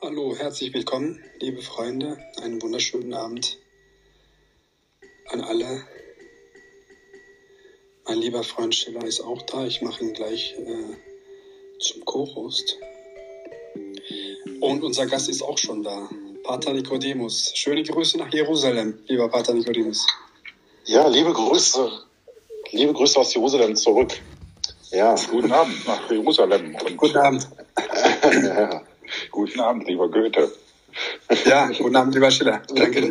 [0.00, 2.18] Hallo, herzlich willkommen, liebe Freunde.
[2.40, 3.58] Einen wunderschönen Abend
[5.26, 5.82] an alle.
[8.06, 9.66] Mein lieber Freund Schiller ist auch da.
[9.66, 12.78] Ich mache ihn gleich äh, zum Co-Host.
[14.60, 16.08] Und unser Gast ist auch schon da,
[16.44, 17.50] Pater Nikodemus.
[17.56, 20.06] Schöne Grüße nach Jerusalem, lieber Pater Nikodemus.
[20.84, 21.90] Ja, liebe Grüße.
[22.70, 24.12] Liebe Grüße aus Jerusalem zurück.
[24.90, 25.16] Ja.
[25.28, 26.76] Guten Abend nach Jerusalem.
[26.76, 27.48] Und guten Abend.
[28.44, 28.82] ja.
[29.48, 30.52] Guten Abend, lieber Goethe.
[31.46, 32.60] Ja, guten Abend, lieber Schiller.
[32.68, 33.10] Danke.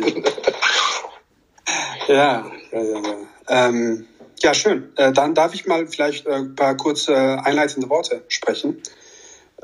[2.06, 3.02] Ja, ja, ja.
[3.02, 4.06] Ja, ähm,
[4.40, 4.92] ja schön.
[4.96, 8.80] Äh, dann darf ich mal vielleicht äh, ein paar kurze einleitende Worte sprechen.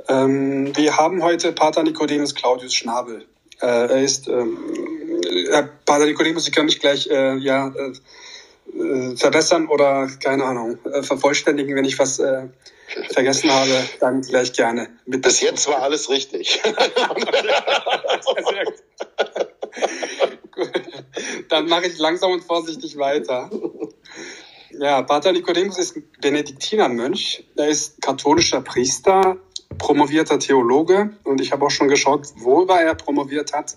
[0.08, 3.24] Ähm, wir haben heute Pater Nicodemus Claudius Schnabel.
[3.60, 4.58] Äh, er ist, ähm,
[5.50, 7.72] Herr Pater Nicodemus, Sie können mich gleich äh, ja,
[8.74, 12.48] äh, verbessern oder, keine Ahnung, äh, vervollständigen, wenn ich was äh,
[13.12, 14.88] vergessen habe, dann gleich gerne.
[15.06, 16.60] Mit Bis jetzt war alles richtig.
[21.48, 23.50] Dann mache ich langsam und vorsichtig weiter.
[24.70, 27.44] Ja, Pater Nicodemus ist Benediktinermönch.
[27.56, 29.36] Er ist katholischer Priester,
[29.78, 33.76] promovierter Theologe und ich habe auch schon geschaut, worüber er promoviert hat.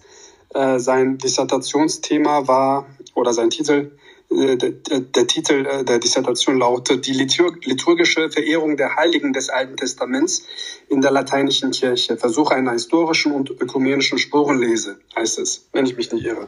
[0.54, 3.92] Äh, sein Dissertationsthema war oder sein Titel
[4.30, 10.46] der, der, Titel äh, der Dissertation lautet Die liturgische Verehrung der Heiligen des Alten Testaments
[10.90, 12.18] in der lateinischen Kirche.
[12.18, 16.46] Versuche einer historischen und ökumenischen Spurenlese, heißt es, wenn ich mich nicht irre.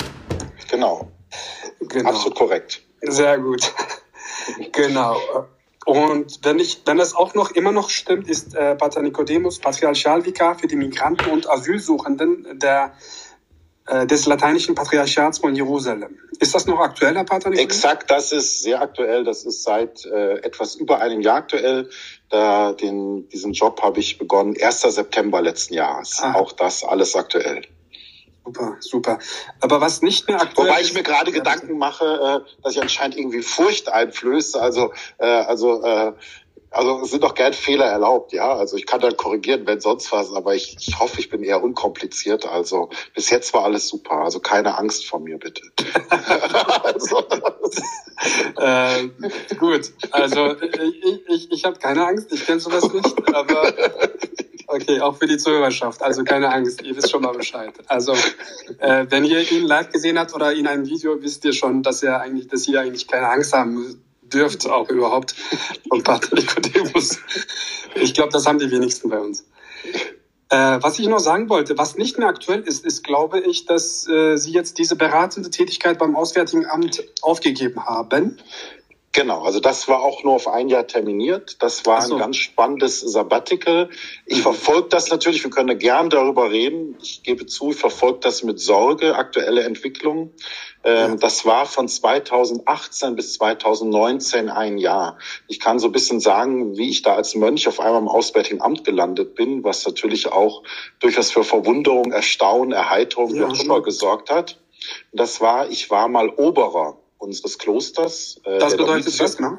[0.69, 1.09] Genau.
[1.79, 2.09] genau.
[2.09, 2.81] Absolut korrekt.
[3.01, 3.73] Sehr gut.
[4.73, 5.17] genau.
[5.85, 10.59] Und wenn ich, wenn das auch noch immer noch stimmt, ist äh, Pater Nicodemus Patriarchalvikar
[10.59, 13.18] für die Migranten und Asylsuchenden der äh,
[14.05, 16.17] des lateinischen Patriarchats von Jerusalem.
[16.39, 17.51] Ist das noch aktuell, Herr Pater?
[17.51, 19.23] Exakt, das ist sehr aktuell.
[19.25, 21.89] Das ist seit äh, etwas über einem Jahr aktuell.
[22.29, 24.81] Da den, diesen Job habe ich begonnen, 1.
[24.81, 26.19] September letzten Jahres.
[26.21, 26.35] Ah.
[26.35, 27.63] Auch das alles aktuell.
[28.45, 29.19] Super, super.
[29.59, 33.17] Aber was nicht mehr aktuell Wobei ich mir gerade Gedanken mache, äh, dass ich anscheinend
[33.17, 34.59] irgendwie Furcht einflöße.
[34.59, 36.13] Also, äh, also äh,
[36.71, 38.53] also es sind doch gern Fehler erlaubt, ja.
[38.53, 41.63] Also ich kann dann korrigieren, wenn sonst was, aber ich, ich hoffe, ich bin eher
[41.63, 42.45] unkompliziert.
[42.45, 44.19] Also bis jetzt war alles super.
[44.19, 45.63] Also keine Angst vor mir, bitte.
[46.83, 47.23] also.
[48.57, 49.09] äh,
[49.57, 53.73] gut, also ich, ich, ich habe keine Angst, ich kenne sowas nicht, aber
[54.67, 56.03] okay, auch für die Zuhörerschaft.
[56.03, 57.73] Also keine Angst, ihr wisst schon mal Bescheid.
[57.87, 58.13] Also
[58.77, 62.03] äh, wenn ihr ihn live gesehen habt oder in einem Video, wisst ihr schon, dass
[62.03, 63.97] er eigentlich, dass ihr eigentlich keine Angst haben müsst
[64.29, 65.35] dürft auch überhaupt
[65.87, 67.19] von Pater Nicodemus.
[67.95, 69.45] Ich glaube, das haben die wenigsten bei uns.
[70.51, 74.07] Äh, was ich noch sagen wollte, was nicht mehr aktuell ist, ist, glaube ich, dass
[74.07, 78.37] äh, Sie jetzt diese beratende Tätigkeit beim Auswärtigen Amt aufgegeben haben.
[79.11, 81.57] Genau, also das war auch nur auf ein Jahr terminiert.
[81.63, 82.13] Das war so.
[82.13, 83.89] ein ganz spannendes Sabbatical.
[84.27, 84.43] Ich mhm.
[84.43, 86.95] verfolge das natürlich, wir können gern darüber reden.
[87.01, 90.31] Ich gebe zu, ich verfolge das mit Sorge, aktuelle Entwicklungen.
[90.83, 91.15] Ähm, ja.
[91.15, 95.17] Das war von 2018 bis 2019 ein Jahr.
[95.47, 98.61] Ich kann so ein bisschen sagen, wie ich da als Mönch auf einmal im Auswärtigen
[98.61, 100.61] Amt gelandet bin, was natürlich auch
[100.99, 104.59] durchaus für Verwunderung, Erstaunen, Erheiterung, ja, wie auch immer gesorgt hat.
[105.11, 108.41] Das war, ich war mal Oberer unseres Klosters.
[108.43, 109.57] Äh, das bedeutet was, genau?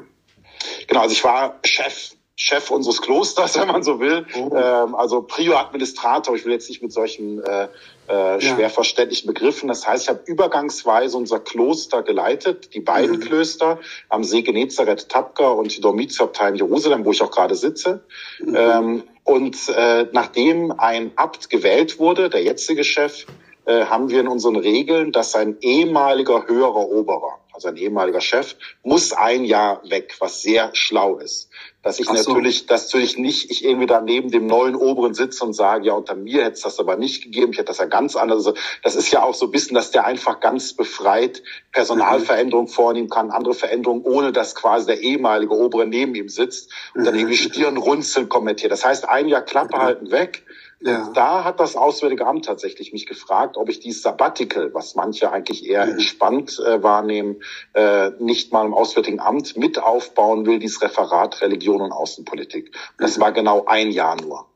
[0.87, 2.11] Genau, also ich war Chef
[2.41, 4.25] Chef unseres Klosters, wenn man so will.
[4.35, 4.55] Oh.
[4.55, 6.35] Ähm, also Prior-Administrator.
[6.35, 7.67] Ich will jetzt nicht mit solchen äh,
[8.07, 8.69] äh, schwer ja.
[8.69, 9.67] verständlichen Begriffen.
[9.67, 13.21] Das heißt, ich habe übergangsweise unser Kloster geleitet, die beiden mhm.
[13.21, 13.79] Klöster
[14.09, 18.03] am See Genezareth Tapka und die Dormitiabtei in Jerusalem, wo ich auch gerade sitze.
[18.39, 18.55] Mhm.
[18.55, 23.27] Ähm, und äh, nachdem ein Abt gewählt wurde, der jetzige Chef,
[23.65, 28.55] äh, haben wir in unseren Regeln, dass ein ehemaliger höherer Oberer, also ein ehemaliger Chef,
[28.83, 31.49] muss ein Jahr weg, was sehr schlau ist.
[31.83, 32.13] Dass ich so.
[32.13, 35.93] natürlich, dass natürlich nicht ich irgendwie da neben dem neuen Oberen sitze und sage, ja,
[35.93, 38.37] unter mir hätte es das aber nicht gegeben, ich hätte das ja ganz anders.
[38.37, 41.41] Also das ist ja auch so ein bisschen, dass der einfach ganz befreit
[41.71, 42.69] Personalveränderung mhm.
[42.69, 47.13] vornehmen kann, andere Veränderungen, ohne dass quasi der ehemalige Obere neben ihm sitzt und dann
[47.13, 47.21] mhm.
[47.21, 48.71] irgendwie Stirnrunzeln kommentiert.
[48.71, 49.81] Das heißt, ein Jahr Klappe mhm.
[49.81, 50.43] halten weg
[50.83, 51.09] ja.
[51.13, 55.67] Da hat das Auswärtige Amt tatsächlich mich gefragt, ob ich dieses Sabbatical, was manche eigentlich
[55.67, 55.91] eher mhm.
[55.93, 57.41] entspannt äh, wahrnehmen,
[57.73, 62.75] äh, nicht mal im Auswärtigen Amt mit aufbauen will, dieses Referat Religion und Außenpolitik.
[62.97, 63.21] das mhm.
[63.21, 64.47] war genau ein Jahr nur.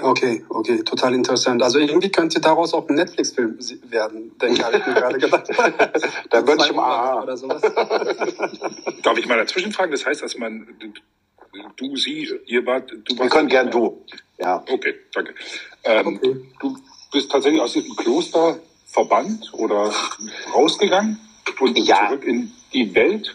[0.00, 1.62] Okay, okay, total interessant.
[1.62, 3.58] Also irgendwie könnte daraus auch ein Netflix-Film
[3.90, 5.48] werden, denke ich, habe ich mir gerade gedacht.
[6.30, 7.60] da würde ich mal oder sowas.
[9.02, 9.92] Darf ich mal dazwischen fragen?
[9.92, 10.66] Das heißt, dass man
[11.76, 13.20] du, sie, ihr wart, du warst.
[13.20, 14.02] Wir können gern du.
[14.38, 14.64] Ja.
[14.66, 15.34] Okay, danke.
[15.84, 16.36] Ähm, okay.
[16.60, 16.76] Du
[17.10, 19.92] bist tatsächlich aus diesem Kloster verbannt oder
[20.54, 21.18] rausgegangen
[21.60, 22.08] und ja.
[22.08, 23.34] zurück in die Welt?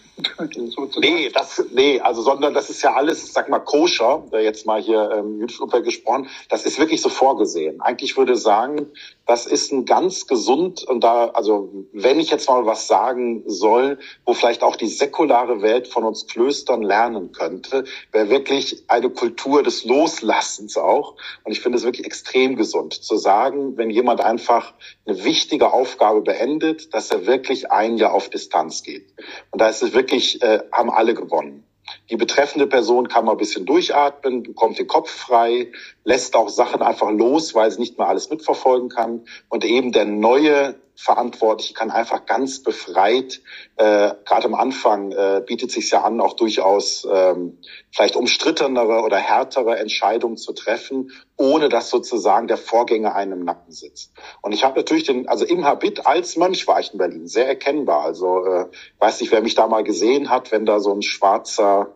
[0.99, 5.11] Nee, das, nee, also, sondern das ist ja alles, sag mal, koscher, jetzt mal hier
[5.11, 7.81] ähm, jüdisch gesprochen, das ist wirklich so vorgesehen.
[7.81, 8.87] Eigentlich würde sagen,
[9.27, 13.99] das ist ein ganz gesund und da, also wenn ich jetzt mal was sagen soll,
[14.25, 19.63] wo vielleicht auch die säkulare Welt von uns Klöstern lernen könnte, wäre wirklich eine Kultur
[19.63, 21.15] des Loslassens auch.
[21.43, 24.73] Und ich finde es wirklich extrem gesund zu sagen, wenn jemand einfach
[25.05, 29.13] eine wichtige Aufgabe beendet, dass er wirklich ein Jahr auf Distanz geht.
[29.51, 31.63] Und da ist es wirklich, äh, haben alle gewonnen.
[32.09, 35.71] Die betreffende Person kann mal ein bisschen durchatmen, bekommt den Kopf frei,
[36.03, 39.25] lässt auch Sachen einfach los, weil sie nicht mehr alles mitverfolgen kann.
[39.49, 43.41] Und eben der neue Verantwortliche kann einfach ganz befreit,
[43.75, 47.59] äh, gerade am Anfang äh, bietet sich ja an, auch durchaus ähm,
[47.91, 53.71] vielleicht umstrittenere oder härtere Entscheidungen zu treffen, ohne dass sozusagen der Vorgänger einem im Nacken
[53.71, 54.11] sitzt.
[54.41, 57.47] Und ich habe natürlich den, also im Habit als Mönch war ich in Berlin, sehr
[57.47, 58.01] erkennbar.
[58.01, 58.65] Also äh,
[58.97, 61.93] weiß nicht, wer mich da mal gesehen hat, wenn da so ein schwarzer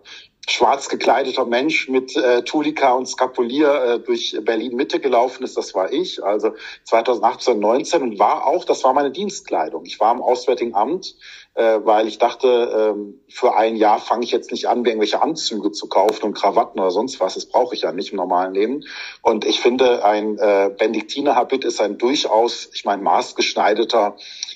[0.49, 5.73] schwarz gekleideter Mensch mit äh, Tulika und Skapulier äh, durch Berlin Mitte gelaufen ist, das
[5.75, 6.55] war ich, also
[6.85, 9.85] 2018, 19 und war auch, das war meine Dienstkleidung.
[9.85, 11.15] Ich war im Auswärtigen Amt,
[11.53, 15.71] äh, weil ich dachte, ähm, für ein Jahr fange ich jetzt nicht an, irgendwelche Anzüge
[15.71, 17.35] zu kaufen und Krawatten oder sonst was.
[17.35, 18.83] Das brauche ich ja nicht im normalen Leben.
[19.21, 24.15] Und ich finde, ein äh, Benediktinerhabit ist ein durchaus, ich meine, maßgeschneiderter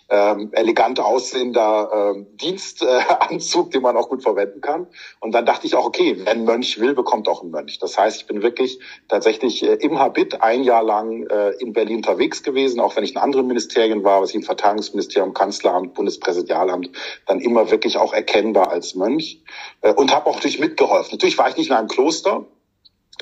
[0.10, 4.88] ähm, elegant aussehender ähm, Dienstanzug, den man auch gut verwenden kann.
[5.20, 7.80] Und dann dachte ich auch, okay, wenn Mönch will, bekommt auch ein Mönch.
[7.80, 11.98] Das heißt, ich bin wirklich tatsächlich äh, im Habit ein Jahr lang äh, in Berlin
[11.98, 16.85] unterwegs gewesen, auch wenn ich in anderen Ministerien war, was ich im Verteidigungsministerium, Kanzleramt, Bundespräsidialamt,
[17.26, 19.42] dann immer wirklich auch erkennbar als Mönch
[19.82, 21.12] äh, und habe auch natürlich mitgeholfen.
[21.14, 22.46] Natürlich war ich nicht in einem Kloster,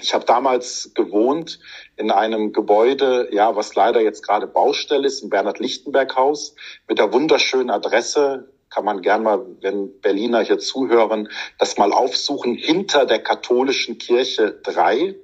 [0.01, 1.59] ich habe damals gewohnt
[1.97, 6.55] in einem Gebäude, ja, was leider jetzt gerade Baustelle ist, im Bernhard-Lichtenberg-Haus,
[6.87, 11.29] mit der wunderschönen Adresse, kann man gern mal, wenn Berliner hier zuhören,
[11.59, 15.15] das mal aufsuchen, hinter der katholischen Kirche 3.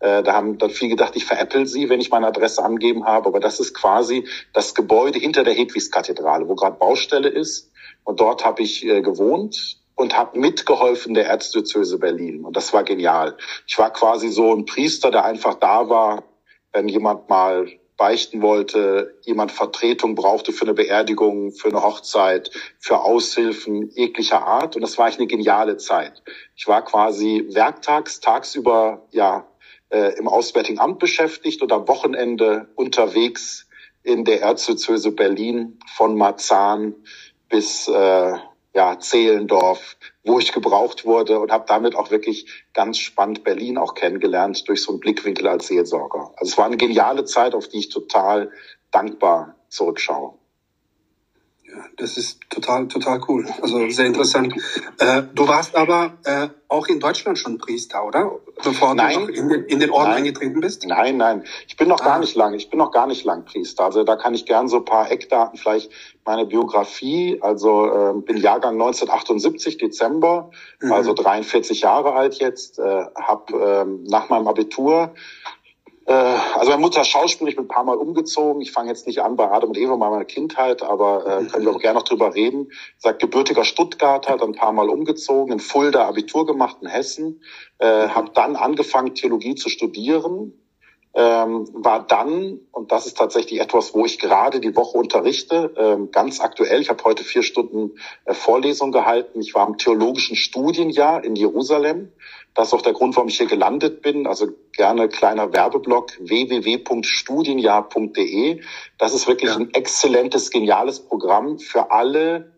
[0.00, 3.28] Äh, da haben dann viel gedacht, ich veräpple sie, wenn ich meine Adresse angeben habe,
[3.28, 7.70] aber das ist quasi das Gebäude hinter der Hedwigskathedrale, wo gerade Baustelle ist.
[8.08, 12.42] Und dort habe ich äh, gewohnt und habe mitgeholfen der Erzdiözese Berlin.
[12.42, 13.36] Und das war genial.
[13.66, 16.24] Ich war quasi so ein Priester, der einfach da war,
[16.72, 17.68] wenn jemand mal
[17.98, 24.74] beichten wollte, jemand Vertretung brauchte für eine Beerdigung, für eine Hochzeit, für Aushilfen jeglicher Art.
[24.74, 26.22] Und das war echt eine geniale Zeit.
[26.56, 29.46] Ich war quasi werktags, tagsüber ja
[29.90, 33.68] äh, im Auswärtigen Amt beschäftigt und am Wochenende unterwegs
[34.02, 36.94] in der Erzdiözese Berlin von Marzahn
[37.48, 38.32] bis äh,
[38.74, 43.94] ja, Zehlendorf, wo ich gebraucht wurde und habe damit auch wirklich ganz spannend Berlin auch
[43.94, 46.32] kennengelernt durch so einen Blickwinkel als Seelsorger.
[46.36, 48.52] Also es war eine geniale Zeit, auf die ich total
[48.90, 50.34] dankbar zurückschaue.
[51.64, 53.46] Ja, das ist total, total cool.
[53.60, 54.54] Also sehr interessant.
[54.98, 58.38] Äh, du warst aber äh, auch in Deutschland schon Priester, oder?
[58.64, 60.86] Bevor nein, du in den, in den Orden nein, eingetreten bist?
[60.86, 61.44] Nein, nein.
[61.66, 62.04] Ich bin noch ah.
[62.04, 62.54] gar nicht lang.
[62.54, 63.84] Ich bin noch gar nicht lang Priester.
[63.84, 65.90] Also da kann ich gern so ein paar Eckdaten, vielleicht
[66.28, 67.38] meine Biografie.
[67.40, 70.92] Also äh, bin Jahrgang 1978, Dezember, mhm.
[70.92, 72.78] also 43 Jahre alt jetzt.
[72.78, 75.14] Äh, hab äh, nach meinem Abitur
[76.04, 78.60] äh, also meine Mutter Schauspiel, ich bin ein paar Mal umgezogen.
[78.60, 81.74] Ich fange jetzt nicht an bei Adam und Eva meiner Kindheit, aber äh, können wir
[81.74, 82.72] auch gerne noch drüber reden.
[82.98, 87.42] Sagt gebürtiger Stuttgarter, dann ein paar Mal umgezogen, in Fulda Abitur gemacht in Hessen,
[87.78, 90.52] äh, habe dann angefangen Theologie zu studieren,
[91.14, 96.10] ähm, war dann, und das ist tatsächlich etwas, wo ich gerade die Woche unterrichte, ähm,
[96.10, 101.24] ganz aktuell, ich habe heute vier Stunden äh, Vorlesung gehalten, ich war im theologischen Studienjahr
[101.24, 102.12] in Jerusalem
[102.58, 104.26] das ist auch der Grund, warum ich hier gelandet bin.
[104.26, 108.62] Also gerne kleiner Werbeblock www.studienjahr.de.
[108.98, 109.58] Das ist wirklich ja.
[109.58, 112.50] ein exzellentes, geniales Programm für alle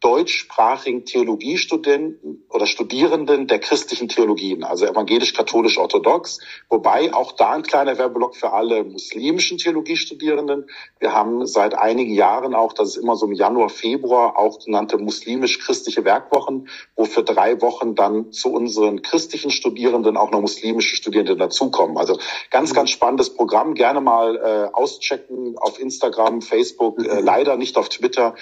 [0.00, 6.38] deutschsprachigen Theologiestudenten oder Studierenden der christlichen Theologien, also evangelisch-katholisch-orthodox,
[6.68, 10.68] wobei auch da ein kleiner Werbeblock für alle muslimischen Theologiestudierenden.
[11.00, 14.98] Wir haben seit einigen Jahren auch, das ist immer so im Januar, Februar, auch genannte
[14.98, 21.36] muslimisch-christliche Werkwochen, wo für drei Wochen dann zu unseren christlichen Studierenden auch noch muslimische Studierende
[21.36, 21.96] dazukommen.
[21.96, 22.18] Also
[22.50, 23.74] ganz, ganz spannendes Programm.
[23.74, 28.34] Gerne mal äh, auschecken auf Instagram, Facebook, äh, leider nicht auf Twitter,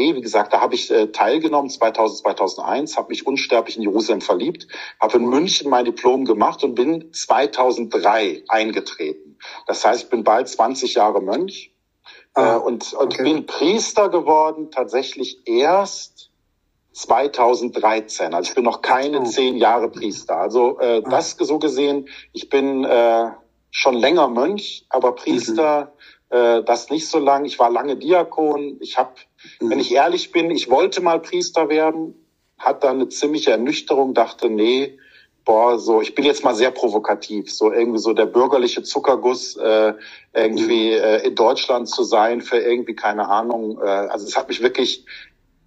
[0.00, 4.20] www.studia.de wie gesagt, da habe ich äh, teilgenommen 2000, 2001, habe mich unsterblich in Jerusalem
[4.20, 4.66] verliebt,
[5.00, 9.38] habe in München mein Diplom gemacht und bin 2003 eingetreten.
[9.66, 11.72] Das heißt, ich bin bald 20 Jahre Mönch
[12.34, 13.22] ah, äh, und, und okay.
[13.22, 16.30] bin Priester geworden tatsächlich erst
[16.92, 18.34] 2013.
[18.34, 19.24] Also ich bin noch keine oh.
[19.24, 20.36] zehn Jahre Priester.
[20.36, 21.08] Also äh, ah.
[21.08, 23.30] das so gesehen, ich bin äh,
[23.70, 25.99] schon länger Mönch, aber Priester mhm
[26.30, 27.44] äh, das nicht so lang.
[27.44, 28.78] Ich war lange Diakon.
[28.80, 29.12] Ich habe,
[29.60, 29.70] mhm.
[29.70, 32.14] wenn ich ehrlich bin, ich wollte mal Priester werden,
[32.58, 34.98] hat dann eine ziemliche Ernüchterung, dachte, nee,
[35.44, 39.94] boah, so, ich bin jetzt mal sehr provokativ, so irgendwie so der bürgerliche Zuckerguss äh,
[40.34, 41.02] irgendwie mhm.
[41.02, 43.80] äh, in Deutschland zu sein für irgendwie keine Ahnung.
[43.82, 45.04] Äh, also es hat mich wirklich,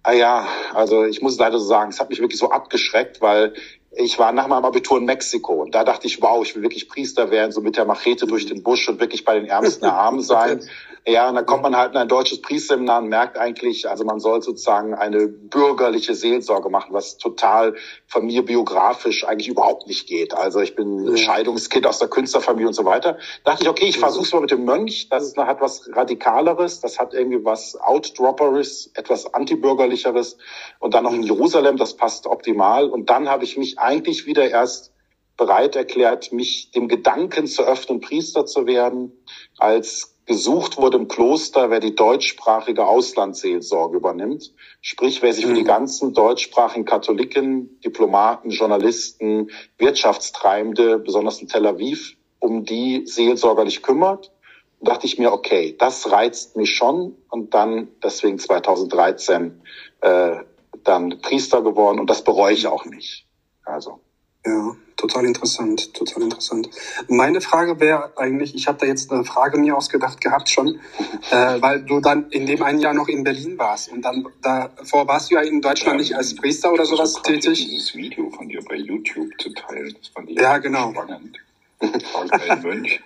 [0.02, 3.54] ah ja, also ich muss leider so sagen, es hat mich wirklich so abgeschreckt, weil
[3.96, 6.88] ich war nach meinem Abitur in Mexiko und da dachte ich, wow, ich will wirklich
[6.88, 10.20] Priester werden, so mit der Machete durch den Busch und wirklich bei den Ärmsten Armen
[10.20, 10.60] sein.
[11.06, 14.20] Ja, und dann kommt man halt in ein deutsches Priesterseminar und merkt eigentlich, also man
[14.20, 17.74] soll sozusagen eine bürgerliche Seelsorge machen, was total
[18.06, 20.32] von mir biografisch eigentlich überhaupt nicht geht.
[20.32, 21.16] Also ich bin ja.
[21.18, 23.18] Scheidungskind aus der Künstlerfamilie und so weiter.
[23.44, 25.10] Da dachte ich, okay, ich versuch's mal mit dem Mönch.
[25.10, 30.38] Das ist, hat was Radikaleres, das hat irgendwie was Outdropperes, etwas Antibürgerlicheres.
[30.78, 32.88] Und dann noch in Jerusalem, das passt optimal.
[32.88, 34.92] Und dann habe ich mich eigentlich wieder erst
[35.36, 39.12] bereit erklärt, mich dem Gedanken zu öffnen, Priester zu werden,
[39.58, 44.54] als gesucht wurde im Kloster, wer die deutschsprachige Auslandsseelsorge übernimmt.
[44.80, 45.66] Sprich, wer sich für die mhm.
[45.66, 54.30] ganzen deutschsprachigen Katholiken, Diplomaten, Journalisten, Wirtschaftstreibende, besonders in Tel Aviv, um die seelsorgerlich kümmert.
[54.80, 57.16] Und dachte ich mir, okay, das reizt mich schon.
[57.28, 59.60] Und dann deswegen 2013
[60.00, 60.36] äh,
[60.84, 62.00] dann Priester geworden.
[62.00, 63.26] Und das bereue ich auch nicht.
[63.64, 64.00] Also.
[64.46, 66.68] Ja, total interessant, total interessant.
[67.08, 70.80] Meine Frage wäre eigentlich, ich habe da jetzt eine Frage mir ausgedacht gehabt schon,
[71.30, 75.08] äh, weil du dann in dem einen Jahr noch in Berlin warst und dann davor
[75.08, 77.64] warst du ja in Deutschland ja, nicht als Priester oder sowas tätig.
[77.64, 80.92] Dieses Video von dir bei YouTube zu teilen, das fand ich ja, genau.
[80.92, 81.38] spannend.
[82.12, 83.00] Frag einen Mönch.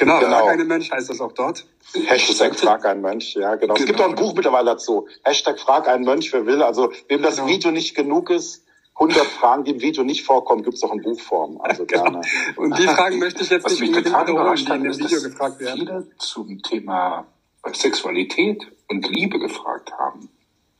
[0.00, 0.40] Genau, genau.
[0.40, 1.66] Frag einen Mönch heißt das auch dort.
[2.06, 3.74] Hashtag Frag einen Mönch, ja genau.
[3.74, 3.76] genau.
[3.76, 5.06] Es gibt auch ein Buch mittlerweile dazu.
[5.22, 6.62] Hashtag Frag einen Mönch, wer will.
[6.62, 7.48] Also wem das genau.
[7.48, 8.63] Video nicht genug ist,
[8.96, 11.60] 100 Fragen, die im Video nicht vorkommen, gibt es auch in Buchform.
[11.60, 12.04] Also genau.
[12.04, 12.20] gerne.
[12.56, 15.60] Und die Fragen möchte ich jetzt Was nicht unbedingt wiederholen, die in dem Video gefragt
[15.60, 15.80] werden.
[15.80, 17.26] Viele zum Thema
[17.72, 20.28] Sexualität und Liebe gefragt haben.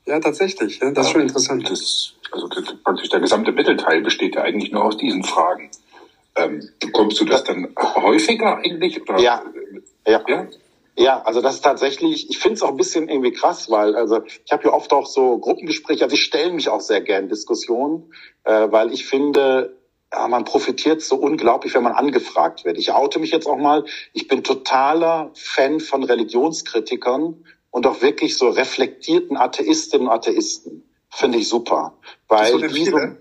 [0.05, 0.79] Ja, tatsächlich.
[0.79, 1.69] Ja, das ist schon interessant.
[1.69, 5.71] Das, also das, praktisch der gesamte Mittelteil besteht ja eigentlich nur aus diesen Fragen.
[6.35, 9.01] Ähm, bekommst du das dann häufiger eigentlich?
[9.01, 9.19] Oder?
[9.19, 9.43] Ja.
[10.05, 10.21] ja.
[10.27, 10.47] ja?
[10.97, 14.21] Ja, also das ist tatsächlich, ich finde es auch ein bisschen irgendwie krass, weil also
[14.23, 18.13] ich habe ja oft auch so Gruppengespräche, also ich stelle mich auch sehr gern Diskussionen,
[18.45, 19.77] äh, weil ich finde,
[20.13, 22.77] ja, man profitiert so unglaublich, wenn man angefragt wird.
[22.77, 23.83] Ich oute mich jetzt auch mal,
[24.13, 30.89] ich bin totaler Fan von Religionskritikern und auch wirklich so reflektierten Atheistinnen und Atheisten.
[31.09, 31.97] Finde ich super.
[32.29, 33.17] Weil die so, hm,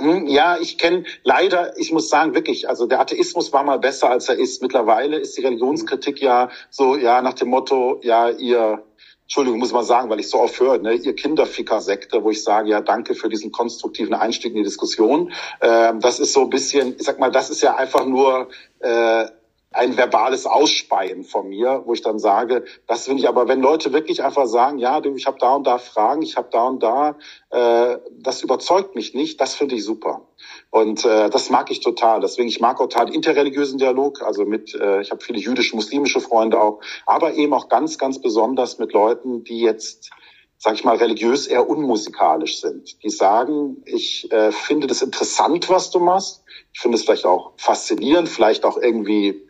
[0.00, 4.28] ja, ich kenne leider, ich muss sagen, wirklich, also der Atheismus war mal besser, als
[4.28, 4.60] er ist.
[4.60, 8.82] Mittlerweile ist die Religionskritik ja so, ja, nach dem Motto, ja, ihr,
[9.22, 12.70] Entschuldigung, muss man sagen, weil ich so oft höre, ne, ihr Kinderficker-Sekte, wo ich sage,
[12.70, 15.32] ja, danke für diesen konstruktiven Einstieg in die Diskussion.
[15.60, 18.48] Ähm, das ist so ein bisschen, ich sag mal, das ist ja einfach nur
[18.80, 19.26] äh,
[19.74, 23.92] ein verbales Ausspeien von mir, wo ich dann sage, das finde ich aber, wenn Leute
[23.92, 26.82] wirklich einfach sagen, ja, du, ich habe da und da Fragen, ich habe da und
[26.82, 27.16] da,
[27.50, 30.28] äh, das überzeugt mich nicht, das finde ich super.
[30.70, 32.20] Und äh, das mag ich total.
[32.20, 36.20] Deswegen, ich mag auch total interreligiösen Dialog, also mit, äh, ich habe viele jüdische, muslimische
[36.20, 40.10] Freunde auch, aber eben auch ganz, ganz besonders mit Leuten, die jetzt
[40.56, 43.02] sag ich mal, religiös eher unmusikalisch sind.
[43.02, 46.42] Die sagen, ich äh, finde das interessant, was du machst.
[46.72, 49.43] Ich finde es vielleicht auch faszinierend, vielleicht auch irgendwie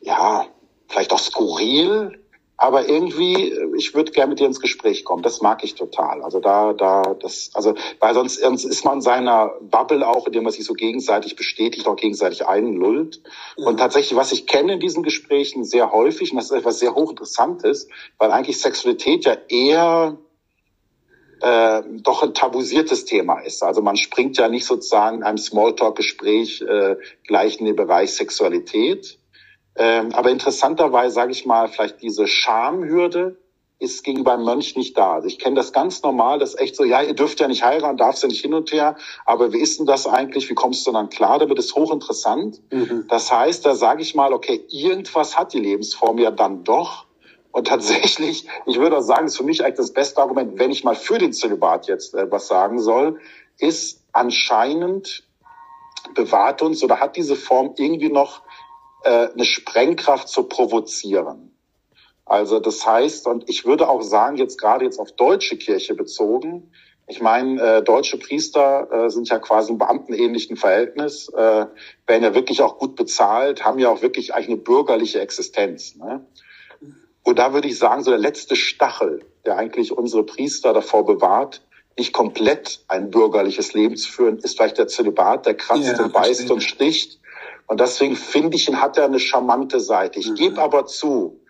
[0.00, 0.46] ja,
[0.88, 2.20] vielleicht auch skurril,
[2.62, 5.22] aber irgendwie, ich würde gerne mit dir ins Gespräch kommen.
[5.22, 6.22] Das mag ich total.
[6.22, 10.34] Also da, da, das, also, weil sonst, sonst ist man in seiner Bubble auch, in
[10.34, 13.22] dem man sich so gegenseitig bestätigt, auch gegenseitig einlullt.
[13.56, 13.64] Mhm.
[13.64, 16.94] Und tatsächlich, was ich kenne in diesen Gesprächen sehr häufig, und das ist etwas sehr
[16.94, 17.88] hochinteressantes,
[18.18, 20.18] weil eigentlich Sexualität ja eher
[21.40, 23.62] äh, doch ein tabusiertes Thema ist.
[23.62, 29.19] Also man springt ja nicht sozusagen in einem Smalltalk-Gespräch äh, gleich in den Bereich Sexualität,
[29.80, 33.38] ähm, aber interessanterweise, sage ich mal, vielleicht diese Schamhürde
[33.78, 35.14] ist gegenüber einem Mönch nicht da.
[35.14, 37.64] Also ich kenne das ganz normal, das ist echt so, ja, ihr dürft ja nicht
[37.64, 40.86] heiraten, darfst ja nicht hin und her, aber wie ist denn das eigentlich, wie kommst
[40.86, 42.60] du dann klar damit, ist hochinteressant.
[42.70, 43.06] Mhm.
[43.08, 47.06] Das heißt, da sage ich mal, okay, irgendwas hat die Lebensform ja dann doch.
[47.50, 50.84] Und tatsächlich, ich würde auch sagen, ist für mich eigentlich das beste Argument, wenn ich
[50.84, 53.18] mal für den Zölibat jetzt äh, was sagen soll,
[53.58, 55.24] ist anscheinend
[56.14, 58.42] bewahrt uns oder hat diese Form irgendwie noch
[59.04, 61.54] äh, eine Sprengkraft zu provozieren.
[62.24, 66.70] Also das heißt, und ich würde auch sagen, jetzt gerade jetzt auf deutsche Kirche bezogen,
[67.10, 71.66] ich meine, äh, deutsche Priester äh, sind ja quasi im beamtenähnlichen Verhältnis, äh,
[72.06, 75.96] werden ja wirklich auch gut bezahlt, haben ja auch wirklich eigentlich eine bürgerliche Existenz.
[75.96, 76.24] Ne?
[77.24, 81.62] Und da würde ich sagen, so der letzte Stachel, der eigentlich unsere Priester davor bewahrt,
[81.98, 86.12] nicht komplett ein bürgerliches Leben zu führen, ist vielleicht der Zölibat, der kratzt ja, und
[86.12, 87.19] beißt und sticht.
[87.70, 90.18] Und deswegen finde ich, ihn hat er eine charmante Seite.
[90.18, 90.34] Ich mhm.
[90.34, 91.40] gebe aber zu,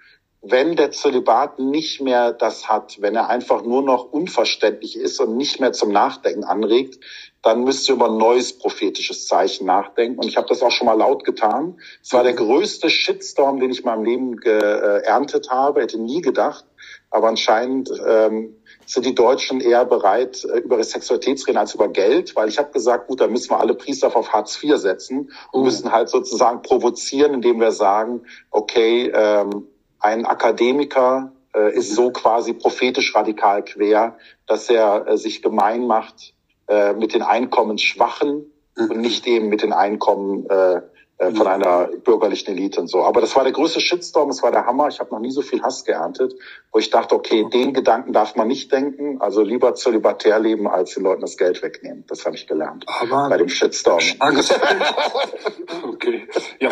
[0.43, 5.39] wenn der Zölibat nicht mehr das hat, wenn er einfach nur noch unverständlich ist und
[5.39, 7.03] nicht mehr zum Nachdenken anregt,
[7.41, 10.19] dann müsst ihr über ein neues prophetisches Zeichen nachdenken.
[10.19, 11.81] Und ich habe das auch schon mal laut getan.
[12.03, 15.81] Es war der größte Shitstorm, den ich in meinem Leben geerntet habe.
[15.81, 16.67] Hätte nie gedacht.
[17.09, 18.60] Aber anscheinend ähm,
[18.91, 22.59] sind die Deutschen eher bereit, äh, über Sexualität zu reden als über Geld, weil ich
[22.59, 25.67] habe gesagt, gut, da müssen wir alle Priester auf Hartz IV setzen und mhm.
[25.67, 29.69] müssen halt sozusagen provozieren, indem wir sagen, okay, ähm,
[30.01, 34.17] ein Akademiker äh, ist so quasi prophetisch radikal quer,
[34.47, 36.35] dass er äh, sich gemein macht
[36.67, 38.91] äh, mit den Einkommensschwachen mhm.
[38.91, 40.81] und nicht eben mit den Einkommen äh,
[41.21, 43.03] äh, von einer bürgerlichen Elite und so.
[43.03, 44.89] Aber das war der größte Shitstorm, es war der Hammer.
[44.89, 46.33] Ich habe noch nie so viel Hass geerntet,
[46.73, 49.21] wo ich dachte, okay, den Gedanken darf man nicht denken.
[49.21, 52.05] Also lieber zölibatär leben, als den Leuten das Geld wegnehmen.
[52.09, 54.01] Das habe ich gelernt Aber bei dem Shitstorm.
[55.89, 56.27] okay.
[56.59, 56.71] Ja,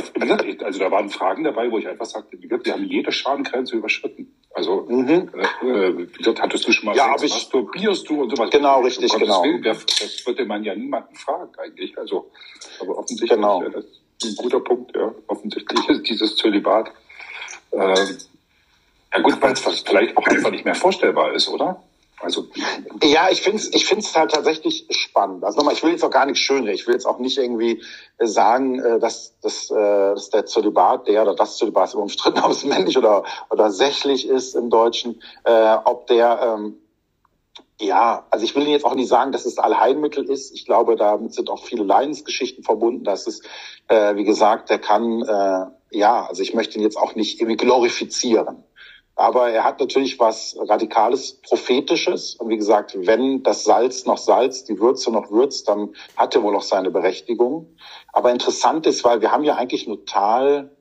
[0.65, 4.35] also da waren Fragen dabei, wo ich einfach sagte, wir haben jede Schadengrenze überschritten.
[4.55, 5.31] Also, mhm.
[5.63, 8.49] äh, wie gesagt, hattest du schon mal ja, Sex, masturbierst du und sowas?
[8.51, 9.43] Genau, richtig, genau.
[9.43, 9.85] Willen, das
[10.27, 11.99] würde man ja niemanden fragen eigentlich.
[11.99, 12.31] Also,
[12.81, 13.63] aber offensichtlich genau.
[13.63, 13.85] Ja, das
[14.23, 15.15] ein guter Punkt, ja.
[15.27, 16.91] Offensichtlich ist dieses Zölibat.
[17.73, 18.19] Ähm,
[19.13, 21.83] ja gut, weil es vielleicht auch einfach nicht mehr vorstellbar ist, oder?
[22.21, 22.47] Also
[23.03, 25.45] ja, ich finde es ich find's halt tatsächlich spannend.
[25.45, 26.75] Also nochmal, ich will jetzt auch gar nichts schönreden.
[26.75, 27.81] Ich will jetzt auch nicht irgendwie
[28.19, 32.51] sagen, äh, dass, dass, äh, dass der Zölibat, der oder das Zölibat ist umstritten, ob
[32.51, 36.79] es männlich oder, oder sächlich ist im Deutschen, äh, ob der ähm,
[37.81, 40.53] ja, also ich will Ihnen jetzt auch nicht sagen, dass es Allheilmittel ist.
[40.53, 43.05] Ich glaube, damit sind auch viele Leidensgeschichten verbunden.
[43.05, 43.45] Das ist,
[43.87, 47.57] äh, wie gesagt, der kann, äh, ja, also ich möchte ihn jetzt auch nicht irgendwie
[47.57, 48.65] glorifizieren.
[49.15, 52.37] Aber er hat natürlich was Radikales, Prophetisches.
[52.37, 56.43] Und wie gesagt, wenn das Salz noch Salz, die Würze noch Würz, dann hat er
[56.45, 57.75] wohl auch seine Berechtigung.
[58.13, 60.77] Aber interessant ist, weil wir haben ja eigentlich total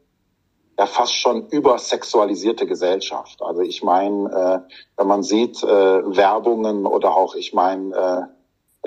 [0.77, 3.41] ja fast schon übersexualisierte Gesellschaft.
[3.41, 8.38] Also ich meine, äh, wenn man sieht äh, Werbungen oder auch, ich meine, äh,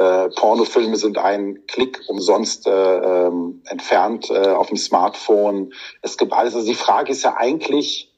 [0.01, 5.73] äh, Pornofilme sind ein Klick umsonst äh, ähm, entfernt äh, auf dem Smartphone.
[6.01, 6.55] Es gibt alles.
[6.55, 8.13] Also die Frage ist ja eigentlich,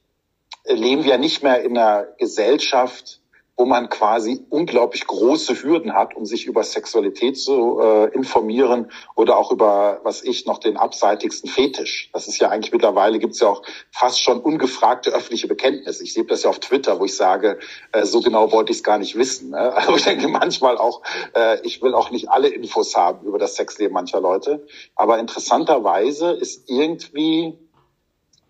[0.64, 3.21] äh, leben wir nicht mehr in einer Gesellschaft,
[3.56, 9.36] wo man quasi unglaublich große Hürden hat, um sich über Sexualität zu äh, informieren oder
[9.36, 12.10] auch über, was ich, noch den abseitigsten Fetisch.
[12.12, 16.02] Das ist ja eigentlich mittlerweile, gibt's ja auch fast schon ungefragte öffentliche Bekenntnisse.
[16.02, 17.58] Ich sehe das ja auf Twitter, wo ich sage,
[17.92, 19.50] äh, so genau wollte ich es gar nicht wissen.
[19.50, 19.72] Ne?
[19.82, 21.02] Also ich denke manchmal auch,
[21.34, 24.66] äh, ich will auch nicht alle Infos haben über das Sexleben mancher Leute.
[24.94, 27.58] Aber interessanterweise ist irgendwie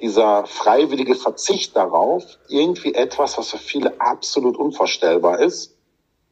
[0.02, 5.76] dieser freiwillige Verzicht darauf irgendwie etwas, was für viele absolut unvorstellbar ist,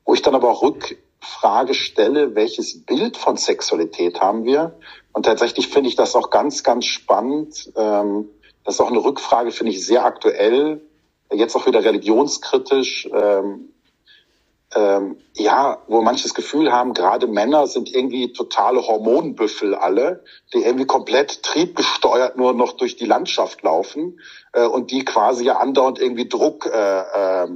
[0.05, 4.77] wo ich dann aber auch Rückfrage stelle, welches Bild von Sexualität haben wir?
[5.13, 7.73] Und tatsächlich finde ich das auch ganz, ganz spannend.
[7.77, 8.29] Ähm,
[8.65, 10.83] das ist auch eine Rückfrage, finde ich sehr aktuell,
[11.33, 13.09] jetzt auch wieder religionskritisch.
[13.13, 13.71] Ähm,
[14.75, 20.23] ähm, ja, wo manche das Gefühl haben, gerade Männer sind irgendwie totale Hormonbüffel alle,
[20.55, 24.21] die irgendwie komplett triebgesteuert nur noch durch die Landschaft laufen
[24.53, 27.49] äh, und die quasi ja andauernd irgendwie Druck äh, äh,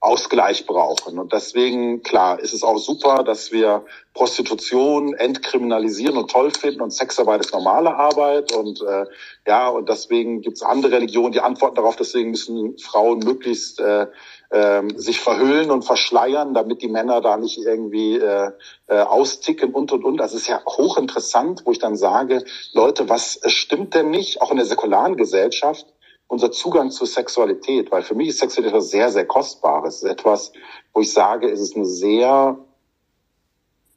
[0.00, 1.18] Ausgleich brauchen.
[1.18, 6.92] Und deswegen, klar, ist es auch super, dass wir Prostitution entkriminalisieren und toll finden und
[6.92, 8.52] Sexarbeit ist normale Arbeit.
[8.52, 9.06] Und äh,
[9.46, 14.06] ja, und deswegen gibt es andere Religionen, die antworten darauf, deswegen müssen Frauen möglichst äh,
[14.54, 18.52] ähm, sich verhüllen und verschleiern, damit die Männer da nicht irgendwie äh,
[18.86, 20.18] äh, austicken und und und.
[20.18, 24.56] Das ist ja hochinteressant, wo ich dann sage, Leute, was stimmt denn nicht, auch in
[24.56, 25.92] der säkularen Gesellschaft,
[26.28, 27.90] unser Zugang zur Sexualität?
[27.90, 30.04] Weil für mich ist Sexualität etwas sehr, sehr Kostbares.
[30.04, 30.52] Etwas,
[30.92, 32.56] wo ich sage, es ist eine sehr,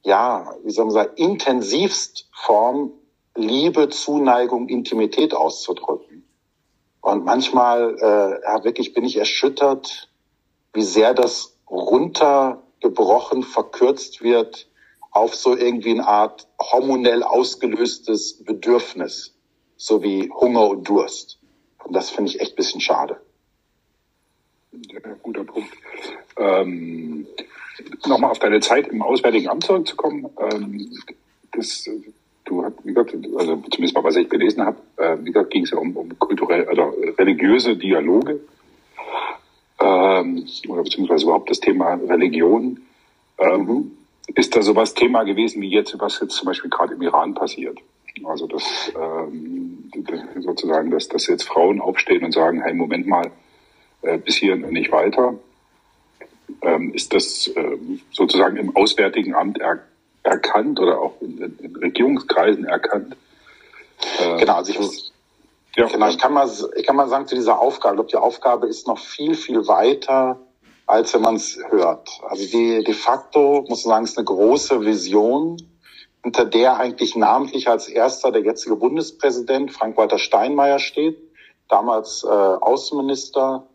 [0.01, 2.93] ja, wie soll man sagen, intensivst Form,
[3.35, 6.27] Liebe, Zuneigung, Intimität auszudrücken.
[7.01, 10.09] Und manchmal, äh, ja, wirklich bin ich erschüttert,
[10.77, 14.69] wie sehr das runtergebrochen, verkürzt wird
[15.09, 19.33] auf so irgendwie eine Art hormonell ausgelöstes Bedürfnis,
[19.75, 21.39] so wie Hunger und Durst.
[21.83, 23.19] Und das finde ich echt ein bisschen schade.
[24.71, 25.73] Ja, guter Punkt.
[26.37, 27.25] Ähm,
[28.05, 30.29] Nochmal auf deine Zeit im Auswärtigen Amt zurückzukommen.
[30.39, 30.91] Ähm,
[31.53, 31.89] das,
[32.45, 35.63] du hast, wie gesagt, also zumindest mal, was ich gelesen habe, äh, wie gesagt, ging
[35.63, 38.41] es ja um, um kulturell, also religiöse Dialoge
[39.79, 42.81] ähm, oder beziehungsweise überhaupt das Thema Religion.
[43.37, 43.91] Ähm,
[44.35, 47.79] ist da sowas Thema gewesen wie jetzt, was jetzt zum Beispiel gerade im Iran passiert?
[48.25, 49.91] Also dass ähm,
[50.39, 53.31] sozusagen, dass, dass jetzt Frauen aufstehen und sagen, hey, Moment mal,
[54.01, 55.35] äh, bis hier nicht weiter.
[56.61, 57.77] Ähm, ist das äh,
[58.11, 59.79] sozusagen im Auswärtigen Amt er,
[60.23, 63.15] erkannt oder auch in, in Regierungskreisen erkannt?
[64.19, 65.11] Äh, genau, also ich,
[65.77, 65.85] Ja.
[65.85, 68.67] Genau, ich kann mal, ich kann mal sagen zu dieser Aufgabe, ich glaube, die Aufgabe
[68.67, 70.39] ist noch viel, viel weiter,
[70.87, 72.09] als wenn man es hört.
[72.27, 75.57] Also die, de facto, muss man sagen, ist eine große Vision,
[76.23, 81.19] hinter der eigentlich namentlich als erster der jetzige Bundespräsident Frank-Walter Steinmeier steht,
[81.69, 83.67] damals äh, Außenminister,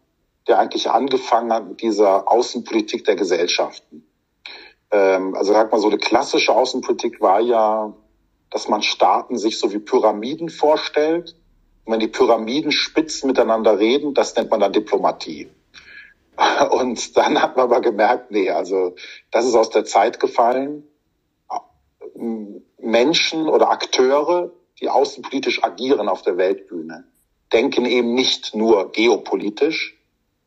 [0.49, 4.05] der eigentlich angefangen hat mit dieser Außenpolitik der Gesellschaften.
[4.91, 7.95] Ähm, also sag mal, so eine klassische Außenpolitik war ja,
[8.51, 11.37] dass man Staaten sich so wie Pyramiden vorstellt.
[11.87, 15.49] Wenn die Pyramidenspitzen miteinander reden, das nennt man dann Diplomatie.
[16.71, 18.95] Und dann hat man aber gemerkt, nee, also
[19.31, 20.85] das ist aus der Zeit gefallen.
[22.79, 27.05] Menschen oder Akteure, die außenpolitisch agieren auf der Weltbühne,
[27.53, 29.99] denken eben nicht nur geopolitisch,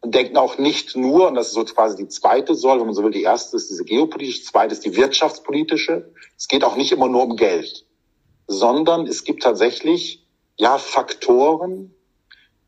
[0.06, 2.94] und denken auch nicht nur, und das ist so quasi die zweite Säule, wenn man
[2.94, 6.14] so will, die erste ist diese geopolitische, zweite ist die wirtschaftspolitische.
[6.38, 7.88] Es geht auch nicht immer nur um Geld,
[8.46, 10.25] sondern es gibt tatsächlich
[10.58, 11.94] ja Faktoren,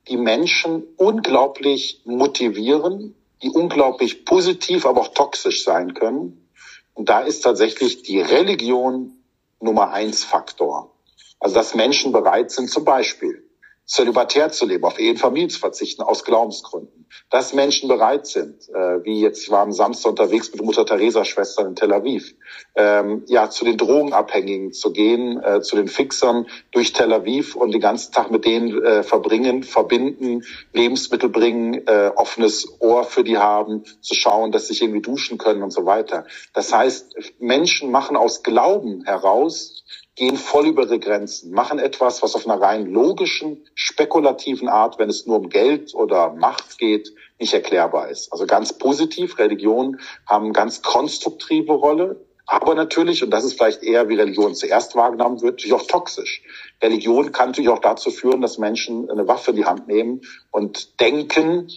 [0.07, 6.49] die Menschen unglaublich motivieren, die unglaublich positiv, aber auch toxisch sein können.
[6.93, 9.23] Und da ist tatsächlich die Religion
[9.59, 10.93] Nummer eins Faktor.
[11.39, 13.46] Also dass Menschen bereit sind, zum Beispiel
[13.87, 17.07] zölibatär zu leben, auf Ehe und Familie zu verzichten, aus Glaubensgründen.
[17.29, 21.23] Dass Menschen bereit sind, äh, wie jetzt, ich war am Samstag unterwegs mit Mutter Teresa
[21.23, 22.35] Schwestern in Tel Aviv,
[22.75, 27.71] ähm, ja, zu den Drogenabhängigen zu gehen, äh, zu den Fixern durch Tel Aviv und
[27.71, 33.37] den ganzen Tag mit denen äh, verbringen, verbinden, Lebensmittel bringen, äh, offenes Ohr für die
[33.37, 36.25] haben, zu schauen, dass sie sich irgendwie duschen können und so weiter.
[36.53, 39.85] Das heißt, Menschen machen aus Glauben heraus
[40.17, 45.09] gehen voll über ihre Grenzen, machen etwas, was auf einer rein logischen, spekulativen Art, wenn
[45.09, 48.33] es nur um Geld oder Macht geht, nicht erklärbar ist.
[48.33, 54.09] Also ganz positiv, Religionen haben ganz konstruktive Rolle, aber natürlich, und das ist vielleicht eher,
[54.09, 56.41] wie Religion zuerst wahrgenommen wird, natürlich auch toxisch.
[56.81, 60.99] Religion kann natürlich auch dazu führen, dass Menschen eine Waffe in die Hand nehmen und
[60.99, 61.69] denken,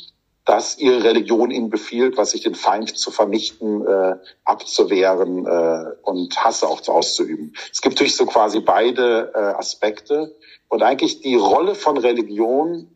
[0.51, 6.37] dass ihre Religion ihnen befiehlt, was sich den Feind zu vernichten, äh, abzuwehren äh, und
[6.43, 7.55] Hasse auch auszuüben.
[7.71, 10.35] Es gibt natürlich so quasi beide äh, Aspekte.
[10.67, 12.91] Und eigentlich die Rolle von Religion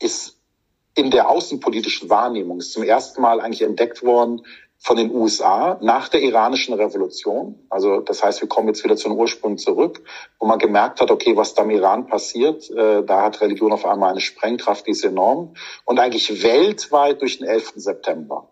[0.00, 0.36] ist
[0.94, 4.42] in der außenpolitischen Wahrnehmung, ist zum ersten Mal eigentlich entdeckt worden
[4.82, 7.66] von den USA nach der iranischen Revolution.
[7.68, 10.02] Also das heißt, wir kommen jetzt wieder zu den Ursprüngen zurück,
[10.38, 13.84] wo man gemerkt hat, okay, was da im Iran passiert, äh, da hat Religion auf
[13.84, 15.54] einmal eine Sprengkraft, die ist enorm.
[15.84, 17.74] Und eigentlich weltweit durch den 11.
[17.76, 18.48] September.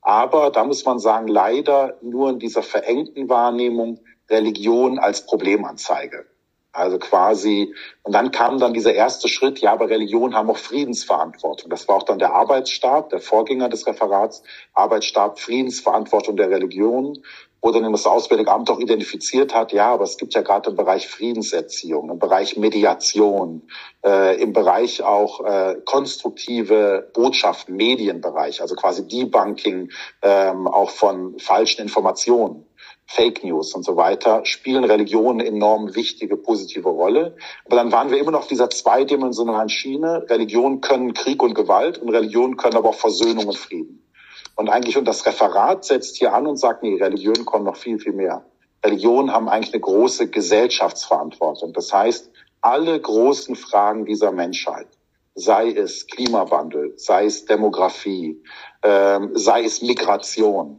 [0.00, 6.24] Aber da muss man sagen, leider nur in dieser verengten Wahrnehmung Religion als Problemanzeige.
[6.72, 11.68] Also quasi, und dann kam dann dieser erste Schritt, ja, aber Religionen haben auch Friedensverantwortung.
[11.68, 14.42] Das war auch dann der Arbeitsstab, der Vorgänger des Referats,
[14.74, 17.24] Arbeitsstab, Friedensverantwortung der Religionen,
[17.60, 20.76] wo dann das Auswärtige Amt auch identifiziert hat, ja, aber es gibt ja gerade im
[20.76, 23.62] Bereich Friedenserziehung, im Bereich Mediation,
[24.04, 29.90] äh, im Bereich auch äh, konstruktive Botschaften, Medienbereich, also quasi Debunking
[30.22, 32.64] ähm, auch von falschen Informationen
[33.12, 37.34] Fake News und so weiter, spielen Religionen enorm wichtige, positive Rolle.
[37.64, 40.24] Aber dann waren wir immer noch auf dieser zweidimensionalen Schiene.
[40.28, 44.06] Religionen können Krieg und Gewalt und Religionen können aber auch Versöhnung und Frieden.
[44.54, 47.98] Und eigentlich, und das Referat setzt hier an und sagt, nee, Religionen kommen noch viel,
[47.98, 48.44] viel mehr.
[48.84, 51.72] Religionen haben eigentlich eine große Gesellschaftsverantwortung.
[51.72, 54.86] Das heißt, alle großen Fragen dieser Menschheit,
[55.34, 58.40] sei es Klimawandel, sei es Demografie,
[58.84, 60.78] ähm, sei es Migration,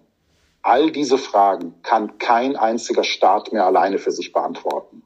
[0.64, 5.04] All diese Fragen kann kein einziger Staat mehr alleine für sich beantworten.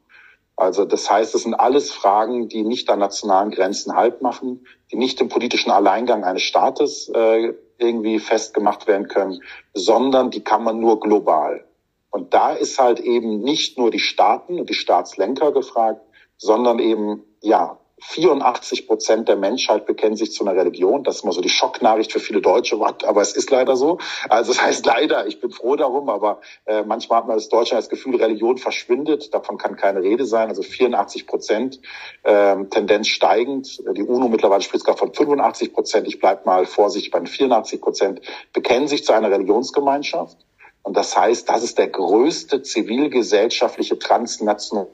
[0.58, 4.96] Also das heißt, es sind alles Fragen, die nicht an nationalen Grenzen Halt machen, die
[4.96, 9.42] nicht im politischen Alleingang eines Staates äh, irgendwie festgemacht werden können,
[9.74, 11.66] sondern die kann man nur global.
[12.10, 16.02] Und da ist halt eben nicht nur die Staaten und die Staatslenker gefragt,
[16.38, 21.04] sondern eben ja 84 Prozent der Menschheit bekennen sich zu einer Religion.
[21.04, 24.00] Das ist immer so die Schocknachricht für viele Deutsche, aber es ist leider so.
[24.28, 27.78] Also das heißt leider, ich bin froh darum, aber äh, manchmal hat man als Deutscher
[27.78, 29.34] das Gefühl, Religion verschwindet.
[29.34, 30.50] Davon kann keine Rede sein.
[30.50, 31.80] Also 84 Prozent,
[32.24, 33.82] äh, Tendenz steigend.
[33.96, 36.08] Die UNO mittlerweile spricht gerade von 85 Prozent.
[36.08, 40.38] Ich bleib mal vorsichtig bei den 84 Prozent, bekennen sich zu einer Religionsgemeinschaft.
[40.84, 44.90] Und das heißt, das ist der größte zivilgesellschaftliche transnationale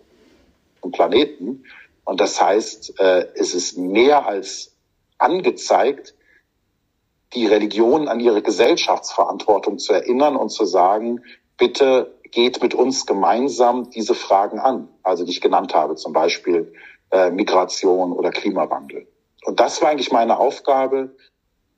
[0.91, 1.65] Planeten.
[2.03, 4.75] Und das heißt, äh, es ist mehr als
[5.17, 6.15] angezeigt,
[7.33, 11.23] die Religion an ihre Gesellschaftsverantwortung zu erinnern und zu sagen,
[11.57, 16.73] bitte geht mit uns gemeinsam diese Fragen an, also die ich genannt habe, zum Beispiel
[17.11, 19.07] äh, Migration oder Klimawandel.
[19.45, 21.15] Und das war eigentlich meine Aufgabe,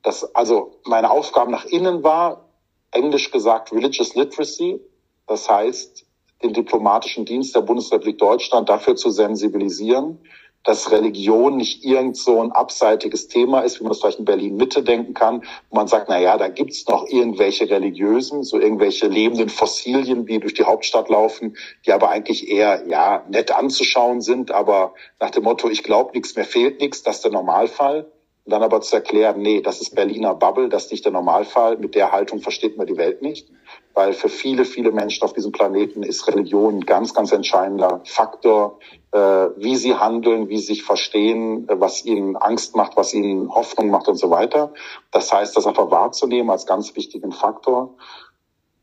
[0.04, 2.50] dass also meine Aufgabe nach innen war,
[2.92, 4.80] englisch gesagt Religious Literacy,
[5.28, 6.06] das heißt
[6.44, 10.20] den diplomatischen Dienst der Bundesrepublik Deutschland dafür zu sensibilisieren,
[10.64, 14.56] dass Religion nicht irgend so ein abseitiges Thema ist, wie man es vielleicht in Berlin
[14.56, 19.08] Mitte denken kann, wo man sagt, na ja, da gibt's noch irgendwelche religiösen, so irgendwelche
[19.08, 24.52] lebenden Fossilien, die durch die Hauptstadt laufen, die aber eigentlich eher ja nett anzuschauen sind,
[24.52, 28.10] aber nach dem Motto, ich glaube nichts, mir fehlt nichts, das ist der Normalfall.
[28.46, 31.78] Und dann aber zu erklären, nee, das ist Berliner Bubble, das ist nicht der Normalfall,
[31.78, 33.48] mit der Haltung versteht man die Welt nicht.
[33.94, 38.80] Weil für viele, viele Menschen auf diesem Planeten ist Religion ein ganz, ganz entscheidender Faktor,
[39.12, 43.54] äh, wie sie handeln, wie sie sich verstehen, äh, was ihnen Angst macht, was ihnen
[43.54, 44.74] Hoffnung macht und so weiter.
[45.12, 47.96] Das heißt, das einfach wahrzunehmen als ganz wichtigen Faktor.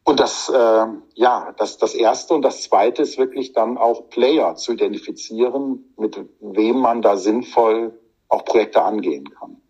[0.04, 4.56] Und das, äh, ja, das, das erste und das zweite ist wirklich dann auch Player
[4.56, 9.60] zu identifizieren, mit wem man da sinnvoll auch Projekte angehen kann.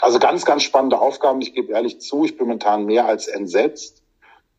[0.00, 1.40] Also ganz, ganz spannende Aufgaben.
[1.40, 3.99] Ich gebe ehrlich zu, ich bin momentan mehr als entsetzt.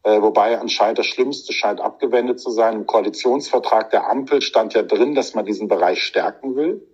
[0.03, 2.75] Äh, wobei anscheinend das Schlimmste scheint abgewendet zu sein.
[2.75, 6.87] Im Koalitionsvertrag der Ampel stand ja drin, dass man diesen Bereich stärken will.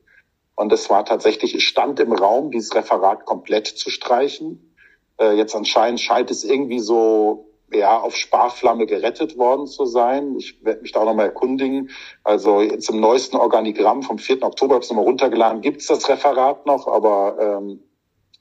[0.56, 4.74] Und es war tatsächlich, es stand im Raum, dieses Referat komplett zu streichen.
[5.20, 10.36] Äh, jetzt anscheinend scheint es irgendwie so ja, auf Sparflamme gerettet worden zu sein.
[10.38, 11.90] Ich werde mich da auch nochmal erkundigen.
[12.24, 14.44] Also jetzt im neuesten Organigramm vom 4.
[14.44, 17.84] Oktober, habe ich nochmal runtergeladen, gibt es das Referat noch, aber ähm,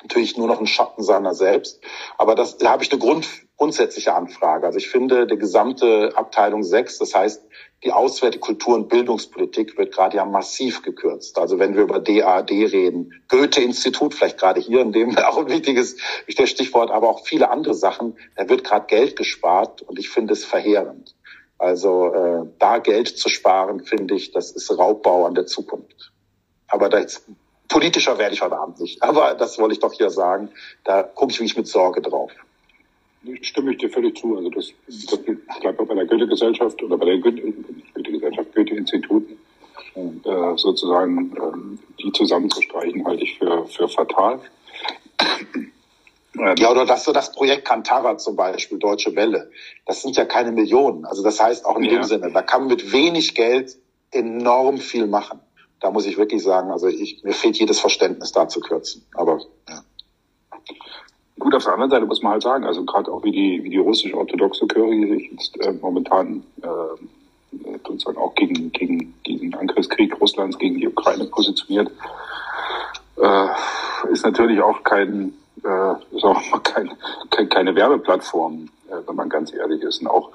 [0.02, 1.80] natürlich nur noch ein Schatten seiner selbst.
[2.18, 3.26] Aber das, da habe ich eine Grund,
[3.56, 4.66] grundsätzliche Anfrage.
[4.66, 7.42] Also ich finde, die gesamte Abteilung 6, das heißt
[7.84, 11.38] die Auswärtige Kultur- und Bildungspolitik wird gerade ja massiv gekürzt.
[11.38, 15.96] Also wenn wir über DAD reden, Goethe-Institut, vielleicht gerade hier in dem auch ein wichtiges
[16.26, 20.44] Stichwort, aber auch viele andere Sachen, da wird gerade Geld gespart und ich finde es
[20.44, 21.14] verheerend.
[21.58, 26.12] Also äh, da Geld zu sparen, finde ich, das ist Raubbau an der Zukunft.
[26.68, 27.24] Aber da ist,
[27.68, 29.02] politischer werde ich heute Abend nicht.
[29.02, 30.50] Aber das wollte ich doch hier sagen.
[30.84, 32.32] Da gucke ich wirklich mit Sorge drauf
[33.42, 34.36] stimme ich dir völlig zu.
[34.36, 35.18] Also das, das
[35.60, 39.38] bleibt auch bei der Goethe-Gesellschaft oder bei der Goethe-Gesellschaft, Goethe-Instituten
[39.96, 44.40] äh, sozusagen ähm, die zusammenzustreichen, halte ich für, für fatal.
[46.58, 49.50] Ja, oder das so das Projekt Kantara zum Beispiel, Deutsche Welle.
[49.86, 51.06] Das sind ja keine Millionen.
[51.06, 51.92] Also das heißt auch in ja.
[51.92, 53.76] dem Sinne, da kann man mit wenig Geld
[54.10, 55.40] enorm viel machen.
[55.80, 59.06] Da muss ich wirklich sagen, also ich, mir fehlt jedes Verständnis da zu kürzen.
[59.14, 59.82] Aber ja.
[61.38, 63.68] Gut, auf der anderen Seite muss man halt sagen, also gerade auch wie die, wie
[63.68, 70.58] die russisch-orthodoxe Kirche sich jetzt äh, momentan äh, sozusagen auch gegen, gegen diesen Angriffskrieg Russlands
[70.58, 71.90] gegen die Ukraine positioniert,
[73.16, 73.48] äh,
[74.10, 76.90] ist natürlich auch kein, äh, ist auch kein,
[77.30, 80.00] kein, keine Werbeplattform, äh, wenn man ganz ehrlich ist.
[80.00, 80.30] Und auch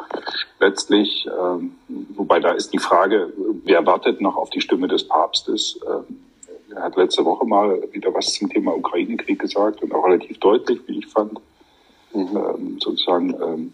[0.59, 3.33] letztlich, äh, wobei da ist die Frage,
[3.63, 5.79] wer wartet noch auf die Stimme des Papstes?
[5.83, 6.13] Äh,
[6.75, 10.79] er hat letzte Woche mal wieder was zum Thema Ukraine-Krieg gesagt und auch relativ deutlich,
[10.87, 11.39] wie ich fand.
[12.13, 12.35] Mhm.
[12.35, 13.73] Ähm, sozusagen ähm,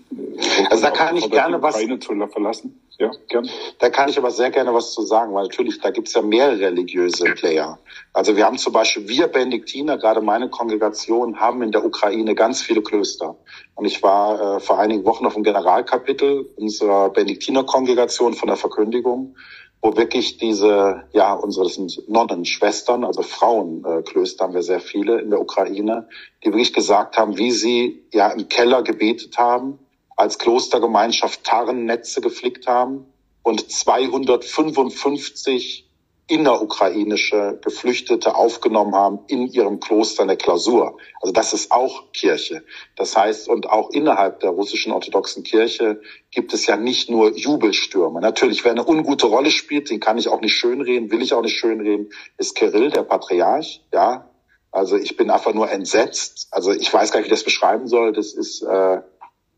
[0.70, 2.80] also da kann ich gerne was zu verlassen.
[3.00, 3.48] Ja, gern.
[3.78, 6.60] Da kann ich aber sehr gerne was zu sagen, weil natürlich, da gibt's ja mehrere
[6.60, 7.78] religiöse Player.
[8.12, 12.62] Also wir haben zum Beispiel, wir Benediktiner, gerade meine Kongregation, haben in der Ukraine ganz
[12.62, 13.36] viele Klöster.
[13.76, 19.36] Und ich war äh, vor einigen Wochen auf dem Generalkapitel unserer Benediktiner-Kongregation von der Verkündigung
[19.82, 25.30] wo wirklich diese, ja, unsere, das sind Nonnenschwestern, also Frauenklöster haben wir sehr viele in
[25.30, 26.08] der Ukraine,
[26.44, 29.80] die wirklich gesagt haben, wie sie ja im Keller gebetet haben,
[30.16, 33.06] als Klostergemeinschaft Tarnnetze geflickt haben
[33.44, 35.87] und 255
[36.30, 40.98] innerukrainische Geflüchtete aufgenommen haben in ihrem Kloster in der Klausur.
[41.22, 42.64] Also das ist auch Kirche.
[42.98, 48.20] Das heißt, und auch innerhalb der russischen orthodoxen Kirche gibt es ja nicht nur Jubelstürme.
[48.20, 51.42] Natürlich, wer eine ungute Rolle spielt, den kann ich auch nicht schönreden, will ich auch
[51.42, 54.30] nicht schönreden, ist Kirill, der Patriarch, ja.
[54.70, 56.50] Also ich bin einfach nur entsetzt.
[56.52, 58.12] Also ich weiß gar nicht, wie ich das beschreiben soll.
[58.12, 59.02] Das ist, äh,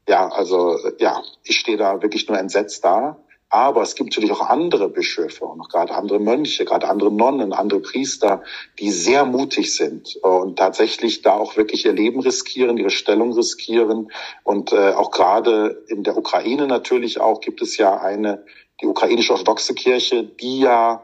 [0.07, 3.17] ja, also ja, ich stehe da wirklich nur entsetzt da.
[3.49, 7.51] Aber es gibt natürlich auch andere Bischöfe und auch gerade andere Mönche, gerade andere Nonnen,
[7.51, 8.43] andere Priester,
[8.77, 14.11] die sehr mutig sind und tatsächlich da auch wirklich ihr Leben riskieren, ihre Stellung riskieren.
[14.43, 18.45] Und äh, auch gerade in der Ukraine natürlich auch gibt es ja eine,
[18.81, 21.03] die ukrainische orthodoxe Kirche, die ja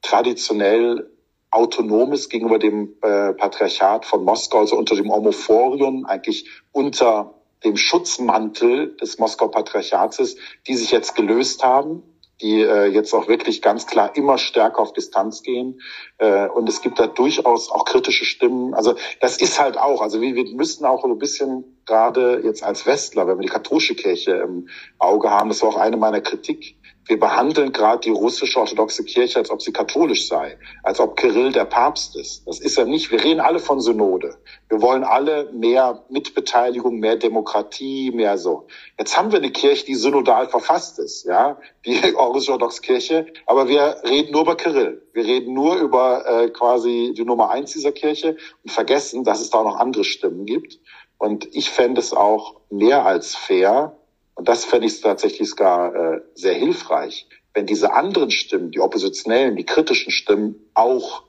[0.00, 1.10] traditionell
[1.50, 7.76] autonom ist gegenüber dem äh, Patriarchat von Moskau, also unter dem Homophorion, eigentlich unter dem
[7.76, 12.02] Schutzmantel des Moskauer Patriarchats, die sich jetzt gelöst haben,
[12.40, 15.80] die äh, jetzt auch wirklich ganz klar immer stärker auf Distanz gehen.
[16.18, 18.74] Äh, und es gibt da durchaus auch kritische Stimmen.
[18.74, 22.86] Also das ist halt auch, also wir, wir müssten auch ein bisschen gerade jetzt als
[22.86, 24.68] Westler, wenn wir die katholische Kirche im
[24.98, 26.76] Auge haben, das war auch eine meiner Kritik,
[27.08, 31.52] wir behandeln gerade die russische orthodoxe Kirche, als ob sie katholisch sei, als ob Kirill
[31.52, 32.46] der Papst ist.
[32.46, 33.10] Das ist er nicht.
[33.10, 34.36] Wir reden alle von Synode.
[34.68, 38.66] Wir wollen alle mehr Mitbeteiligung, mehr Demokratie, mehr so.
[38.98, 43.68] Jetzt haben wir eine Kirche, die synodal verfasst ist, ja, die russische orthodoxe Kirche, aber
[43.68, 45.02] wir reden nur über Kirill.
[45.14, 49.50] Wir reden nur über äh, quasi die Nummer eins dieser Kirche und vergessen, dass es
[49.50, 50.78] da auch noch andere Stimmen gibt.
[51.18, 53.97] Und ich fände es auch mehr als fair,
[54.38, 59.56] und das fände ich tatsächlich gar äh, sehr hilfreich, wenn diese anderen Stimmen, die oppositionellen,
[59.56, 61.24] die kritischen Stimmen auch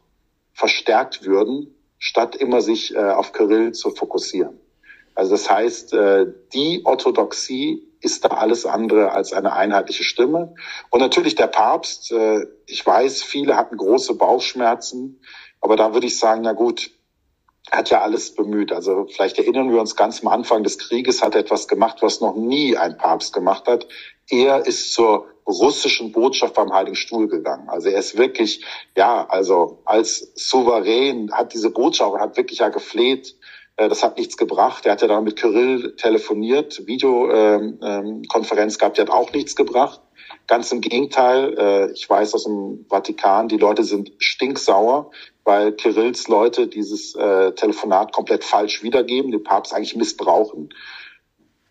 [0.54, 4.60] verstärkt würden, statt immer sich äh, auf Kyrill zu fokussieren.
[5.15, 10.54] Also das heißt, äh, die Orthodoxie ist da alles andere als eine einheitliche Stimme.
[10.91, 15.19] Und natürlich der Papst, äh, ich weiß, viele hatten große Bauchschmerzen,
[15.62, 16.91] aber da würde ich sagen, na gut,
[17.72, 18.72] hat ja alles bemüht.
[18.72, 22.22] Also vielleicht erinnern wir uns ganz am Anfang des Krieges, hat er etwas gemacht, was
[22.22, 23.88] noch nie ein Papst gemacht hat.
[24.30, 27.69] Er ist zur russischen Botschaft beim Heiligen Stuhl gegangen.
[27.69, 28.63] Also er ist wirklich,
[28.95, 33.36] ja, also als Souverän hat diese Botschaft, hat wirklich ja gefleht,
[33.78, 34.86] äh, das hat nichts gebracht.
[34.86, 40.02] Er hat ja dann mit Kyrill telefoniert, Videokonferenz gehabt, die hat auch nichts gebracht.
[40.49, 45.12] Ganz im Gegenteil, äh, ich weiß aus dem Vatikan, die Leute sind stinksauer
[45.49, 50.69] weil Kirills Leute dieses äh, Telefonat komplett falsch wiedergeben, den Papst eigentlich missbrauchen.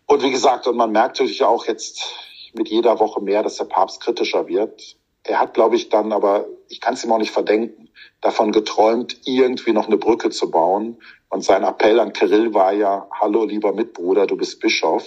[0.05, 2.13] Und wie gesagt, und man merkt natürlich auch jetzt
[2.53, 4.97] mit jeder Woche mehr, dass der Papst kritischer wird.
[5.23, 7.87] Er hat, glaube ich, dann aber, ich kann es ihm auch nicht verdenken,
[8.19, 10.97] davon geträumt, irgendwie noch eine Brücke zu bauen.
[11.29, 15.05] Und sein Appell an Kirill war ja, hallo lieber Mitbruder, du bist Bischof.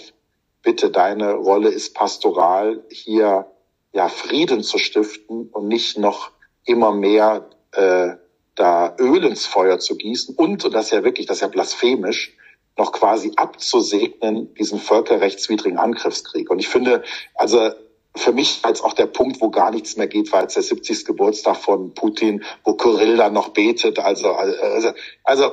[0.63, 3.52] Bitte, deine Rolle ist pastoral, hier
[3.93, 6.31] ja Frieden zu stiften und nicht noch
[6.65, 8.15] immer mehr äh,
[8.55, 11.47] da Öl ins Feuer zu gießen und, und das ist ja wirklich, das ist ja
[11.47, 12.35] blasphemisch,
[12.77, 16.49] noch quasi abzusegnen, diesen völkerrechtswidrigen Angriffskrieg.
[16.49, 17.03] Und ich finde,
[17.35, 17.71] also
[18.15, 21.05] für mich als auch der Punkt, wo gar nichts mehr geht, war jetzt der 70.
[21.05, 23.99] Geburtstag von Putin, wo Kyrill dann noch betet.
[23.99, 24.91] Also, also,
[25.23, 25.51] also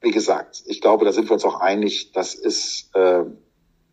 [0.00, 3.24] wie gesagt, ich glaube, da sind wir uns auch einig, das ist, äh,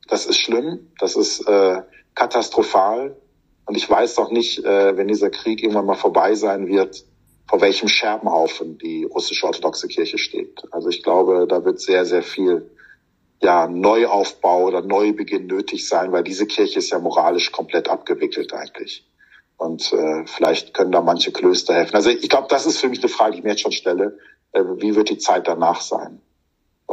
[0.08, 1.82] das ist schlimm, das ist äh,
[2.14, 3.18] katastrophal.
[3.66, 7.04] Und ich weiß doch nicht, äh, wenn dieser Krieg irgendwann mal vorbei sein wird,
[7.48, 10.64] vor welchem Scherbenhaufen die russische orthodoxe Kirche steht.
[10.72, 12.70] Also ich glaube, da wird sehr, sehr viel
[13.42, 19.08] ja, Neuaufbau oder Neubeginn nötig sein, weil diese Kirche ist ja moralisch komplett abgewickelt eigentlich.
[19.58, 21.96] Und äh, vielleicht können da manche Klöster helfen.
[21.96, 24.18] Also ich glaube, das ist für mich eine Frage, die ich mir jetzt schon stelle.
[24.52, 26.22] Äh, wie wird die Zeit danach sein?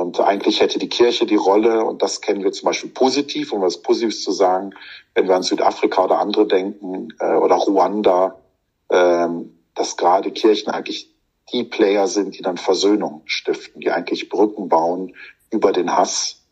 [0.03, 3.63] Und eigentlich hätte die Kirche die Rolle, und das kennen wir zum Beispiel positiv, um
[3.63, 4.75] was Positives zu sagen,
[5.15, 8.41] wenn wir an Südafrika oder andere denken, äh, oder Ruanda,
[8.91, 11.15] ähm, dass gerade Kirchen eigentlich
[11.53, 15.15] die Player sind, die dann Versöhnung stiften, die eigentlich Brücken bauen
[15.51, 16.43] über den Hass.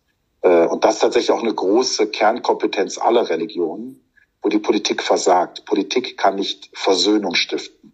[0.42, 4.00] Äh, und das ist tatsächlich auch eine große Kernkompetenz aller Religionen,
[4.42, 5.64] wo die Politik versagt.
[5.64, 7.92] Politik kann nicht Versöhnung stiften.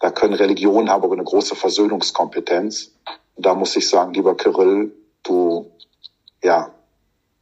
[0.00, 2.92] Da können Religionen haben aber eine große Versöhnungskompetenz.
[3.40, 5.70] Und da muss ich sagen, lieber Kyrill, du,
[6.44, 6.74] ja,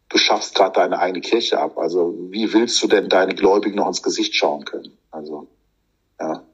[0.08, 1.76] du schaffst gerade deine eigene Kirche ab.
[1.76, 4.96] Also wie willst du denn deine Gläubigen noch ins Gesicht schauen können?
[5.10, 5.48] Also,
[6.20, 6.44] ja.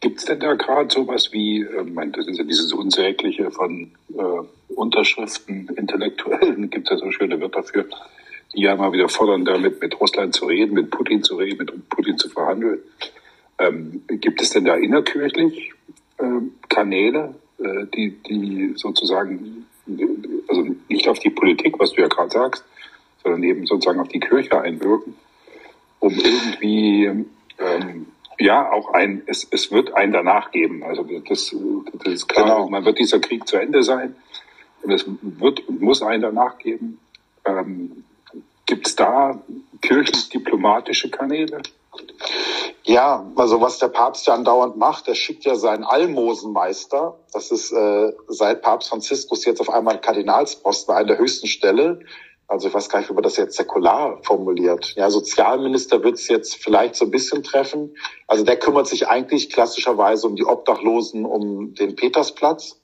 [0.00, 3.92] Gibt es denn da gerade sowas wie, äh, mein, das ist ja dieses Unsägliche von
[4.12, 7.84] äh, Unterschriften, Intellektuellen, gibt es ja so schöne Wörter für,
[8.56, 11.88] die ja mal wieder fordern, damit mit Russland zu reden, mit Putin zu reden, mit
[11.90, 12.80] Putin zu verhandeln.
[13.60, 15.74] Ähm, gibt es denn da innerkirchlich
[16.18, 19.66] äh, Kanäle, äh, die, die sozusagen,
[20.48, 22.64] also nicht auf die Politik, was du ja gerade sagst,
[23.22, 25.14] sondern eben sozusagen auf die Kirche einwirken,
[26.00, 27.04] um irgendwie
[27.58, 28.06] ähm,
[28.38, 30.84] ja, auch ein, es, es wird ein danach geben.
[30.84, 31.54] Also das,
[32.04, 32.68] das ist klar, genau.
[32.68, 34.14] man wird dieser Krieg zu Ende sein.
[34.82, 37.00] Und es wird und muss ein danach geben.
[37.44, 38.04] Ähm,
[38.66, 39.42] Gibt es da
[39.80, 41.62] kirchlich-diplomatische Kanäle?
[42.88, 47.70] Ja, also was der Papst ja andauernd macht, er schickt ja seinen Almosenmeister, das ist
[47.70, 52.00] äh, seit Papst Franziskus jetzt auf einmal Kardinalsposten an der höchsten Stelle,
[52.46, 54.94] also ich weiß gar nicht, wie man das jetzt säkular formuliert.
[54.96, 57.94] Ja, Sozialminister wird es jetzt vielleicht so ein bisschen treffen.
[58.26, 62.80] Also der kümmert sich eigentlich klassischerweise um die Obdachlosen, um den Petersplatz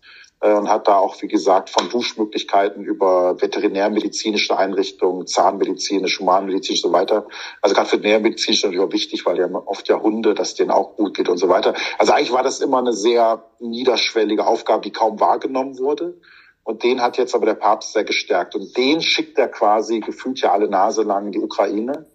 [0.52, 6.94] und hat da auch, wie gesagt, von Duschmöglichkeiten über veterinärmedizinische Einrichtungen, zahnmedizinisch, humanmedizinisch und so
[6.94, 7.26] weiter.
[7.62, 10.96] Also gerade veterinärmedizinisch ist natürlich auch wichtig, weil haben oft ja Hunde, dass denen auch
[10.96, 11.74] gut geht und so weiter.
[11.98, 16.20] Also eigentlich war das immer eine sehr niederschwellige Aufgabe, die kaum wahrgenommen wurde.
[16.62, 18.54] Und den hat jetzt aber der Papst sehr gestärkt.
[18.54, 22.06] Und den schickt er quasi gefühlt ja alle Nase lang in die Ukraine,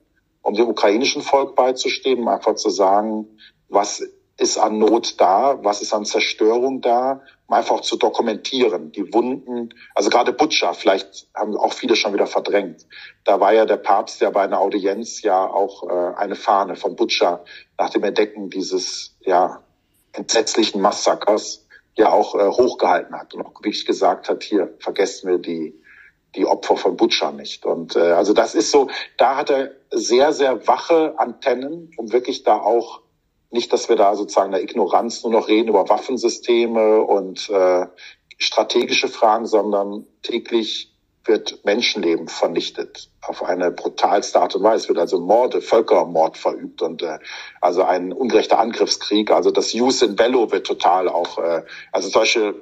[0.44, 3.28] um dem ukrainischen Volk beizustehen, um einfach zu sagen,
[3.70, 4.04] was
[4.40, 9.74] ist an Not da, was ist an Zerstörung da, um einfach zu dokumentieren, die Wunden,
[9.96, 12.86] also gerade Butcher, vielleicht haben auch viele schon wieder verdrängt.
[13.24, 16.96] Da war ja der Papst ja bei einer Audienz ja auch äh, eine Fahne von
[16.96, 17.44] Butcher
[17.78, 19.62] nach dem Entdecken dieses ja
[20.14, 21.66] entsetzlichen Massakers
[21.96, 25.80] ja auch äh, hochgehalten hat und auch wirklich gesagt hat, hier vergessen wir die
[26.36, 27.66] die Opfer von Butcher nicht.
[27.66, 32.44] Und äh, also das ist so, da hat er sehr, sehr wache Antennen, um wirklich
[32.44, 33.02] da auch
[33.52, 37.88] nicht, dass wir da sozusagen der Ignoranz nur noch reden über Waffensysteme und äh,
[38.38, 40.94] strategische Fragen, sondern täglich
[41.26, 44.84] wird Menschenleben vernichtet auf eine brutalste Art und Weise.
[44.84, 47.20] Es wird also Morde, Völkermord verübt und äh,
[47.62, 49.32] also ein ungerechter Angriffskrieg.
[49.32, 52.56] Also das Jus in Bello wird total auch, äh, also solche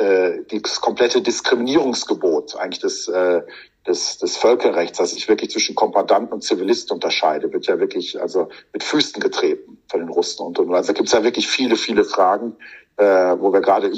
[0.00, 3.42] äh, das komplette Diskriminierungsgebot eigentlich des, äh,
[3.86, 8.48] des, des Völkerrechts, das sich wirklich zwischen Kommandanten und Zivilisten unterscheidet, wird ja wirklich also
[8.72, 11.76] mit Füßen getreten von den Russen und, und also da gibt es ja wirklich viele,
[11.76, 12.56] viele Fragen,
[12.96, 13.92] äh, wo wir gerade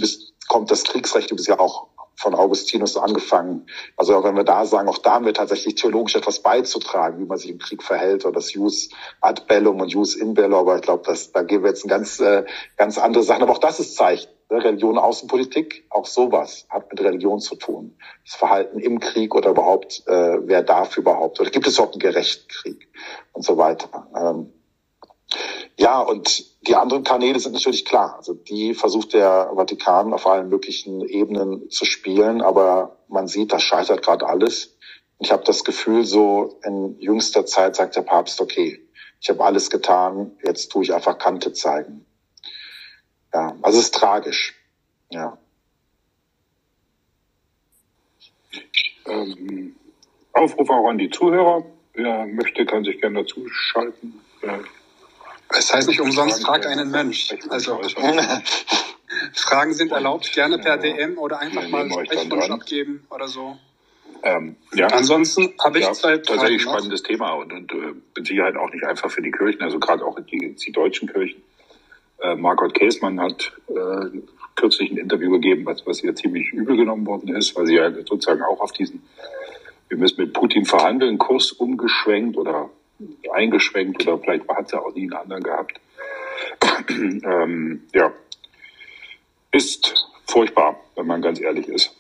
[0.48, 3.66] kommt das Kriegsrecht übrigens ja auch von Augustinus angefangen.
[3.96, 7.38] Also wenn wir da sagen, auch da haben wir tatsächlich theologisch etwas beizutragen, wie man
[7.38, 8.90] sich im Krieg verhält oder das Jus
[9.20, 10.58] ad bellum und Jus in bello.
[10.58, 11.02] Aber ich glaube,
[11.32, 12.44] da gehen wir jetzt in ganz, äh,
[12.76, 13.42] ganz andere Sachen.
[13.42, 14.30] Aber auch das ist Zeichen.
[14.52, 14.62] Ne?
[14.62, 17.96] Religion, Außenpolitik, auch sowas hat mit Religion zu tun.
[18.24, 22.00] Das Verhalten im Krieg oder überhaupt, äh, wer darf überhaupt, oder gibt es überhaupt einen
[22.00, 22.88] gerechten Krieg
[23.32, 24.08] und so weiter.
[24.14, 24.52] Ähm,
[25.76, 28.16] ja, und die anderen Kanäle sind natürlich klar.
[28.16, 33.62] Also die versucht der Vatikan auf allen möglichen Ebenen zu spielen, aber man sieht, das
[33.62, 34.76] scheitert gerade alles.
[35.18, 38.80] Ich habe das Gefühl, so in jüngster Zeit sagt der Papst, okay,
[39.20, 42.05] ich habe alles getan, jetzt tue ich einfach Kante zeigen.
[43.33, 44.55] Ja, also es ist tragisch.
[45.11, 45.39] Ja.
[49.07, 49.76] Ähm,
[50.33, 51.64] Aufruf auch an die Zuhörer.
[51.95, 54.20] Wer möchte, kann sich gerne dazu schalten.
[54.43, 54.59] Äh,
[55.57, 57.34] es heißt nicht umsonst, frag einen Mensch.
[57.48, 57.80] Also,
[59.34, 63.59] Fragen sind erlaubt, gerne per DM oder einfach mal Sprechwunsch abgeben oder so.
[64.22, 64.86] Ähm, ja.
[64.88, 68.84] Ansonsten habe ich ja, zwei Tatsächlich spannendes Thema und, und äh, mit Sicherheit auch nicht
[68.84, 71.42] einfach für die Kirchen, also gerade auch die, die deutschen Kirchen.
[72.20, 74.20] Äh, Margot Käßmann hat äh,
[74.55, 77.92] kürzlich ein Interview gegeben, was, was ihr ziemlich übel genommen worden ist, weil sie ja
[77.92, 79.03] sozusagen auch auf diesen,
[79.88, 82.70] wir müssen mit Putin verhandeln, Kurs umgeschwenkt oder
[83.32, 85.80] eingeschwenkt oder vielleicht hat sie auch nie einen anderen gehabt.
[86.90, 88.12] ähm, ja,
[89.53, 89.94] ist
[90.26, 91.94] furchtbar, wenn man ganz ehrlich ist.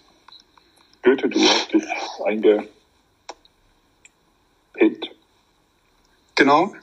[1.02, 1.84] Goethe, du hast dich
[2.24, 2.70] eingepinnt.
[6.34, 6.74] Genau.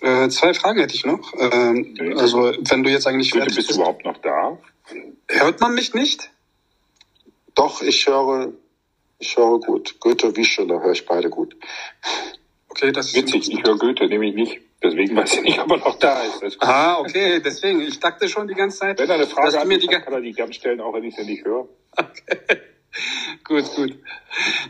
[0.00, 1.32] Äh, zwei Fragen hätte ich noch.
[1.38, 2.14] Ähm, okay.
[2.14, 4.58] Also, wenn du jetzt eigentlich Goethe, bist, bist du überhaupt noch da?
[5.28, 6.30] Hört man mich nicht?
[7.54, 8.52] Doch, ich höre,
[9.18, 10.00] ich höre gut.
[10.00, 11.56] Goethe wie Schiller höre ich beide gut.
[12.72, 13.52] Okay, das ist witzig.
[13.52, 14.60] Ich höre Goethe nämlich nicht.
[14.82, 16.56] Deswegen weiß ich nicht, ob er noch da ist.
[16.60, 17.82] Ah, okay, deswegen.
[17.82, 18.98] Ich dachte schon die ganze Zeit.
[18.98, 21.24] Wenn er eine Frage hat, die kann er die ganz stellen, auch wenn ich sie
[21.24, 21.68] nicht höre.
[21.94, 22.60] Okay.
[23.44, 23.98] gut, gut.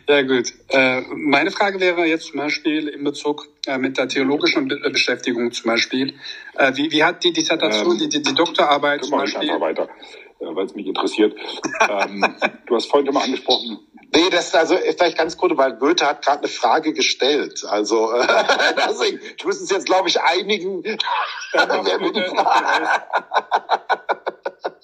[0.09, 0.53] Ja, gut.
[0.71, 5.53] Äh, meine Frage wäre jetzt zum Beispiel in Bezug äh, mit der theologischen Be Beschäftigung
[5.53, 6.15] zum Beispiel.
[6.57, 9.49] Äh, wie, wie hat die Dissertation, ähm, die, die, die Doktorarbeit zum Beispiel?
[9.49, 9.89] Einfach weiter,
[10.41, 11.37] äh, weil es mich interessiert.
[11.89, 12.25] ähm,
[12.67, 13.79] du hast vorhin immer angesprochen,
[14.15, 17.65] Nee, das ist also vielleicht ganz kurz, weil Goethe hat gerade eine Frage gestellt.
[17.67, 18.27] Also äh,
[18.77, 20.85] deswegen, ich muss es jetzt, glaube ich, einigen.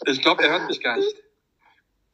[0.07, 1.15] ich glaube, er hört mich gar nicht.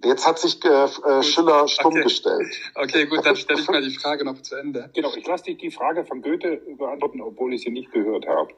[0.04, 2.02] Jetzt hat sich äh, äh Schiller stumm okay.
[2.02, 2.60] gestellt.
[2.74, 4.90] Okay, gut, dann stelle ich mal die Frage noch zu Ende.
[4.92, 8.52] Genau, ich lasse dich die Frage von Goethe beantworten, obwohl ich sie nicht gehört habe.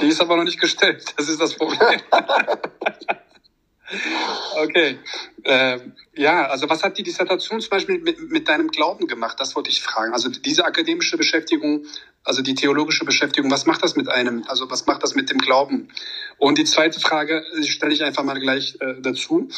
[0.00, 2.00] Die ist aber noch nicht gestellt, das ist das Problem.
[4.56, 4.98] Okay.
[5.44, 9.38] Ähm, ja, also was hat die Dissertation zum Beispiel mit, mit deinem Glauben gemacht?
[9.40, 10.12] Das wollte ich fragen.
[10.12, 11.86] Also diese akademische Beschäftigung,
[12.24, 14.44] also die theologische Beschäftigung, was macht das mit einem?
[14.46, 15.88] Also was macht das mit dem Glauben?
[16.38, 19.48] Und die zweite Frage stelle ich einfach mal gleich äh, dazu.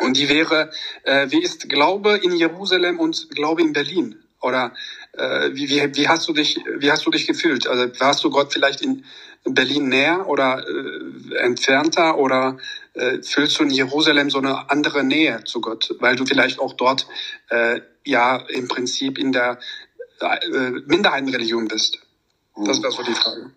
[0.00, 0.70] Und die wäre,
[1.02, 4.22] äh, wie ist Glaube in Jerusalem und Glaube in Berlin?
[4.40, 4.72] Oder
[5.12, 7.66] äh, wie, wie, wie hast du dich, wie hast du dich gefühlt?
[7.66, 9.04] Also warst du Gott vielleicht in
[9.44, 12.58] Berlin näher oder äh, entfernter oder
[12.98, 16.74] äh, fühlst du in Jerusalem so eine andere Nähe zu Gott, weil du vielleicht auch
[16.74, 17.06] dort
[17.50, 19.58] äh, ja im Prinzip in der
[20.20, 21.98] äh, Minderheitenreligion bist?
[22.56, 23.52] Das wäre so die Frage.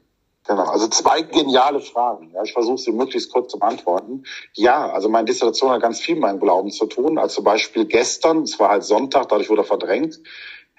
[0.47, 2.31] Genau, also zwei geniale Fragen.
[2.33, 4.23] Ja, ich versuche sie möglichst kurz zu beantworten.
[4.53, 7.17] Ja, also meine Dissertation hat ganz viel mit meinem Glauben zu tun.
[7.17, 10.19] Also zum Beispiel gestern, es war halt Sonntag, dadurch wurde er verdrängt,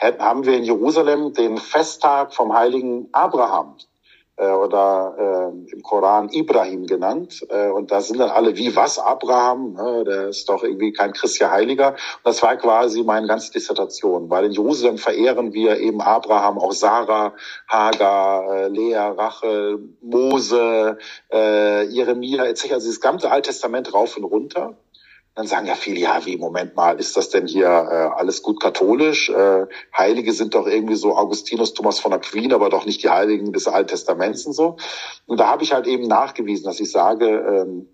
[0.00, 3.76] haben wir in Jerusalem den Festtag vom heiligen Abraham.
[4.42, 7.46] Äh, oder äh, im Koran Ibrahim genannt.
[7.48, 9.74] Äh, und da sind dann alle, wie was Abraham?
[9.74, 10.04] Ne?
[10.04, 11.90] Der ist doch irgendwie kein christlicher Heiliger.
[11.90, 16.72] Und das war quasi meine ganze Dissertation, weil in Jerusalem verehren wir eben Abraham, auch
[16.72, 17.34] Sarah,
[17.68, 20.98] Hagar, äh, Lea, Rachel, Mose,
[21.32, 22.72] äh, Jeremia etc.
[22.72, 24.76] Also das ganze Alte Testament rauf und runter.
[25.34, 28.60] Dann sagen ja viele, ja, wie, Moment mal, ist das denn hier äh, alles gut
[28.60, 29.30] katholisch?
[29.30, 29.66] Äh,
[29.96, 33.66] Heilige sind doch irgendwie so Augustinus, Thomas von Aquin, aber doch nicht die Heiligen des
[33.66, 34.76] Alten Testaments und so.
[35.24, 37.88] Und da habe ich halt eben nachgewiesen, dass ich sage, ähm,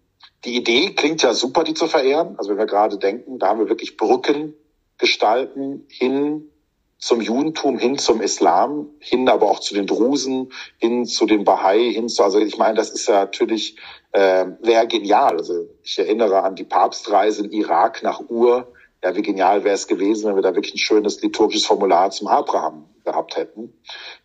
[0.45, 2.35] die Idee klingt ja super, die zu verehren.
[2.39, 4.55] Also wenn wir gerade denken, da haben wir wirklich Brücken
[4.99, 6.51] gestalten hin
[6.99, 11.93] zum Judentum, hin zum Islam, hin aber auch zu den Drusen, hin zu den Bahai,
[11.93, 13.77] hin zu, also ich meine, das ist ja natürlich,
[14.13, 15.37] äh, wäre genial.
[15.37, 18.73] Also ich erinnere an die Papstreise in Irak nach Ur.
[19.03, 22.27] Ja, wie genial wäre es gewesen, wenn wir da wirklich ein schönes liturgisches Formular zum
[22.27, 23.73] Abraham gehabt hätten.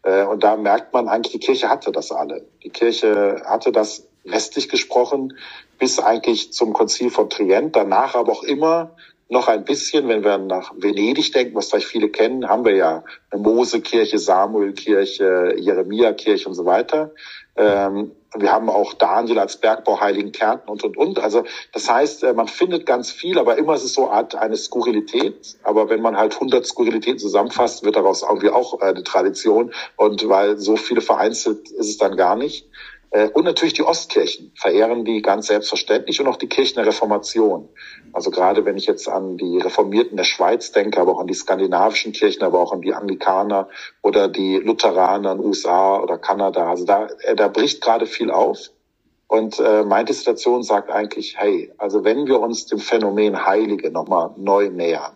[0.01, 2.47] Äh, und da merkt man eigentlich, die Kirche hatte das alle.
[2.63, 5.37] Die Kirche hatte das westlich gesprochen
[5.77, 8.95] bis eigentlich zum Konzil von Trient, danach aber auch immer
[9.33, 13.03] noch ein bisschen, wenn wir nach Venedig denken, was vielleicht viele kennen, haben wir ja
[13.35, 17.11] Mosekirche, Samuelkirche, Jeremia-Kirche und so weiter.
[17.55, 21.19] Ähm, wir haben auch Daniel als Bergbauheiligen Kärnten und, und, und.
[21.19, 24.35] Also das heißt, äh, man findet ganz viel, aber immer ist es so eine Art
[24.35, 25.57] eine Skurrilität.
[25.63, 29.71] Aber wenn man halt 100 Skurrilitäten zusammenfasst, wird daraus irgendwie auch äh, eine Tradition.
[29.97, 32.67] Und weil so viele vereinzelt ist es dann gar nicht.
[33.13, 37.69] Äh, und natürlich die Ostkirchen verehren die ganz selbstverständlich und auch die Kirchen der Reformation.
[38.11, 41.33] Also gerade wenn ich jetzt an die Reformierten der Schweiz denke, aber auch an die
[41.33, 43.69] skandinavischen Kirchen, aber auch an die Anglikaner
[44.01, 46.69] oder die Lutheraner in USA oder Kanada.
[46.69, 48.71] Also da, äh, da bricht gerade viel auf.
[49.27, 54.31] Und äh, meine Dissertation sagt eigentlich, hey, also wenn wir uns dem Phänomen Heilige nochmal
[54.37, 55.13] neu nähern,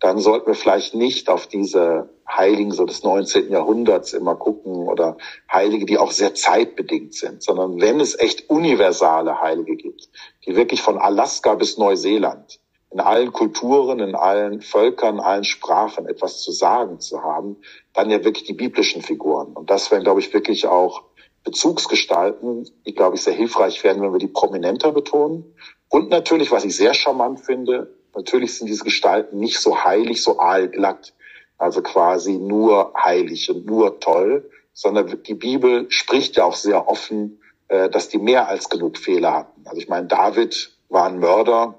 [0.00, 3.50] dann sollten wir vielleicht nicht auf diese Heiligen so des 19.
[3.50, 5.16] Jahrhunderts immer gucken oder
[5.50, 10.08] Heilige, die auch sehr zeitbedingt sind, sondern wenn es echt universale Heilige gibt,
[10.46, 16.40] die wirklich von Alaska bis Neuseeland in allen Kulturen, in allen Völkern, allen Sprachen etwas
[16.40, 17.56] zu sagen zu haben,
[17.92, 19.52] dann ja wirklich die biblischen Figuren.
[19.52, 21.02] Und das wären, glaube ich, wirklich auch
[21.44, 25.54] Bezugsgestalten, die, glaube ich, sehr hilfreich werden, wenn wir die prominenter betonen.
[25.88, 30.38] Und natürlich, was ich sehr charmant finde, natürlich sind diese Gestalten nicht so heilig, so
[30.38, 31.14] aalglatt,
[31.56, 37.40] also quasi nur heilig und nur toll, sondern die Bibel spricht ja auch sehr offen,
[37.68, 39.62] äh, dass die mehr als genug Fehler hatten.
[39.66, 41.78] Also ich meine, David war ein Mörder,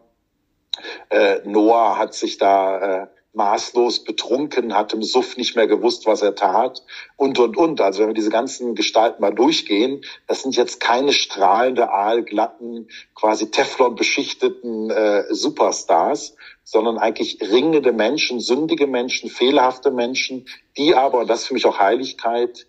[1.09, 6.21] äh, Noah hat sich da äh, maßlos betrunken, hat im Suff nicht mehr gewusst, was
[6.21, 6.84] er tat
[7.15, 7.80] und, und, und.
[7.80, 13.51] Also wenn wir diese ganzen Gestalten mal durchgehen, das sind jetzt keine strahlende, aalglatten, quasi
[13.51, 21.41] Teflon beschichteten äh, Superstars, sondern eigentlich ringende Menschen, sündige Menschen, fehlerhafte Menschen, die aber, das
[21.41, 22.67] ist für mich auch Heiligkeit,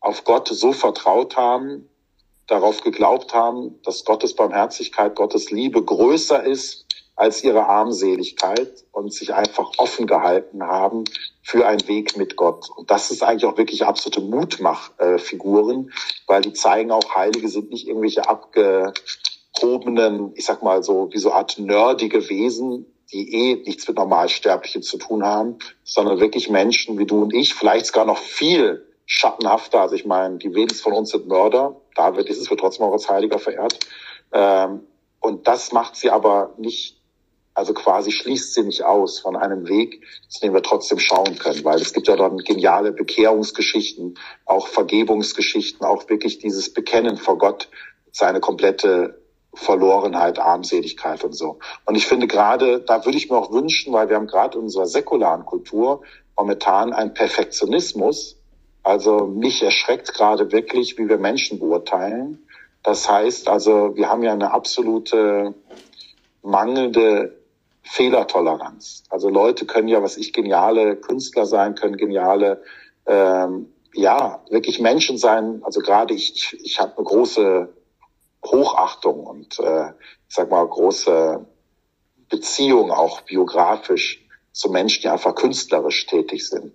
[0.00, 1.88] auf Gott so vertraut haben,
[2.46, 6.86] darauf geglaubt haben, dass Gottes Barmherzigkeit, Gottes Liebe größer ist
[7.16, 11.04] als ihre Armseligkeit und sich einfach offen gehalten haben
[11.42, 12.68] für einen Weg mit Gott.
[12.76, 15.92] Und das ist eigentlich auch wirklich absolute Mutmachfiguren,
[16.26, 21.32] weil die zeigen auch, Heilige sind nicht irgendwelche abgehobenen, ich sag mal so, wie so
[21.32, 27.06] Art nerdige Wesen, die eh nichts mit Normalsterblichen zu tun haben, sondern wirklich Menschen wie
[27.06, 29.80] du und ich, vielleicht sogar noch viel schattenhafter.
[29.80, 31.76] Also ich meine, die wenigsten von uns sind Mörder.
[31.94, 33.78] David ist es, wird trotzdem auch als Heiliger verehrt.
[34.32, 34.80] Ähm,
[35.20, 36.95] und das macht sie aber nicht,
[37.56, 41.64] also quasi schließt sie nicht aus von einem Weg, zu dem wir trotzdem schauen können,
[41.64, 47.70] weil es gibt ja dann geniale Bekehrungsgeschichten, auch Vergebungsgeschichten, auch wirklich dieses Bekennen vor Gott,
[48.12, 49.22] seine komplette
[49.54, 51.58] Verlorenheit, Armseligkeit und so.
[51.86, 54.64] Und ich finde gerade, da würde ich mir auch wünschen, weil wir haben gerade in
[54.64, 56.02] unserer säkularen Kultur
[56.36, 58.36] momentan einen Perfektionismus.
[58.82, 62.46] Also mich erschreckt gerade wirklich, wie wir Menschen beurteilen.
[62.82, 65.54] Das heißt also, wir haben ja eine absolute
[66.42, 67.45] mangelnde
[67.86, 69.04] Fehlertoleranz.
[69.10, 72.62] Also Leute können ja, was ich, geniale Künstler sein, können geniale,
[73.06, 75.60] ähm, ja, wirklich Menschen sein.
[75.62, 77.72] Also gerade ich, ich, ich habe eine große
[78.44, 79.90] Hochachtung und äh,
[80.28, 81.46] ich sag mal große
[82.28, 86.74] Beziehung auch biografisch zu Menschen, die einfach künstlerisch tätig sind.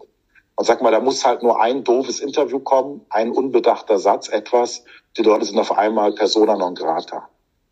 [0.56, 4.84] Und sag mal, da muss halt nur ein doofes Interview kommen, ein unbedachter Satz, etwas,
[5.18, 7.30] die Leute sind auf einmal persona non grata.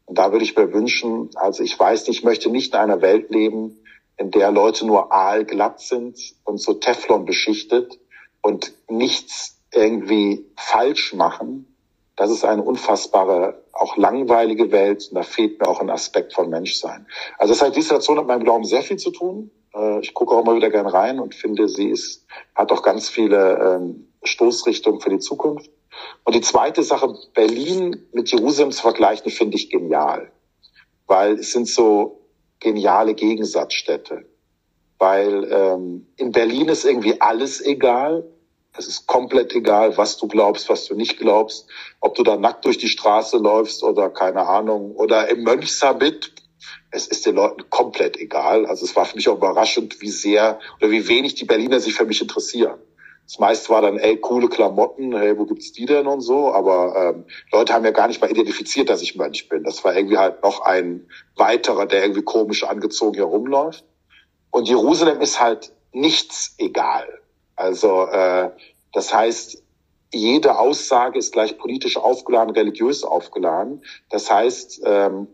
[0.09, 3.03] Und da würde ich mir wünschen, also ich weiß nicht, ich möchte nicht in einer
[3.03, 3.77] Welt leben,
[4.17, 7.99] in der Leute nur aalglatt sind und so Teflon beschichtet
[8.41, 11.69] und nichts irgendwie falsch machen,
[12.15, 15.07] das ist eine unfassbare, auch langweilige Welt.
[15.09, 17.05] Und da fehlt mir auch ein Aspekt von Menschsein.
[17.37, 19.51] Also das heißt, die Situation hat meinem Glauben sehr viel zu tun.
[19.75, 23.09] Äh, ich gucke auch immer wieder gern rein und finde, sie ist, hat auch ganz
[23.09, 25.69] viele ähm, Stoßrichtungen für die Zukunft.
[26.23, 30.31] Und die zweite Sache, Berlin mit Jerusalem zu vergleichen, finde ich genial.
[31.07, 32.21] Weil es sind so
[32.59, 34.25] geniale Gegensatzstädte.
[34.97, 38.25] Weil ähm, in Berlin ist irgendwie alles egal.
[38.77, 41.67] Es ist komplett egal, was du glaubst, was du nicht glaubst.
[41.99, 44.95] Ob du da nackt durch die Straße läufst oder keine Ahnung.
[44.95, 46.33] Oder im Mönchshabit.
[46.91, 48.65] Es ist den Leuten komplett egal.
[48.65, 51.93] Also es war für mich auch überraschend, wie sehr oder wie wenig die Berliner sich
[51.93, 52.79] für mich interessieren.
[53.29, 56.51] Das meiste war dann, ey, coole Klamotten, hey, wo gibt's die denn und so.
[56.51, 59.63] Aber ähm, Leute haben ja gar nicht mal identifiziert, dass ich Mönch bin.
[59.63, 61.05] Das war irgendwie halt noch ein
[61.35, 63.85] weiterer, der irgendwie komisch angezogen herumläuft.
[64.49, 67.05] Und Jerusalem ist halt nichts egal.
[67.55, 68.49] Also äh,
[68.93, 69.61] das heißt,
[70.11, 73.83] jede Aussage ist gleich politisch aufgeladen, religiös aufgeladen.
[74.09, 75.27] Das heißt, ähm,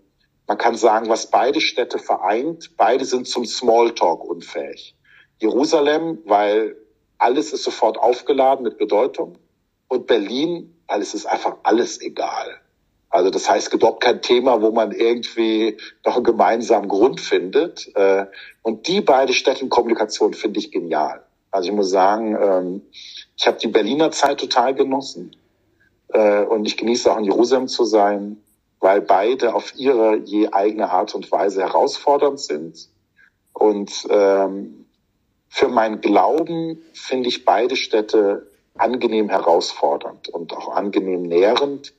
[0.48, 4.98] man kann sagen, was beide Städte vereint, beide sind zum Smalltalk unfähig.
[5.40, 6.76] Jerusalem, weil
[7.18, 9.38] alles ist sofort aufgeladen mit Bedeutung.
[9.88, 12.60] Und Berlin, alles ist einfach alles egal.
[13.10, 17.22] Also das heißt, es gibt überhaupt kein Thema, wo man irgendwie noch einen gemeinsamen Grund
[17.22, 17.90] findet.
[17.96, 18.26] Äh,
[18.62, 21.24] und die beide Städtenkommunikation finde ich genial.
[21.52, 22.82] Also ich muss sagen, ähm,
[23.38, 25.36] ich habe die Berliner Zeit total genossen.
[26.10, 28.44] Äh, und ich genieße auch in Jerusalem zu sein,
[28.80, 32.90] weil beide auf ihre je eigene Art und Weise herausfordernd sind.
[33.54, 34.85] Und ähm,
[35.56, 41.94] für meinen Glauben finde ich beide Städte angenehm herausfordernd und auch angenehm nährend.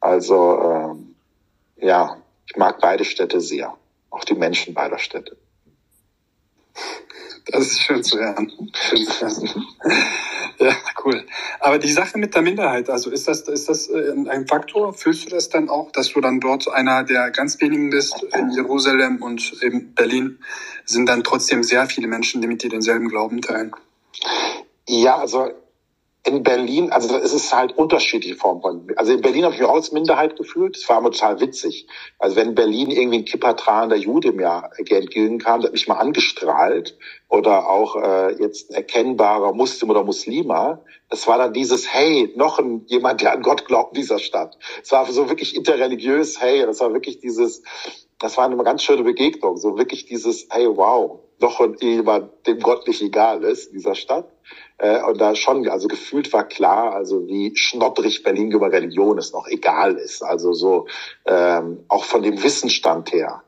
[0.00, 1.14] Also ähm,
[1.78, 3.74] ja, ich mag beide Städte sehr,
[4.10, 5.38] auch die Menschen beider Städte.
[7.46, 8.52] Das ist schön zu hören.
[10.62, 11.24] Ja, cool.
[11.58, 14.92] Aber die Sache mit der Minderheit, also ist das, ist das äh, ein Faktor?
[14.92, 18.50] Fühlst du das dann auch, dass du dann dort einer der ganz wenigen bist in
[18.50, 20.38] Jerusalem und in Berlin
[20.84, 23.72] sind dann trotzdem sehr viele Menschen, die mit dir denselben Glauben teilen?
[24.86, 25.50] Ja, also
[26.26, 28.86] in Berlin, also es ist halt unterschiedliche Formen von.
[28.96, 30.76] Also in Berlin habe ich mich auch als Minderheit gefühlt.
[30.76, 31.86] Das war immer total witzig.
[32.18, 36.98] Also wenn in Berlin irgendwie ein kippertragender Jude mir entgegenkam, der hat mich mal angestrahlt
[37.28, 40.84] oder auch äh, jetzt ein erkennbarer Muslim oder Muslima.
[41.08, 44.58] Das war dann dieses, hey, noch ein, jemand, der an Gott glaubt in dieser Stadt.
[44.82, 47.62] Es war so wirklich interreligiös, hey, das war wirklich dieses,
[48.18, 49.56] das war eine ganz schöne Begegnung.
[49.56, 54.30] So wirklich dieses, hey, wow, noch jemand, dem Gott nicht egal ist in dieser Stadt.
[54.80, 59.32] Äh, und da schon, also gefühlt war klar, also wie schnottrig Berlin über Religion es
[59.32, 60.22] noch egal ist.
[60.22, 60.86] Also so
[61.26, 63.42] ähm, auch von dem Wissensstand her.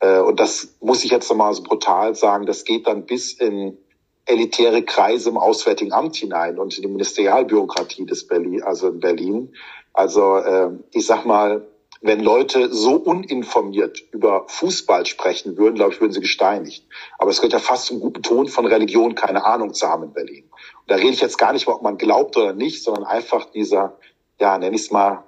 [0.00, 3.76] Äh, und das muss ich jetzt nochmal so brutal sagen, das geht dann bis in
[4.24, 9.54] elitäre Kreise im Auswärtigen Amt hinein und in die Ministerialbürokratie des Berlin, also in Berlin.
[9.92, 11.66] Also äh, ich sag mal,
[12.00, 16.86] wenn Leute so uninformiert über Fußball sprechen würden, glaube ich, würden sie gesteinigt.
[17.18, 20.12] Aber es gehört ja fast zum guten Ton von Religion, keine Ahnung zu haben in
[20.12, 20.47] Berlin.
[20.88, 23.98] Da rede ich jetzt gar nicht, ob man glaubt oder nicht, sondern einfach dieser,
[24.40, 25.22] ja, nenn ich es mal,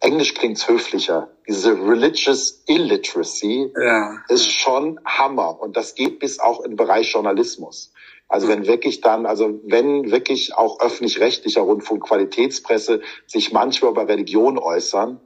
[0.00, 1.30] Englisch klingt's höflicher.
[1.48, 4.18] Diese religious illiteracy ja.
[4.28, 5.60] ist schon Hammer.
[5.60, 7.92] Und das geht bis auch im Bereich Journalismus.
[8.28, 14.58] Also wenn wirklich dann, also wenn wirklich auch öffentlich-rechtlicher Rundfunk, Qualitätspresse sich manchmal über Religion
[14.58, 15.20] äußern,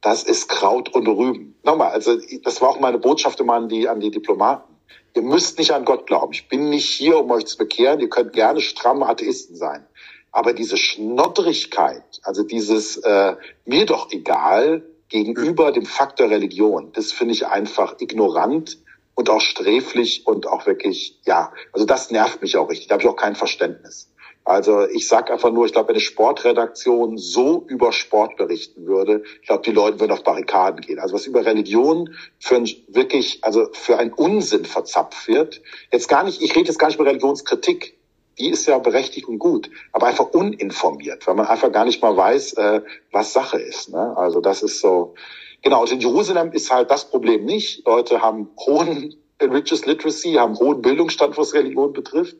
[0.00, 1.58] das ist Kraut und Rüben.
[1.64, 4.73] Nochmal, also das war auch meine Botschaft immer an die, an die Diplomaten.
[5.14, 6.32] Ihr müsst nicht an Gott glauben.
[6.32, 8.00] Ich bin nicht hier, um euch zu bekehren.
[8.00, 9.86] Ihr könnt gerne stramme Atheisten sein.
[10.32, 17.34] Aber diese Schnotterigkeit, also dieses äh, mir doch egal gegenüber dem Faktor Religion, das finde
[17.34, 18.78] ich einfach ignorant
[19.14, 22.88] und auch sträflich und auch wirklich, ja, also das nervt mich auch richtig.
[22.88, 24.10] Da habe ich auch kein Verständnis.
[24.44, 29.22] Also ich sag einfach nur, ich glaube, wenn eine Sportredaktion so über Sport berichten würde,
[29.40, 30.98] ich glaube, die Leute würden auf Barrikaden gehen.
[30.98, 35.62] Also was über Religion für ein, wirklich, also für einen Unsinn verzapft wird.
[35.90, 37.98] Jetzt gar nicht, ich rede jetzt gar nicht über Religionskritik.
[38.38, 42.16] Die ist ja berechtigt und gut, aber einfach uninformiert, weil man einfach gar nicht mal
[42.16, 42.82] weiß, äh,
[43.12, 43.90] was Sache ist.
[43.90, 44.14] Ne?
[44.16, 45.14] Also das ist so.
[45.62, 47.86] Genau, und in Jerusalem ist halt das Problem nicht.
[47.86, 52.36] Leute haben hohen Religious Literacy, haben hohen Bildungsstand, was Religion betrifft.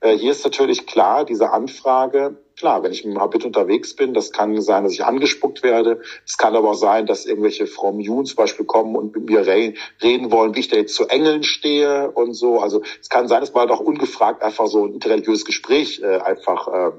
[0.00, 4.14] Äh, hier ist natürlich klar, diese Anfrage, klar, wenn ich mit dem Habit unterwegs bin,
[4.14, 6.02] das kann sein, dass ich angespuckt werde.
[6.24, 9.46] Es kann aber auch sein, dass irgendwelche Frau Juden zum Beispiel kommen und mit mir
[9.46, 12.60] reden wollen, wie ich da jetzt zu Engeln stehe und so.
[12.60, 16.18] Also es kann sein, dass man halt auch ungefragt einfach so ein interreligiöses Gespräch äh,
[16.18, 16.90] einfach äh,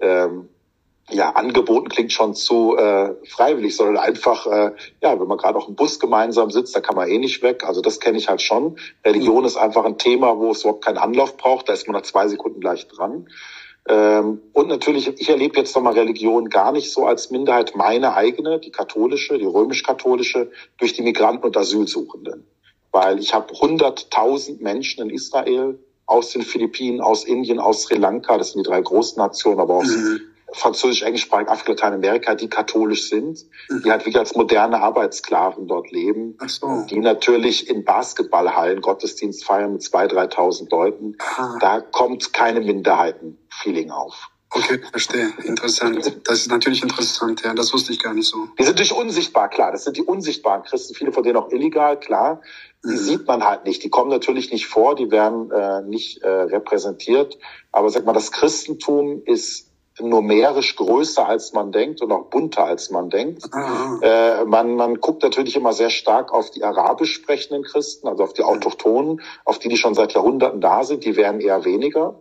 [0.00, 0.48] ähm,
[1.10, 5.68] ja, angeboten klingt schon zu äh, freiwillig, sondern einfach, äh, ja, wenn man gerade auch
[5.68, 7.64] im Bus gemeinsam sitzt, da kann man eh nicht weg.
[7.64, 8.78] Also das kenne ich halt schon.
[9.04, 11.68] Religion ist einfach ein Thema, wo es überhaupt keinen Anlauf braucht.
[11.68, 13.28] Da ist man nach zwei Sekunden gleich dran.
[13.88, 18.60] Ähm, und natürlich, ich erlebe jetzt nochmal Religion gar nicht so als Minderheit, meine eigene,
[18.60, 22.46] die katholische, die römisch-katholische, durch die Migranten und Asylsuchenden.
[22.92, 28.36] Weil ich habe hunderttausend Menschen in Israel, aus den Philippinen, aus Indien, aus Sri Lanka,
[28.36, 33.08] das sind die drei großen Nationen, aber auch mhm französisch, englischsprachig, Afrika, Lateinamerika, die katholisch
[33.08, 33.82] sind, mhm.
[33.82, 36.86] die halt wirklich als moderne Arbeitssklaven dort leben, so.
[36.88, 41.16] die natürlich in Basketballhallen Gottesdienst feiern mit zwei, dreitausend Leuten.
[41.18, 41.58] Aha.
[41.60, 44.30] Da kommt keine Minderheiten-Feeling auf.
[44.52, 45.32] Okay, verstehe.
[45.44, 46.20] Interessant.
[46.24, 47.54] Das ist natürlich interessant, ja.
[47.54, 48.48] Das wusste ich gar nicht so.
[48.58, 49.70] Die sind durch unsichtbar, klar.
[49.70, 50.94] Das sind die unsichtbaren Christen.
[50.94, 52.42] Viele von denen auch illegal, klar.
[52.84, 52.96] Die mhm.
[52.96, 53.84] sieht man halt nicht.
[53.84, 54.96] Die kommen natürlich nicht vor.
[54.96, 57.38] Die werden äh, nicht äh, repräsentiert.
[57.70, 59.69] Aber sag mal, das Christentum ist
[60.02, 63.44] numerisch größer als man denkt und auch bunter als man denkt.
[63.54, 64.00] Mhm.
[64.02, 68.32] Äh, man, man guckt natürlich immer sehr stark auf die arabisch sprechenden Christen, also auf
[68.32, 71.04] die Autochthonen, auf die, die schon seit Jahrhunderten da sind.
[71.04, 72.18] Die werden eher weniger.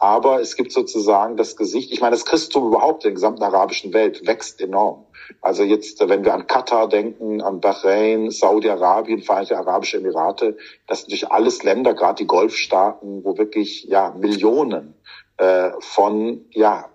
[0.00, 1.90] Aber es gibt sozusagen das Gesicht.
[1.92, 5.06] Ich meine, das Christentum überhaupt in der gesamten arabischen Welt wächst enorm.
[5.40, 10.56] Also jetzt, wenn wir an Katar denken, an Bahrain, Saudi-Arabien, Vereinigte Arabische Emirate,
[10.86, 14.94] das sind natürlich alles Länder, gerade die Golfstaaten, wo wirklich ja Millionen
[15.36, 16.88] äh, von ja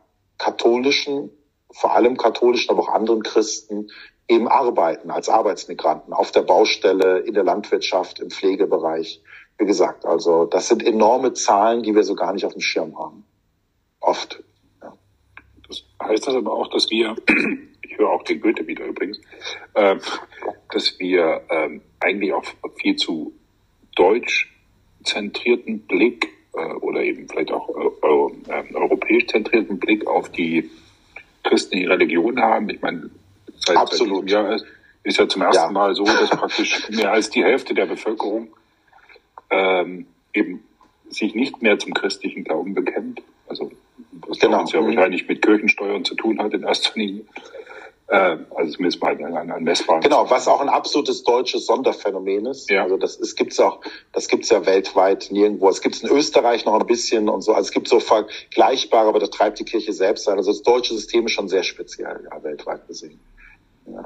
[0.44, 1.30] katholischen,
[1.72, 3.88] vor allem katholischen, aber auch anderen Christen
[4.28, 9.22] eben arbeiten als Arbeitsmigranten auf der Baustelle, in der Landwirtschaft, im Pflegebereich.
[9.58, 12.98] Wie gesagt, also das sind enorme Zahlen, die wir so gar nicht auf dem Schirm
[13.00, 13.24] haben.
[14.02, 14.44] Oft.
[14.82, 14.94] Ja.
[15.68, 17.16] Das heißt das aber auch, dass wir,
[17.82, 19.22] ich höre auch den Goethe wieder übrigens,
[19.76, 19.96] äh,
[20.72, 22.44] dass wir äh, eigentlich auch
[22.82, 23.34] viel zu
[23.96, 24.54] deutsch
[25.04, 30.70] zentrierten Blick äh, oder eben vielleicht auch euro, äh, europäisch zentrierten Blick auf die
[31.44, 32.70] christliche Religion haben.
[32.70, 33.10] Ich meine,
[33.58, 34.30] seit, Absolut.
[34.30, 34.66] seit Jahr ist,
[35.04, 35.72] ist ja zum ersten ja.
[35.72, 38.48] Mal so, dass praktisch mehr als die Hälfte der Bevölkerung
[39.50, 40.64] ähm, eben
[41.10, 43.22] sich nicht mehr zum christlichen Glauben bekennt.
[43.48, 43.72] Also
[44.28, 44.62] was genau.
[44.62, 44.88] uns ja mhm.
[44.88, 47.26] wahrscheinlich mit Kirchensteuern zu tun hat in erster Linie.
[48.14, 50.04] Äh, also mal ein, ein messbares.
[50.04, 52.70] Genau, was auch ein absolutes deutsches Sonderphänomen ist.
[52.70, 52.84] Ja.
[52.84, 53.80] Also das ist, gibt's auch,
[54.12, 55.68] das gibt's ja weltweit nirgendwo.
[55.68, 57.54] Es gibt's in Österreich noch ein bisschen und so.
[57.54, 60.38] Also es gibt so vergleichbare, aber da treibt die Kirche selbst ein.
[60.38, 63.20] Also das deutsche System ist schon sehr speziell, ja, weltweit gesehen.
[63.88, 64.04] Ja.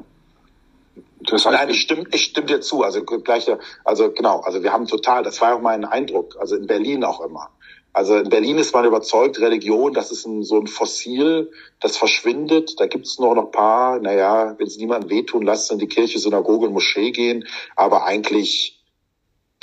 [1.20, 2.84] Das heißt, Nein, ich stimme, ich stimme dir zu.
[2.84, 3.46] Also gleich,
[3.84, 7.20] also genau, also wir haben total, das war auch mein Eindruck, also in Berlin auch
[7.20, 7.50] immer.
[7.98, 12.78] Also in Berlin ist man überzeugt, Religion, das ist ein, so ein Fossil, das verschwindet.
[12.78, 16.20] Da gibt es noch ein paar, naja, wenn es niemandem wehtun, lasst in die Kirche,
[16.20, 17.48] Synagoge und Moschee gehen.
[17.74, 18.84] Aber eigentlich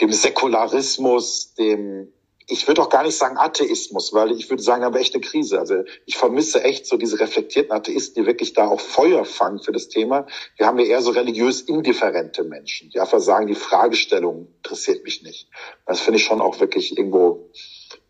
[0.02, 2.12] dem Säkularismus, dem
[2.48, 5.58] ich würde auch gar nicht sagen Atheismus, weil ich würde sagen, aber echt eine Krise.
[5.58, 9.72] Also ich vermisse echt so diese reflektierten Atheisten, die wirklich da auch Feuer fangen für
[9.72, 10.28] das Thema.
[10.58, 15.24] Wir haben ja eher so religiös indifferente Menschen, die einfach sagen, die Fragestellung interessiert mich
[15.24, 15.48] nicht.
[15.86, 17.50] Das finde ich schon auch wirklich irgendwo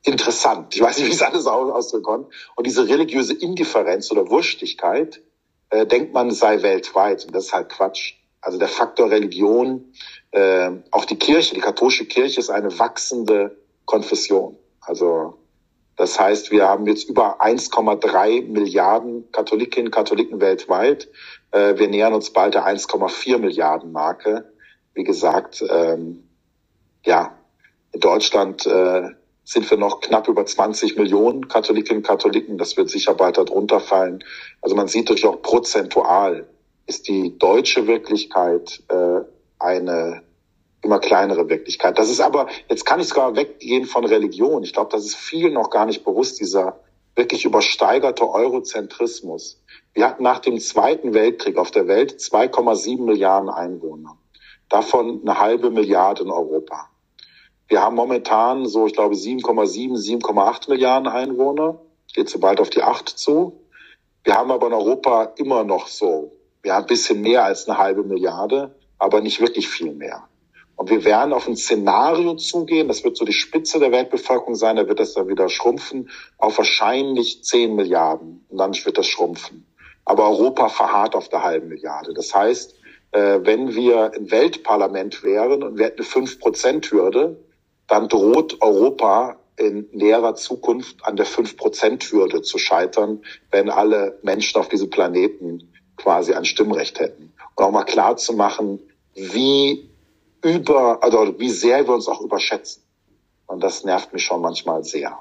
[0.08, 0.76] interessant.
[0.76, 2.26] Ich weiß nicht, wie ich es alles ausdrücken kann.
[2.56, 5.22] Und diese religiöse Indifferenz oder Wurstigkeit,
[5.70, 7.26] äh, denkt man, sei weltweit.
[7.26, 8.16] Und das ist halt Quatsch.
[8.42, 9.94] Also der Faktor Religion,
[10.32, 14.58] äh, auch die Kirche, die katholische Kirche ist eine wachsende Konfession.
[14.82, 15.40] Also
[15.98, 21.10] das heißt, wir haben jetzt über 1,3 Milliarden Katholikinnen Katholiken weltweit.
[21.52, 24.52] Äh, wir nähern uns bald der 1,4 Milliarden Marke.
[24.94, 26.28] Wie gesagt, ähm,
[27.06, 27.38] ja,
[27.94, 29.10] in Deutschland äh,
[29.46, 32.58] sind wir noch knapp über 20 Millionen Katholikinnen und Katholiken.
[32.58, 34.24] Das wird sicher bald darunter fallen.
[34.62, 36.50] Also man sieht natürlich auch prozentual
[36.88, 39.22] ist die deutsche Wirklichkeit äh,
[39.60, 40.24] eine
[40.82, 41.98] immer kleinere Wirklichkeit.
[41.98, 44.64] Das ist aber, jetzt kann ich sogar weggehen von Religion.
[44.64, 46.80] Ich glaube, das ist vielen noch gar nicht bewusst, dieser
[47.16, 49.64] wirklich übersteigerte Eurozentrismus.
[49.94, 54.18] Wir hatten nach dem Zweiten Weltkrieg auf der Welt 2,7 Milliarden Einwohner.
[54.70, 56.90] Davon eine halbe Milliarde in Europa.
[57.68, 61.80] Wir haben momentan so, ich glaube, 7,7, 7,8 Milliarden Einwohner.
[62.14, 63.60] Geht so bald auf die 8 zu.
[64.24, 66.32] Wir haben aber in Europa immer noch so,
[66.64, 70.28] ja, ein bisschen mehr als eine halbe Milliarde, aber nicht wirklich viel mehr.
[70.76, 74.76] Und wir werden auf ein Szenario zugehen, das wird so die Spitze der Weltbevölkerung sein,
[74.76, 78.46] da wird das dann wieder schrumpfen, auf wahrscheinlich 10 Milliarden.
[78.50, 79.66] Und dann wird das schrumpfen.
[80.04, 82.14] Aber Europa verharrt auf der halben Milliarde.
[82.14, 82.76] Das heißt,
[83.12, 87.40] äh, wenn wir im Weltparlament wären und wir hätten eine 5-Prozent-Hürde,
[87.88, 94.68] dann droht Europa in näherer Zukunft an der 5-Prozent-Hürde zu scheitern, wenn alle Menschen auf
[94.68, 97.34] diesem Planeten quasi ein Stimmrecht hätten.
[97.56, 98.80] Und auch mal klar zu machen,
[99.14, 99.90] wie
[100.44, 102.84] über, also wie sehr wir uns auch überschätzen.
[103.48, 105.18] Und das nervt mich schon manchmal sehr.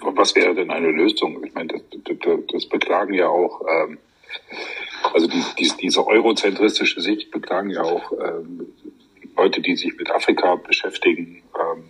[0.00, 1.44] Was wäre denn eine Lösung?
[1.44, 3.98] Ich meine, das, das, das beklagen ja auch, ähm,
[5.12, 8.72] also die, die, diese eurozentristische Sicht beklagen ja auch ähm,
[9.36, 11.84] Leute, die sich mit Afrika beschäftigen ähm,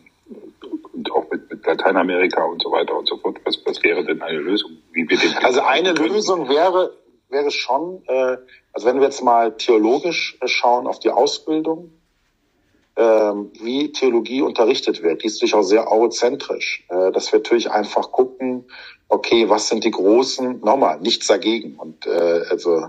[0.93, 3.39] und auch mit, mit Lateinamerika und so weiter und so fort.
[3.45, 4.79] Was, was wäre denn eine Lösung?
[4.93, 6.13] Wie wir den also eine können?
[6.15, 6.97] Lösung wäre,
[7.29, 8.37] wäre schon, äh,
[8.73, 11.93] also wenn wir jetzt mal theologisch äh, schauen auf die Ausbildung,
[12.97, 15.23] ähm, wie Theologie unterrichtet wird.
[15.23, 16.85] Die ist natürlich auch sehr eurozentrisch.
[16.89, 18.65] Äh, dass wir natürlich einfach gucken,
[19.09, 21.77] okay, was sind die großen, nochmal, nichts dagegen.
[21.77, 22.89] Und äh, also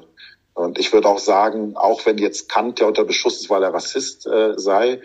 [0.57, 3.75] und ich würde auch sagen, auch wenn jetzt Kant ja unter Beschuss ist, weil er
[3.75, 5.01] Rassist äh, sei,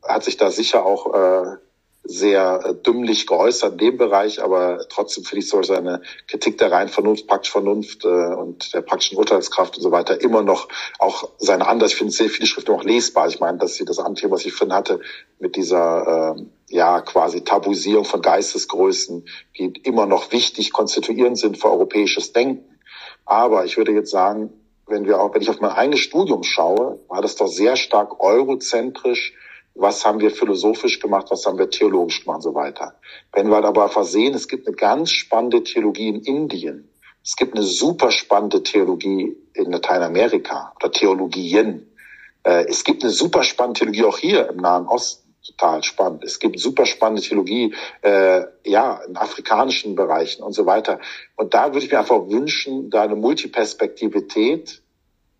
[0.00, 1.56] hat sich da sicher auch äh,
[2.04, 6.70] sehr äh, dümmlich geäußert in dem Bereich, aber trotzdem finde ich so seine Kritik der
[6.70, 10.68] reinen Vernunft, praktischen Vernunft äh, und der praktischen Urteilskraft und so weiter immer noch
[11.00, 11.90] auch seine anders.
[11.90, 13.26] Ich finde sehr viele Schriften auch lesbar.
[13.26, 15.00] Ich meine, dass sie das andere, was ich finde hatte,
[15.40, 19.26] mit dieser äh, ja quasi Tabuisierung von Geistesgrößen,
[19.58, 22.78] die immer noch wichtig konstituierend sind für europäisches Denken.
[23.24, 24.52] Aber ich würde jetzt sagen,
[24.92, 28.22] wenn wir auch, wenn ich auf mein eigenes Studium schaue, war das doch sehr stark
[28.22, 29.34] eurozentrisch
[29.74, 32.94] was haben wir philosophisch gemacht, was haben wir theologisch gemacht und so weiter.
[33.32, 36.90] Wenn wir aber versehen, es gibt eine ganz spannende Theologie in Indien,
[37.24, 41.94] es gibt eine super spannende Theologie in Lateinamerika oder Theologien.
[42.42, 46.24] Äh, es gibt eine super spannende Theologie auch hier im Nahen Osten, total spannend.
[46.24, 50.98] Es gibt super spannende Theologie, äh, ja, in afrikanischen Bereichen und so weiter.
[51.36, 54.81] Und da würde ich mir einfach wünschen, da eine Multiperspektivität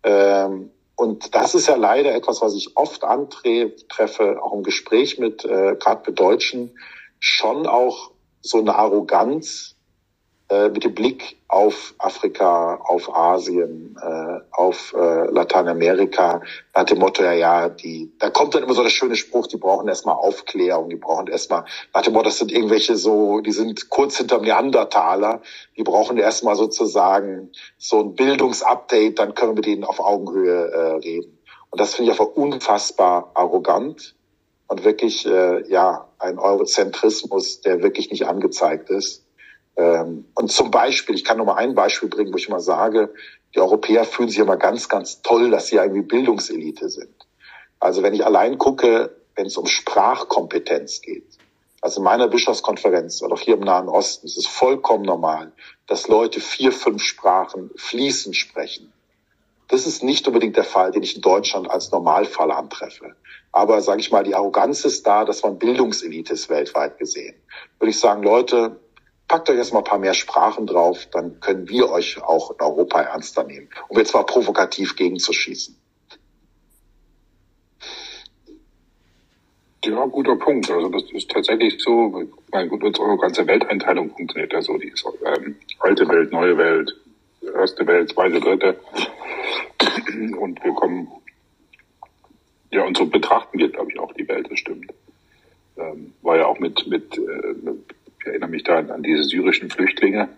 [0.03, 5.43] ähm, und das ist ja leider etwas, was ich oft antreffe, auch im Gespräch mit,
[5.43, 6.77] äh, gerade mit Deutschen,
[7.19, 9.72] schon auch so eine Arroganz,
[10.49, 16.41] äh, mit dem Blick auf Afrika, auf Asien, äh, auf äh, Lateinamerika,
[16.75, 19.57] nach dem Motto, ja, ja, die, da kommt dann immer so der schöne Spruch, die
[19.57, 23.89] brauchen erstmal Aufklärung, die brauchen erstmal, nach dem Motto, das sind irgendwelche so, die sind
[23.89, 25.41] kurz hinterm Neandertaler,
[25.77, 30.91] die brauchen erstmal sozusagen so ein Bildungsupdate, dann können wir mit denen auf Augenhöhe äh,
[30.95, 31.39] reden.
[31.69, 34.15] Und das finde ich einfach unfassbar arrogant
[34.67, 39.22] und wirklich, äh, ja, ein Eurozentrismus, der wirklich nicht angezeigt ist.
[39.75, 43.13] Ähm, und zum Beispiel, ich kann nur mal ein Beispiel bringen, wo ich immer sage,
[43.55, 47.13] die Europäer fühlen sich immer ganz, ganz toll, dass sie irgendwie Bildungselite sind.
[47.79, 51.37] Also wenn ich allein gucke, wenn es um Sprachkompetenz geht,
[51.81, 55.51] also in meiner Bischofskonferenz oder auch hier im Nahen Osten ist es vollkommen normal,
[55.87, 58.93] dass Leute vier, fünf Sprachen fließend sprechen.
[59.67, 63.15] Das ist nicht unbedingt der Fall, den ich in Deutschland als Normalfall antreffe.
[63.51, 67.35] Aber sage ich mal, die Arroganz ist da, dass man Bildungselite ist weltweit gesehen.
[67.79, 68.79] Würde ich sagen, Leute,
[69.33, 73.01] packt euch erstmal ein paar mehr Sprachen drauf, dann können wir euch auch in Europa
[73.01, 75.75] ernster nehmen, um jetzt mal provokativ gegenzuschießen.
[79.85, 80.69] Ja, guter Punkt.
[80.69, 84.77] Also das ist tatsächlich so, mein gut, unsere ganze Welteinteilung funktioniert ja so.
[84.77, 86.95] Die ist ähm, alte Welt, neue Welt,
[87.55, 88.79] erste Welt, zweite, dritte.
[90.37, 91.07] Und wir kommen,
[92.69, 94.93] ja, und so betrachten wir, glaube ich, auch die Welt, das stimmt.
[95.75, 99.69] Ähm, war ja auch mit, mit, äh, mit ich erinnere mich da an diese syrischen
[99.69, 100.29] Flüchtlinge,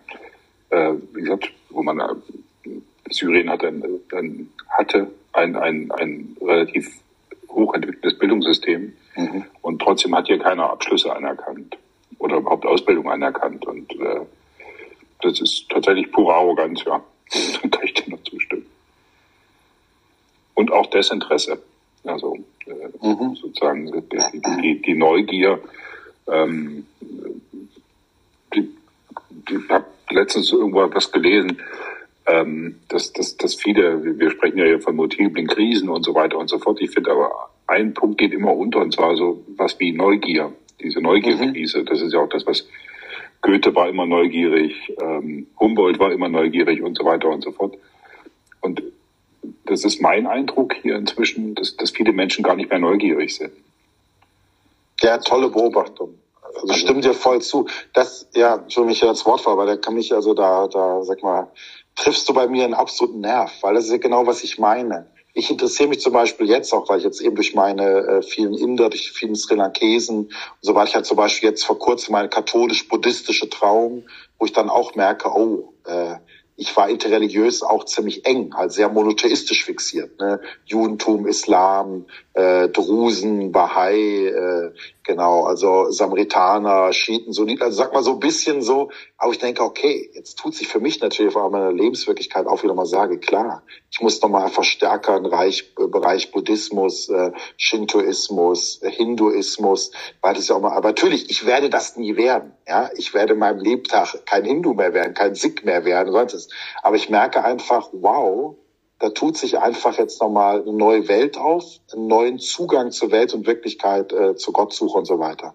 [0.70, 2.70] äh, wie gesagt, wo man äh,
[3.10, 6.90] Syrien hat dann, dann hatte ein, ein, ein relativ
[7.48, 9.44] hochentwickeltes Bildungssystem mhm.
[9.62, 11.78] und trotzdem hat hier keiner Abschlüsse anerkannt
[12.18, 14.20] oder überhaupt Ausbildung anerkannt und äh,
[15.22, 17.00] das ist tatsächlich pure Arroganz, ja.
[17.62, 18.66] da kann ich dir noch zustimmen.
[20.54, 21.62] Und auch Desinteresse.
[22.04, 23.34] Also äh, mhm.
[23.34, 25.60] sozusagen die, die, die Neugier,
[26.28, 26.86] ähm,
[28.52, 31.58] ich habe letztens irgendwo was gelesen,
[32.26, 36.38] ähm, dass, dass, dass viele, wir sprechen ja hier von multiplen Krisen und so weiter
[36.38, 36.80] und so fort.
[36.80, 37.30] Ich finde aber,
[37.66, 40.52] ein Punkt geht immer unter und zwar so was wie Neugier.
[40.80, 41.86] Diese Neugierkrise, mhm.
[41.86, 42.68] das ist ja auch das, was
[43.42, 47.76] Goethe war immer neugierig, ähm, Humboldt war immer neugierig und so weiter und so fort.
[48.60, 48.82] Und
[49.64, 53.52] das ist mein Eindruck hier inzwischen, dass, dass viele Menschen gar nicht mehr neugierig sind.
[55.00, 56.14] Ja, tolle Beobachtung
[56.60, 57.66] also stimmt dir voll zu.
[57.92, 61.22] Das, ja, schon mich das Wort vor, aber da kann mich also da, da, sag
[61.22, 61.50] mal,
[61.94, 65.10] triffst du bei mir einen absoluten Nerv, weil das ist ja genau, was ich meine.
[65.32, 68.54] Ich interessiere mich zum Beispiel jetzt auch, weil ich jetzt eben durch meine äh, vielen
[68.54, 70.32] Inder, durch vielen Sri Lankesen und
[70.62, 74.04] so weiter, ich hatte zum Beispiel jetzt vor kurzem meine katholisch-buddhistische Trauung,
[74.38, 76.16] wo ich dann auch merke, oh, äh,
[76.56, 80.18] ich war interreligiös auch ziemlich eng, halt sehr monotheistisch fixiert.
[80.18, 80.40] Ne?
[80.64, 84.72] Judentum, Islam, äh, Drusen, Bahai, äh,
[85.06, 89.62] genau, also Samaritaner, Schiiten, Sunniten, also sag mal so ein bisschen so, aber ich denke,
[89.62, 93.62] okay, jetzt tut sich für mich natürlich auch meiner Lebenswirklichkeit auch wieder mal sage, klar,
[93.90, 100.48] ich muss nochmal einfach stärker im Bereich, Bereich Buddhismus, äh, Shintoismus, äh, Hinduismus, weil das
[100.48, 103.60] ja auch mal, aber natürlich, ich werde das nie werden, ja, ich werde in meinem
[103.60, 106.52] Lebtag kein Hindu mehr werden, kein Sikh mehr werden, sonst
[106.82, 108.56] aber ich merke einfach, wow,
[109.00, 113.34] da tut sich einfach jetzt nochmal eine neue Welt auf, einen neuen Zugang zur Welt
[113.34, 115.54] und Wirklichkeit, äh, zu Gottsuche und so weiter.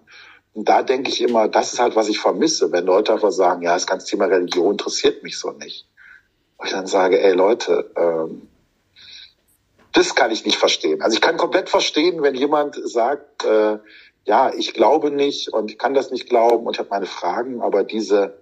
[0.54, 3.64] Und da denke ich immer, das ist halt, was ich vermisse, wenn Leute einfach sagen,
[3.64, 5.88] ja, das ganze Thema Religion interessiert mich so nicht.
[6.58, 8.44] Und ich dann sage, ey Leute, ähm,
[9.94, 11.02] Das kann ich nicht verstehen.
[11.02, 13.80] Also ich kann komplett verstehen, wenn jemand sagt, äh,
[14.26, 17.62] ja, ich glaube nicht und ich kann das nicht glauben und ich habe meine Fragen,
[17.62, 18.40] aber diese,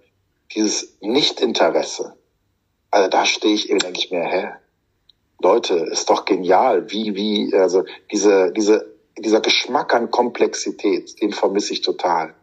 [0.54, 2.16] dieses Nichtinteresse,
[2.90, 4.48] also da stehe ich eben, denke ich mir, hä,
[5.42, 11.72] Leute, ist doch genial, wie, wie, also diese, diese, dieser Geschmack an Komplexität, den vermisse
[11.72, 12.34] ich total.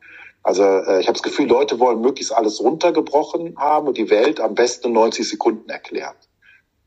[0.43, 4.39] Also äh, ich habe das Gefühl, Leute wollen möglichst alles runtergebrochen haben und die Welt
[4.39, 6.15] am besten 90 Sekunden erklärt.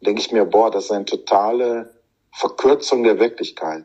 [0.00, 1.94] Denke ich mir, boah, das ist eine totale
[2.32, 3.84] Verkürzung der Wirklichkeit.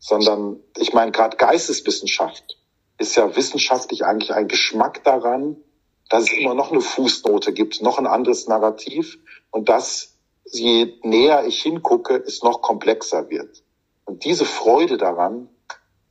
[0.00, 2.58] Sondern, ich meine, gerade Geisteswissenschaft
[2.98, 5.56] ist ja wissenschaftlich eigentlich ein Geschmack daran,
[6.10, 9.18] dass es immer noch eine Fußnote gibt, noch ein anderes Narrativ
[9.50, 10.13] und dass
[10.58, 13.62] je näher ich hingucke, es noch komplexer wird.
[14.04, 15.48] Und diese Freude daran,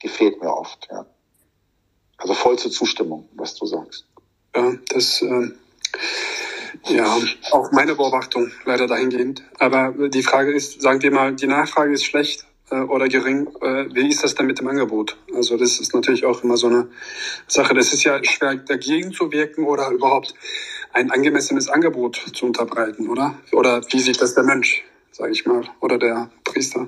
[0.02, 0.88] die fehlt mir oft.
[0.92, 1.06] Ja.
[2.18, 4.06] Also vollste Zustimmung, was du sagst.
[4.56, 5.52] Ja, das äh,
[6.88, 7.18] ja
[7.52, 9.44] auch meine Beobachtung leider dahingehend.
[9.60, 13.48] Aber die Frage ist, sagen wir mal, die Nachfrage ist schlecht äh, oder gering.
[13.62, 15.18] Äh, wie ist das denn mit dem Angebot?
[15.34, 16.90] Also das ist natürlich auch immer so eine
[17.48, 17.74] Sache.
[17.74, 20.34] Das ist ja schwer dagegen zu wirken oder überhaupt
[20.94, 23.36] ein angemessenes Angebot zu unterbreiten, oder?
[23.52, 26.88] Oder wie sieht das der Mensch, sage ich mal, oder der Priester?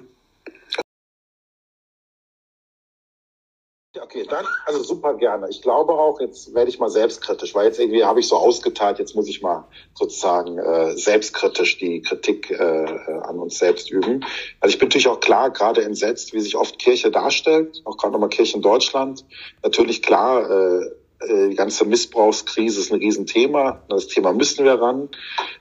[4.02, 5.48] Okay, dann, also super gerne.
[5.50, 9.00] Ich glaube auch, jetzt werde ich mal selbstkritisch, weil jetzt irgendwie habe ich so ausgeteilt,
[9.00, 12.86] jetzt muss ich mal sozusagen äh, selbstkritisch die Kritik äh,
[13.24, 14.24] an uns selbst üben.
[14.60, 18.14] Also ich bin natürlich auch klar, gerade entsetzt, wie sich oft Kirche darstellt, auch gerade
[18.14, 19.26] nochmal Kirche in Deutschland.
[19.64, 20.92] Natürlich klar, äh, äh,
[21.28, 23.82] die ganze Missbrauchskrise ist ein Riesenthema.
[23.90, 25.10] Das Thema müssen wir ran.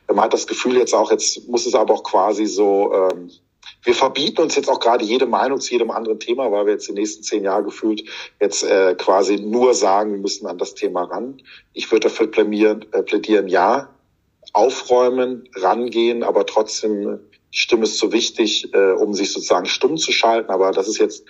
[0.08, 3.30] Man hat das Gefühl jetzt auch, jetzt muss es aber auch quasi so, ähm,
[3.82, 6.88] wir verbieten uns jetzt auch gerade jede Meinung zu jedem anderen Thema, weil wir jetzt
[6.88, 8.04] die nächsten zehn Jahre gefühlt
[8.40, 11.42] jetzt äh, quasi nur sagen, wir müssen an das Thema ran.
[11.72, 13.90] Ich würde dafür plädieren, äh, plädieren, ja,
[14.52, 17.20] aufräumen, rangehen, aber trotzdem
[17.54, 20.50] die Stimme ist so wichtig, äh, um sich sozusagen stumm zu schalten.
[20.50, 21.24] Aber das ist jetzt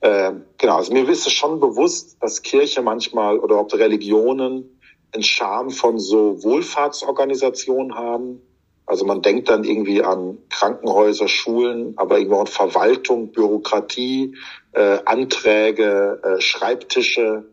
[0.00, 0.76] äh, genau.
[0.76, 4.78] Also mir ist es schon bewusst, dass Kirche manchmal oder ob Religionen
[5.12, 8.42] einen Charme von so Wohlfahrtsorganisationen haben
[8.88, 14.34] also man denkt dann irgendwie an Krankenhäuser, Schulen, aber irgendwie auch an Verwaltung, Bürokratie,
[14.72, 17.44] äh, Anträge, äh, Schreibtische,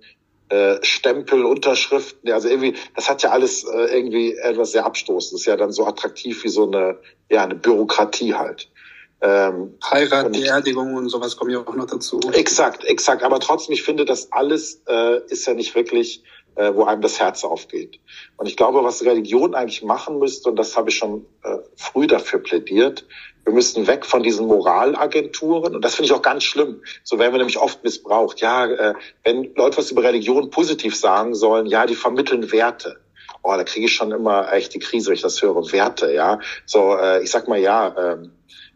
[0.49, 2.31] äh, Stempel, Unterschriften.
[2.31, 5.45] Also irgendwie, das hat ja alles äh, irgendwie etwas sehr Abstoßendes.
[5.45, 8.69] Ja dann so attraktiv wie so eine, ja, eine Bürokratie halt.
[9.21, 12.19] Ähm, Heirat, Beerdigung und sowas kommen ja auch noch dazu.
[12.33, 13.23] Exakt, exakt.
[13.23, 16.23] Aber trotzdem, ich finde, das alles äh, ist ja nicht wirklich
[16.55, 17.99] äh, wo einem das Herz aufgeht.
[18.37, 22.07] Und ich glaube, was Religion eigentlich machen müsste, und das habe ich schon äh, früh
[22.07, 23.05] dafür plädiert,
[23.45, 25.75] wir müssten weg von diesen Moralagenturen.
[25.75, 26.81] Und das finde ich auch ganz schlimm.
[27.03, 28.41] So werden wir nämlich oft missbraucht.
[28.41, 28.93] Ja, äh,
[29.23, 32.97] wenn Leute was über Religion positiv sagen sollen, ja, die vermitteln Werte.
[33.43, 35.71] Oh, da kriege ich schon immer echt die Krise, wenn ich das höre.
[35.71, 36.39] Werte, ja.
[36.65, 38.17] So, äh, ich sag mal ja, äh,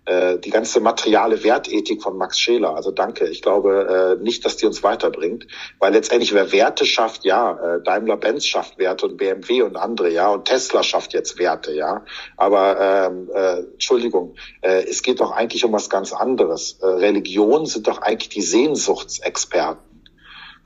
[0.09, 2.75] äh, die ganze materiale Wertethik von Max Scheler.
[2.75, 3.27] Also danke.
[3.27, 5.45] Ich glaube äh, nicht, dass die uns weiterbringt,
[5.77, 10.29] weil letztendlich wer Werte schafft, ja, äh, Daimler-Benz schafft Werte und BMW und andere, ja,
[10.29, 12.05] und Tesla schafft jetzt Werte, ja.
[12.37, 16.79] Aber ähm, äh, Entschuldigung, äh, es geht doch eigentlich um was ganz anderes.
[16.81, 19.83] Äh, Religionen sind doch eigentlich die Sehnsuchtsexperten.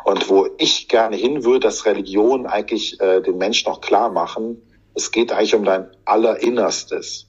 [0.05, 4.61] Und wo ich gerne hin würde, dass Religionen eigentlich äh, den Menschen noch klar machen,
[4.95, 7.27] es geht eigentlich um dein Allerinnerstes.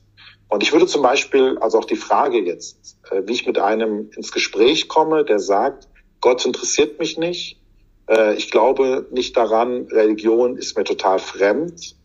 [0.49, 4.11] Und ich würde zum Beispiel, also auch die Frage jetzt, äh, wie ich mit einem
[4.14, 5.88] ins Gespräch komme, der sagt,
[6.20, 7.59] Gott interessiert mich nicht,
[8.09, 11.97] äh, ich glaube nicht daran, Religion ist mir total fremd,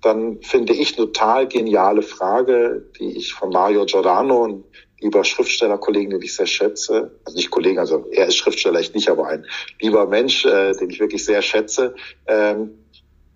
[0.00, 4.64] dann finde ich eine total geniale Frage, die ich von Mario Giordano, ein
[5.00, 9.08] lieber Schriftstellerkollegen, den ich sehr schätze, also nicht Kollegen, also er ist Schriftsteller, ich nicht,
[9.08, 9.46] aber ein
[9.80, 11.94] lieber Mensch, äh, den ich wirklich sehr schätze,
[12.26, 12.83] ähm,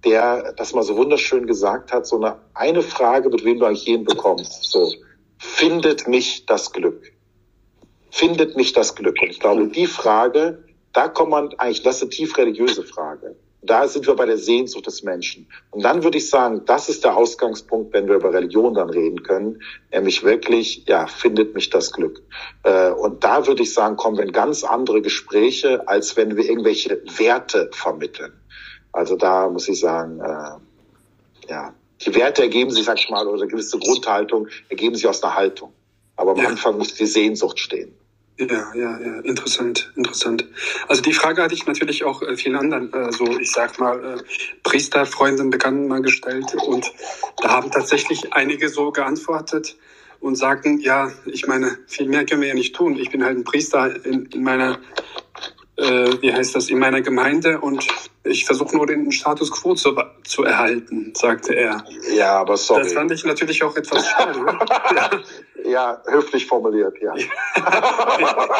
[0.04, 3.86] der das mal so wunderschön gesagt hat, so eine, eine Frage, mit wem du eigentlich
[3.86, 4.64] jeden bekommst.
[4.64, 4.92] So,
[5.38, 7.12] findet mich das Glück?
[8.10, 9.16] Findet mich das Glück?
[9.20, 13.36] Und ich glaube, die Frage, da kommt man eigentlich, das ist eine tief religiöse Frage.
[13.60, 15.48] Da sind wir bei der Sehnsucht des Menschen.
[15.72, 19.22] Und dann würde ich sagen, das ist der Ausgangspunkt, wenn wir über Religion dann reden
[19.24, 19.60] können,
[19.92, 22.22] nämlich wirklich, ja, findet mich das Glück.
[22.62, 26.48] Äh, und da würde ich sagen, kommen wir in ganz andere Gespräche, als wenn wir
[26.48, 28.32] irgendwelche Werte vermitteln.
[28.92, 31.74] Also da muss ich sagen, äh, ja,
[32.04, 35.34] die Werte ergeben sich, sag ich mal, oder eine gewisse Grundhaltung ergeben sich aus einer
[35.34, 35.72] Haltung.
[36.16, 36.48] Aber am ja.
[36.48, 37.94] Anfang muss die Sehnsucht stehen.
[38.38, 40.46] Ja, ja, ja, interessant, interessant.
[40.86, 44.14] Also die Frage hatte ich natürlich auch äh, vielen anderen, äh, so ich sag mal,
[44.14, 44.22] äh,
[44.62, 46.92] Priesterfreunden, Bekannten mal gestellt und
[47.42, 49.76] da haben tatsächlich einige so geantwortet
[50.20, 52.96] und sagten, ja, ich meine, viel mehr können wir ja nicht tun.
[52.96, 54.78] Ich bin halt ein Priester in, in meiner
[55.78, 57.86] äh, wie heißt das, in meiner Gemeinde und
[58.24, 61.84] ich versuche nur den Status quo zu, zu erhalten, sagte er.
[62.12, 62.82] Ja, aber sorry.
[62.82, 64.40] Das fand ich natürlich auch etwas schade.
[64.94, 65.10] ja.
[65.64, 67.14] Ja, höflich formuliert, ja.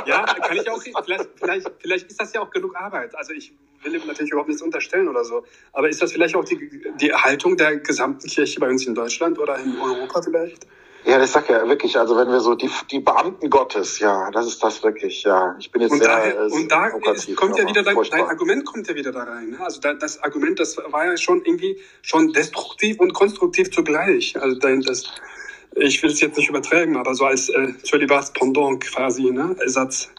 [0.06, 3.14] ja, kann ich auch, vielleicht, vielleicht, vielleicht ist das ja auch genug Arbeit.
[3.14, 3.52] Also ich
[3.82, 5.44] will ihm natürlich überhaupt nichts unterstellen oder so.
[5.72, 9.38] Aber ist das vielleicht auch die, die Haltung der gesamten Kirche bei uns in Deutschland
[9.38, 10.66] oder in Europa vielleicht?
[11.08, 14.46] Ja, ich sag ja wirklich, also wenn wir so die, die Beamten Gottes, ja, das
[14.46, 15.56] ist das wirklich, ja.
[15.58, 16.08] Ich bin jetzt und sehr.
[16.08, 19.52] Daher, äh, und da kommt ja wieder dein, dein, Argument kommt ja wieder da rein.
[19.52, 19.58] Ne?
[19.58, 24.38] Also da, das Argument, das war ja schon irgendwie schon destruktiv und konstruktiv zugleich.
[24.38, 25.04] Also dein, das,
[25.76, 30.10] ich will es jetzt nicht übertreiben, aber so als äh, Zölibats Pendant quasi, ne, Ersatz.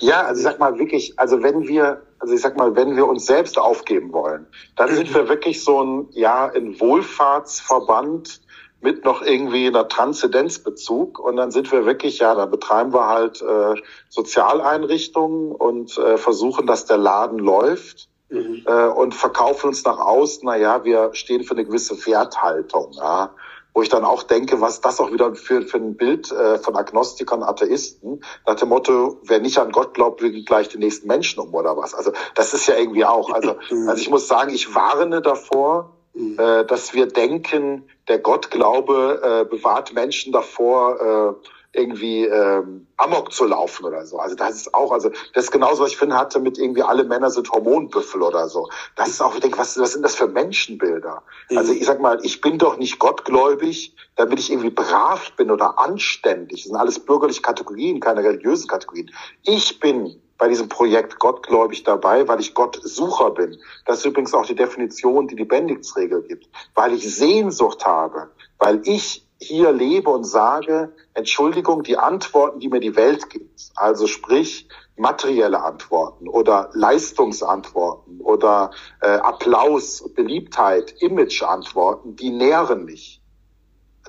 [0.00, 3.06] Ja, also ich sag mal wirklich, also wenn wir, also ich sag mal, wenn wir
[3.06, 4.96] uns selbst aufgeben wollen, dann mhm.
[4.96, 8.40] sind wir wirklich so ein, ja, ein Wohlfahrtsverband
[8.82, 13.42] mit noch irgendwie einer Transzendenzbezug und dann sind wir wirklich, ja, da betreiben wir halt
[13.42, 18.64] äh, Sozialeinrichtungen und äh, versuchen, dass der Laden läuft mhm.
[18.66, 23.34] äh, und verkaufen uns nach außen, na ja, wir stehen für eine gewisse Werthaltung, ja
[23.74, 26.76] wo ich dann auch denke, was das auch wieder für, für ein Bild äh, von
[26.76, 31.40] Agnostikern, Atheisten, nach dem Motto, wer nicht an Gott glaubt, will gleich den nächsten Menschen
[31.40, 31.94] um oder was.
[31.94, 33.30] Also das ist ja irgendwie auch.
[33.30, 33.88] Also, mhm.
[33.88, 36.38] also ich muss sagen, ich warne davor, mhm.
[36.38, 43.46] äh, dass wir denken, der Gottglaube äh, bewahrt Menschen davor, äh, irgendwie ähm, Amok zu
[43.46, 44.18] laufen oder so.
[44.18, 47.04] Also das ist auch, also das ist genauso, was ich finde, hatte mit irgendwie alle
[47.04, 48.68] Männer sind Hormonbüffel oder so.
[48.96, 51.22] Das ist auch, ich denke, was, was sind das für Menschenbilder?
[51.50, 51.58] Mhm.
[51.58, 55.78] Also ich sag mal, ich bin doch nicht gottgläubig, damit ich irgendwie brav bin oder
[55.78, 56.62] anständig.
[56.62, 59.10] Das sind alles bürgerliche Kategorien, keine religiösen Kategorien.
[59.42, 63.60] Ich bin bei diesem Projekt gottgläubig dabei, weil ich Gottsucher bin.
[63.86, 66.48] Das ist übrigens auch die Definition, die die Bendixregel gibt.
[66.74, 68.28] Weil ich Sehnsucht habe,
[68.58, 74.08] weil ich hier lebe und sage, Entschuldigung, die Antworten, die mir die Welt gibt, also
[74.08, 74.66] sprich
[74.96, 83.22] materielle Antworten oder Leistungsantworten oder äh, Applaus, Beliebtheit, Imageantworten, die nähren mich.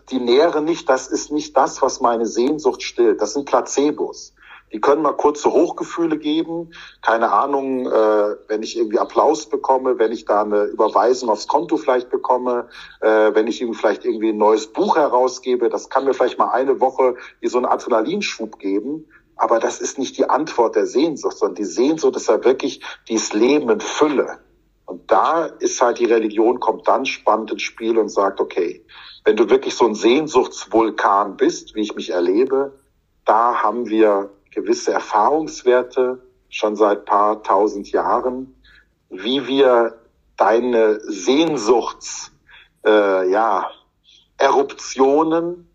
[0.09, 3.21] Die nähren nicht, das ist nicht das, was meine Sehnsucht stillt.
[3.21, 4.32] Das sind Placebos.
[4.73, 6.71] Die können mal kurze Hochgefühle geben.
[7.01, 11.77] Keine Ahnung, äh, wenn ich irgendwie Applaus bekomme, wenn ich da eine Überweisung aufs Konto
[11.77, 12.67] vielleicht bekomme,
[12.99, 15.69] äh, wenn ich ihm vielleicht irgendwie ein neues Buch herausgebe.
[15.69, 19.05] Das kann mir vielleicht mal eine Woche wie so einen Adrenalinschub geben.
[19.35, 23.33] Aber das ist nicht die Antwort der Sehnsucht, sondern die Sehnsucht ist ja wirklich dieses
[23.33, 24.39] Leben in Fülle.
[24.85, 28.85] Und da ist halt die Religion, kommt dann spannend ins Spiel und sagt, okay,
[29.23, 32.73] wenn du wirklich so ein Sehnsuchtsvulkan bist, wie ich mich erlebe,
[33.25, 38.55] da haben wir gewisse Erfahrungswerte schon seit paar tausend Jahren,
[39.09, 39.99] wie wir
[40.37, 42.31] deine Sehnsuchts,
[42.85, 43.69] äh, ja,
[44.37, 45.69] Eruptionen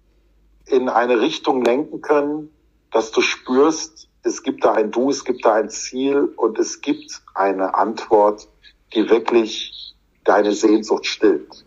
[0.67, 2.51] in eine Richtung lenken können,
[2.91, 6.81] dass du spürst, es gibt da ein Du, es gibt da ein Ziel und es
[6.81, 8.49] gibt eine Antwort,
[8.95, 11.65] die wirklich deine Sehnsucht stillt.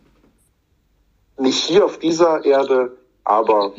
[1.38, 3.74] Nicht hier auf dieser Erde, aber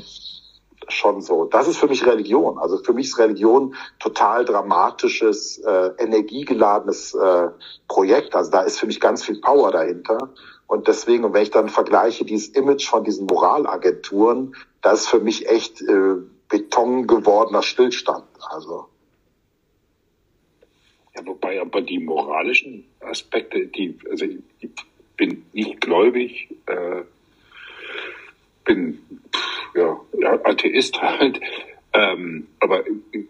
[0.92, 1.44] schon so.
[1.44, 2.58] Das ist für mich Religion.
[2.58, 7.48] Also für mich ist Religion total dramatisches, äh, energiegeladenes äh,
[7.88, 8.34] Projekt.
[8.34, 10.30] Also da ist für mich ganz viel Power dahinter.
[10.66, 15.20] Und deswegen, und wenn ich dann vergleiche dieses Image von diesen Moralagenturen, das ist für
[15.20, 16.14] mich echt äh,
[16.48, 18.24] Beton gewordener Stillstand.
[18.50, 18.88] Also.
[21.14, 24.70] Ja, wobei aber die moralischen Aspekte, die, also ich
[25.16, 27.02] bin nicht gläubig, äh,
[28.64, 30.00] bin ja, ja,
[30.44, 31.40] Atheist halt.
[31.92, 32.84] Ähm, aber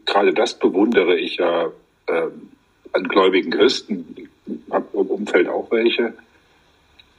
[0.07, 1.71] gerade das bewundere ich ja
[2.09, 2.49] ähm,
[2.93, 4.15] an gläubigen Christen.
[4.47, 6.15] Ich habe im Umfeld auch welche.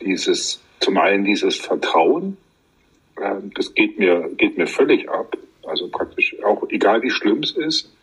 [0.01, 2.37] Dieses, zum einen dieses Vertrauen,
[3.17, 5.37] äh, das geht mir, geht mir völlig ab.
[5.65, 7.93] Also praktisch auch, egal wie schlimm es ist,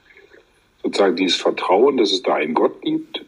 [0.82, 3.24] sozusagen dieses Vertrauen, dass es da einen Gott gibt.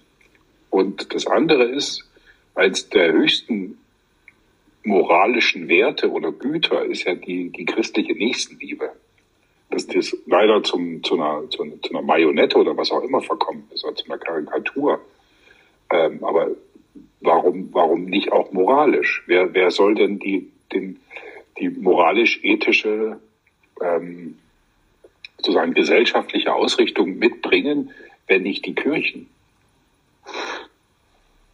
[0.71, 2.05] Und das andere ist,
[2.55, 3.79] als der höchsten
[4.85, 8.91] moralischen Werte oder Güter ist ja die, die christliche Nächstenliebe.
[9.71, 13.23] Dass das leider zum, zu, einer, zu, einer, zu einer Marionette oder was auch immer
[13.23, 15.01] verkommen ist, oder zu einer Karikatur.
[15.91, 16.51] Ähm, aber
[17.21, 19.23] warum, warum nicht auch moralisch?
[19.27, 21.01] Wer, wer soll denn die, den,
[21.59, 23.19] die moralisch-ethische
[23.81, 24.39] ähm,
[25.39, 27.91] sozusagen gesellschaftliche Ausrichtung mitbringen,
[28.27, 29.29] wenn nicht die Kirchen?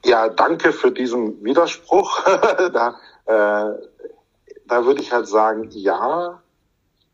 [0.04, 2.24] Ja, danke für diesen Widerspruch.
[2.72, 2.96] da
[3.28, 3.74] äh,
[4.66, 6.42] da würde ich halt sagen, ja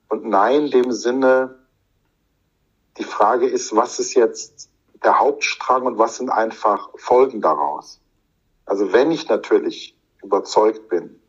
[0.09, 1.57] und nein, in dem Sinne,
[2.99, 4.71] die Frage ist, was ist jetzt
[5.03, 8.01] der Hauptstrang und was sind einfach Folgen daraus?
[8.65, 11.21] Also wenn ich natürlich überzeugt bin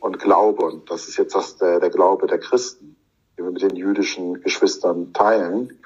[0.00, 2.96] und glaube, und das ist jetzt das, der, der Glaube der Christen,
[3.32, 5.78] die wir mit den jüdischen Geschwistern teilen,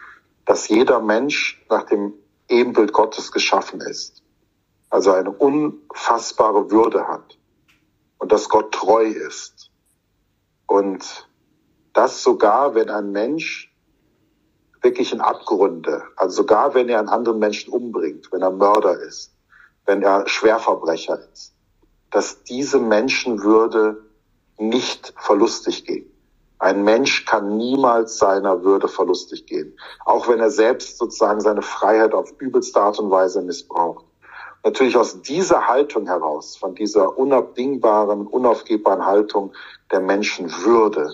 [0.47, 2.13] dass jeder Mensch nach dem
[2.49, 4.25] Ebenbild Gottes geschaffen ist,
[4.89, 7.39] also eine unfassbare Würde hat
[8.21, 9.71] und dass Gott treu ist
[10.67, 11.29] und
[11.93, 13.75] dass sogar wenn ein Mensch
[14.83, 19.35] wirklich in Abgründe, also sogar wenn er einen anderen Menschen umbringt, wenn er Mörder ist,
[19.85, 21.55] wenn er Schwerverbrecher ist,
[22.11, 24.05] dass diese Menschenwürde
[24.59, 26.07] nicht verlustig gehen.
[26.59, 32.13] Ein Mensch kann niemals seiner Würde verlustig gehen, auch wenn er selbst sozusagen seine Freiheit
[32.13, 34.05] auf übelste Art und Weise missbraucht.
[34.63, 39.53] Natürlich aus dieser Haltung heraus, von dieser unabdingbaren, unaufgebbaren Haltung
[39.91, 41.13] der Menschenwürde,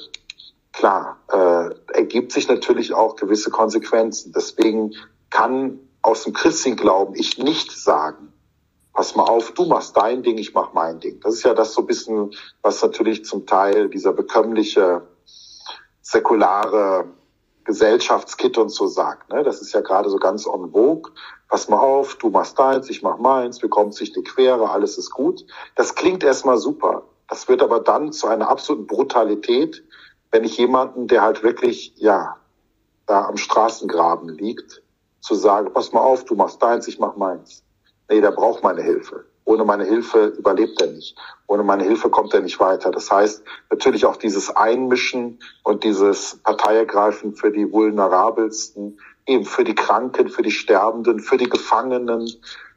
[0.72, 4.32] klar, äh, ergibt sich natürlich auch gewisse Konsequenzen.
[4.34, 4.94] Deswegen
[5.30, 8.32] kann aus dem christlichen Glauben ich nicht sagen,
[8.92, 11.20] pass mal auf, du machst dein Ding, ich mach mein Ding.
[11.20, 12.30] Das ist ja das so ein bisschen,
[12.62, 15.06] was natürlich zum Teil dieser bekömmliche
[16.00, 17.04] säkulare
[17.66, 19.30] Gesellschaftskit und so sagt.
[19.30, 19.42] Ne?
[19.42, 21.12] Das ist ja gerade so ganz en vogue.
[21.48, 24.98] Pass mal auf, du machst deins, ich mach meins, wir kommen sich die Quere, alles
[24.98, 25.44] ist gut.
[25.74, 27.02] Das klingt erstmal super.
[27.28, 29.84] Das wird aber dann zu einer absoluten Brutalität,
[30.30, 32.36] wenn ich jemanden, der halt wirklich, ja,
[33.06, 34.82] da am Straßengraben liegt,
[35.20, 37.64] zu sagen, pass mal auf, du machst deins, ich mach meins.
[38.08, 39.24] Nee, der braucht meine Hilfe.
[39.46, 41.16] Ohne meine Hilfe überlebt er nicht.
[41.46, 42.90] Ohne meine Hilfe kommt er nicht weiter.
[42.90, 49.76] Das heißt, natürlich auch dieses Einmischen und dieses Parteiergreifen für die Vulnerabelsten, eben für die
[49.76, 52.28] Kranken, für die Sterbenden, für die Gefangenen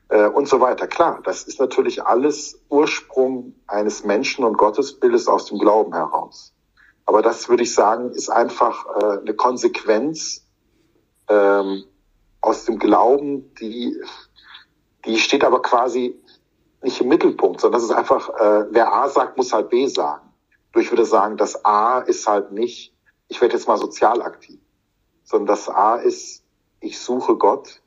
[0.10, 0.86] äh, und so weiter.
[0.86, 6.54] Klar, das ist natürlich alles Ursprung eines Menschen- und Gottesbildes aus dem Glauben heraus.
[7.08, 10.46] Aber das würde ich sagen, ist einfach äh, eine Konsequenz
[11.30, 11.86] ähm,
[12.42, 14.00] aus dem Glauben, die,
[15.06, 16.16] die steht aber quasi
[16.82, 20.28] nicht im Mittelpunkt, sondern das ist einfach, äh, wer A sagt, muss halt B sagen.
[20.76, 22.94] Ich würde sagen, das A ist halt nicht,
[23.28, 24.60] ich werde jetzt mal sozial aktiv,
[25.24, 26.44] sondern das A ist,
[26.80, 27.82] ich suche Gott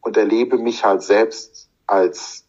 [0.00, 2.46] und erlebe mich halt selbst als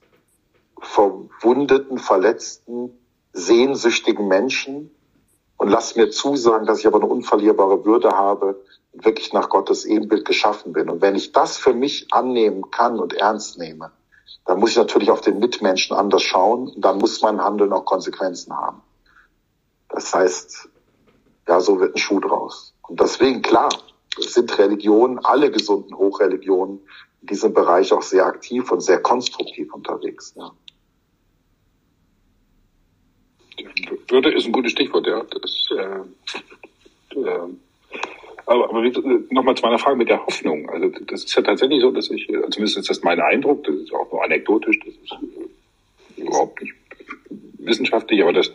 [0.82, 2.98] verwundeten, verletzten,
[3.34, 4.91] sehnsüchtigen Menschen
[5.57, 9.86] und lass mir zusagen, dass ich aber eine unverlierbare Würde habe und wirklich nach Gottes
[9.86, 10.90] Ebenbild geschaffen bin.
[10.90, 13.91] Und wenn ich das für mich annehmen kann und ernst nehme,
[14.45, 16.70] dann muss ich natürlich auf den Mitmenschen anders schauen.
[16.70, 18.82] Und dann muss mein Handeln auch Konsequenzen haben.
[19.90, 20.70] Das heißt,
[21.48, 22.74] ja, so wird ein Schuh draus.
[22.88, 23.70] Und deswegen, klar,
[24.18, 26.80] sind Religionen, alle gesunden Hochreligionen
[27.22, 30.34] in diesem Bereich auch sehr aktiv und sehr konstruktiv unterwegs.
[30.36, 30.52] Ja.
[34.07, 35.24] Würde ist ein gutes Stichwort, ja.
[35.24, 37.48] Das, äh, äh,
[38.49, 38.81] aber, aber
[39.30, 40.69] nochmal zu meiner Frage mit der Hoffnung.
[40.69, 43.93] Also das ist ja tatsächlich so, dass ich, zumindest ist das mein Eindruck, das ist
[43.93, 45.11] auch nur anekdotisch, das ist
[46.17, 46.73] äh, überhaupt nicht
[47.59, 48.51] wissenschaftlich, aber dass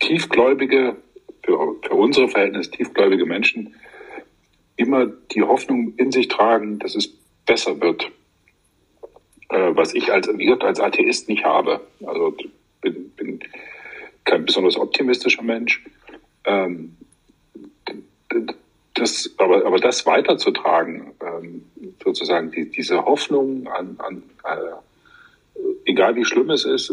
[0.00, 0.96] tiefgläubige,
[1.44, 3.74] für, für unsere Verhältnisse tiefgläubige Menschen
[4.76, 7.08] immer die Hoffnung in sich tragen, dass es
[7.46, 8.10] besser wird.
[9.48, 11.80] Äh, was ich als, als Atheist nicht habe.
[12.04, 12.36] Also
[12.80, 13.40] bin, bin
[14.24, 15.84] kein besonders optimistischer Mensch.
[16.44, 16.96] Ähm,
[18.94, 21.64] das, aber, aber das weiterzutragen, ähm,
[22.02, 26.92] sozusagen die, diese Hoffnung an, an äh, egal wie schlimm es ist,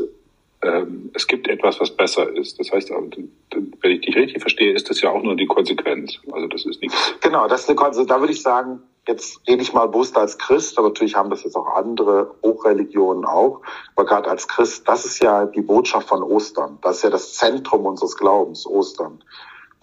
[0.62, 2.60] ähm, es gibt etwas, was besser ist.
[2.60, 6.20] Das heißt, wenn ich dich richtig verstehe, ist das ja auch nur die Konsequenz.
[6.32, 7.16] Also das ist nichts.
[7.22, 8.10] Genau, das ist eine Konsequenz.
[8.10, 11.44] Da würde ich sagen, jetzt rede ich mal bewusst als Christ, aber natürlich haben das
[11.44, 13.62] jetzt auch andere Hochreligionen auch.
[13.96, 16.78] Aber gerade als Christ, das ist ja die Botschaft von Ostern.
[16.82, 19.24] Das ist ja das Zentrum unseres Glaubens, Ostern.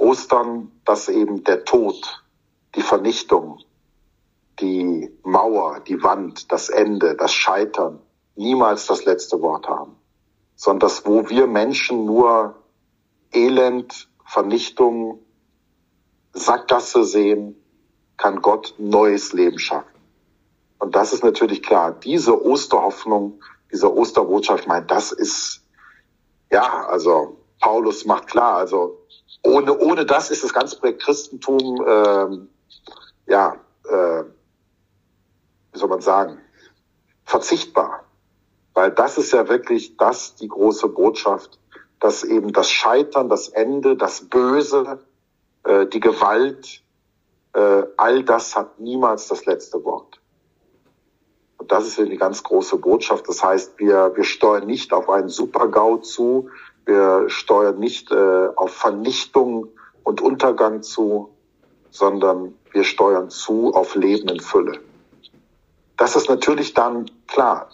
[0.00, 2.24] Ostern, dass eben der Tod,
[2.74, 3.58] die Vernichtung,
[4.60, 8.00] die Mauer, die Wand, das Ende, das Scheitern
[8.34, 9.96] niemals das letzte Wort haben,
[10.56, 12.56] sondern dass wo wir Menschen nur
[13.32, 15.20] Elend, Vernichtung,
[16.32, 17.56] Sackgasse sehen,
[18.16, 20.00] kann Gott neues Leben schaffen.
[20.78, 21.92] Und das ist natürlich klar.
[21.92, 25.62] Diese Osterhoffnung, diese Osterbotschaft, ich meine, das ist,
[26.50, 28.99] ja, also Paulus macht klar, also
[29.42, 32.48] ohne, ohne das ist das ganze Projekt Christentum, ähm,
[33.26, 34.24] ja, äh,
[35.72, 36.38] wie soll man sagen,
[37.24, 38.04] verzichtbar.
[38.74, 41.58] Weil das ist ja wirklich das, die große Botschaft,
[41.98, 45.00] dass eben das Scheitern, das Ende, das Böse,
[45.64, 46.82] äh, die Gewalt,
[47.52, 50.20] äh, all das hat niemals das letzte Wort.
[51.58, 53.28] Und das ist ja die ganz große Botschaft.
[53.28, 56.48] Das heißt, wir, wir steuern nicht auf einen Super-GAU zu,
[56.86, 59.68] wir steuern nicht äh, auf Vernichtung
[60.02, 61.30] und Untergang zu,
[61.90, 64.80] sondern wir steuern zu auf Leben in Fülle.
[65.96, 67.68] Das ist natürlich dann klar,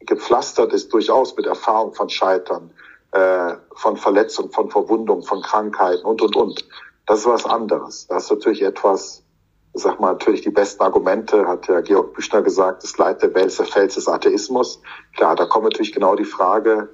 [0.00, 2.70] gepflastert ist durchaus mit Erfahrung von Scheitern,
[3.12, 6.68] äh, von Verletzungen, von Verwundungen, von Krankheiten und, und, und.
[7.06, 8.06] Das ist was anderes.
[8.08, 9.24] Das ist natürlich etwas,
[9.72, 13.56] sag mal, natürlich die besten Argumente, hat ja Georg Büchner gesagt, das Leid der Welt
[13.58, 14.80] der Fels des Atheismus.
[15.16, 16.88] Klar, da kommt natürlich genau die Frage,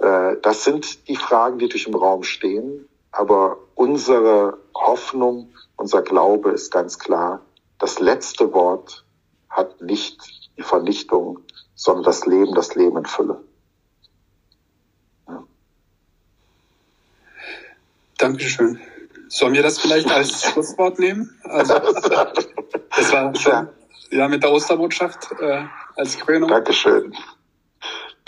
[0.00, 2.88] das sind die Fragen, die durch im Raum stehen.
[3.12, 7.40] aber unsere Hoffnung, unser Glaube ist ganz klar,
[7.78, 9.04] das letzte Wort
[9.48, 10.18] hat nicht
[10.56, 11.40] die Vernichtung,
[11.74, 13.42] sondern das Leben, das Leben in Fülle.
[15.28, 15.42] Ja.
[18.18, 18.80] Dankeschön.
[19.28, 21.30] Sollen wir das vielleicht als Schlusswort nehmen?
[21.44, 23.68] Also, das war schon,
[24.10, 25.64] ja, mit der Osterbotschaft äh,
[25.96, 26.50] als Krönung.
[26.50, 27.14] Dankeschön.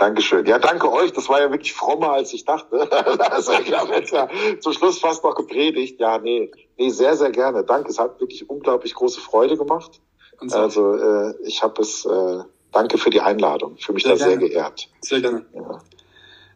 [0.02, 0.46] Dankeschön.
[0.46, 1.12] Ja, danke euch.
[1.12, 2.90] Das war ja wirklich frommer, als ich dachte.
[3.30, 6.00] Also, ich habe jetzt ja zum Schluss fast noch gepredigt.
[6.00, 7.62] Ja, nee, nee, sehr, sehr gerne.
[7.62, 7.88] Danke.
[7.88, 10.00] Es hat wirklich unglaublich große Freude gemacht.
[10.40, 10.58] So.
[10.58, 12.04] Also äh, ich habe es.
[12.04, 12.38] Äh,
[12.72, 13.76] danke für die Einladung.
[13.76, 14.40] Fühle mich sehr da gerne.
[14.40, 14.88] sehr geehrt.
[15.02, 15.46] Sehr gerne.
[15.54, 15.78] Ja.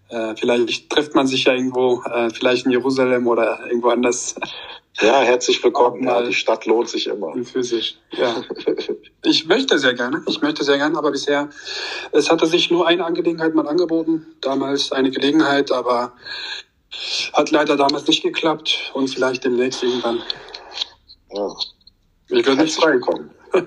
[0.08, 4.36] Äh, vielleicht trifft man sich ja irgendwo, äh, vielleicht in Jerusalem oder irgendwo anders.
[5.00, 6.04] Ja, herzlich willkommen.
[6.04, 7.34] Ja, die Stadt lohnt sich immer.
[7.44, 8.42] Physisch, ja.
[9.24, 11.50] Ich möchte sehr gerne, ich möchte sehr gerne, aber bisher,
[12.12, 16.12] es hatte sich nur eine Angelegenheit mal angeboten, damals eine Gelegenheit, aber
[17.34, 20.22] hat leider damals nicht geklappt und vielleicht demnächst irgendwann.
[21.34, 21.54] Ja.
[22.28, 23.02] Ich würde mich freuen.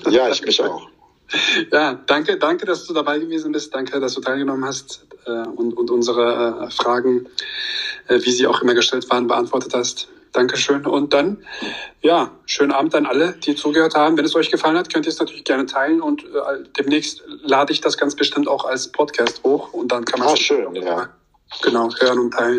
[0.10, 0.88] Ja, ich mich auch.
[1.72, 3.74] Ja, danke, danke, dass du dabei gewesen bist.
[3.74, 7.28] Danke, dass du teilgenommen hast äh, und, und unsere äh, Fragen,
[8.08, 10.10] äh, wie sie auch immer gestellt waren, beantwortet hast.
[10.32, 10.86] Dankeschön.
[10.86, 11.44] Und dann,
[12.02, 14.16] ja, schönen Abend an alle, die zugehört haben.
[14.18, 17.74] Wenn es euch gefallen hat, könnt ihr es natürlich gerne teilen und äh, demnächst lade
[17.74, 21.10] ich das ganz bestimmt auch als Podcast hoch und dann kann man ah, schön, ja.
[21.64, 22.58] genau hören und teilen.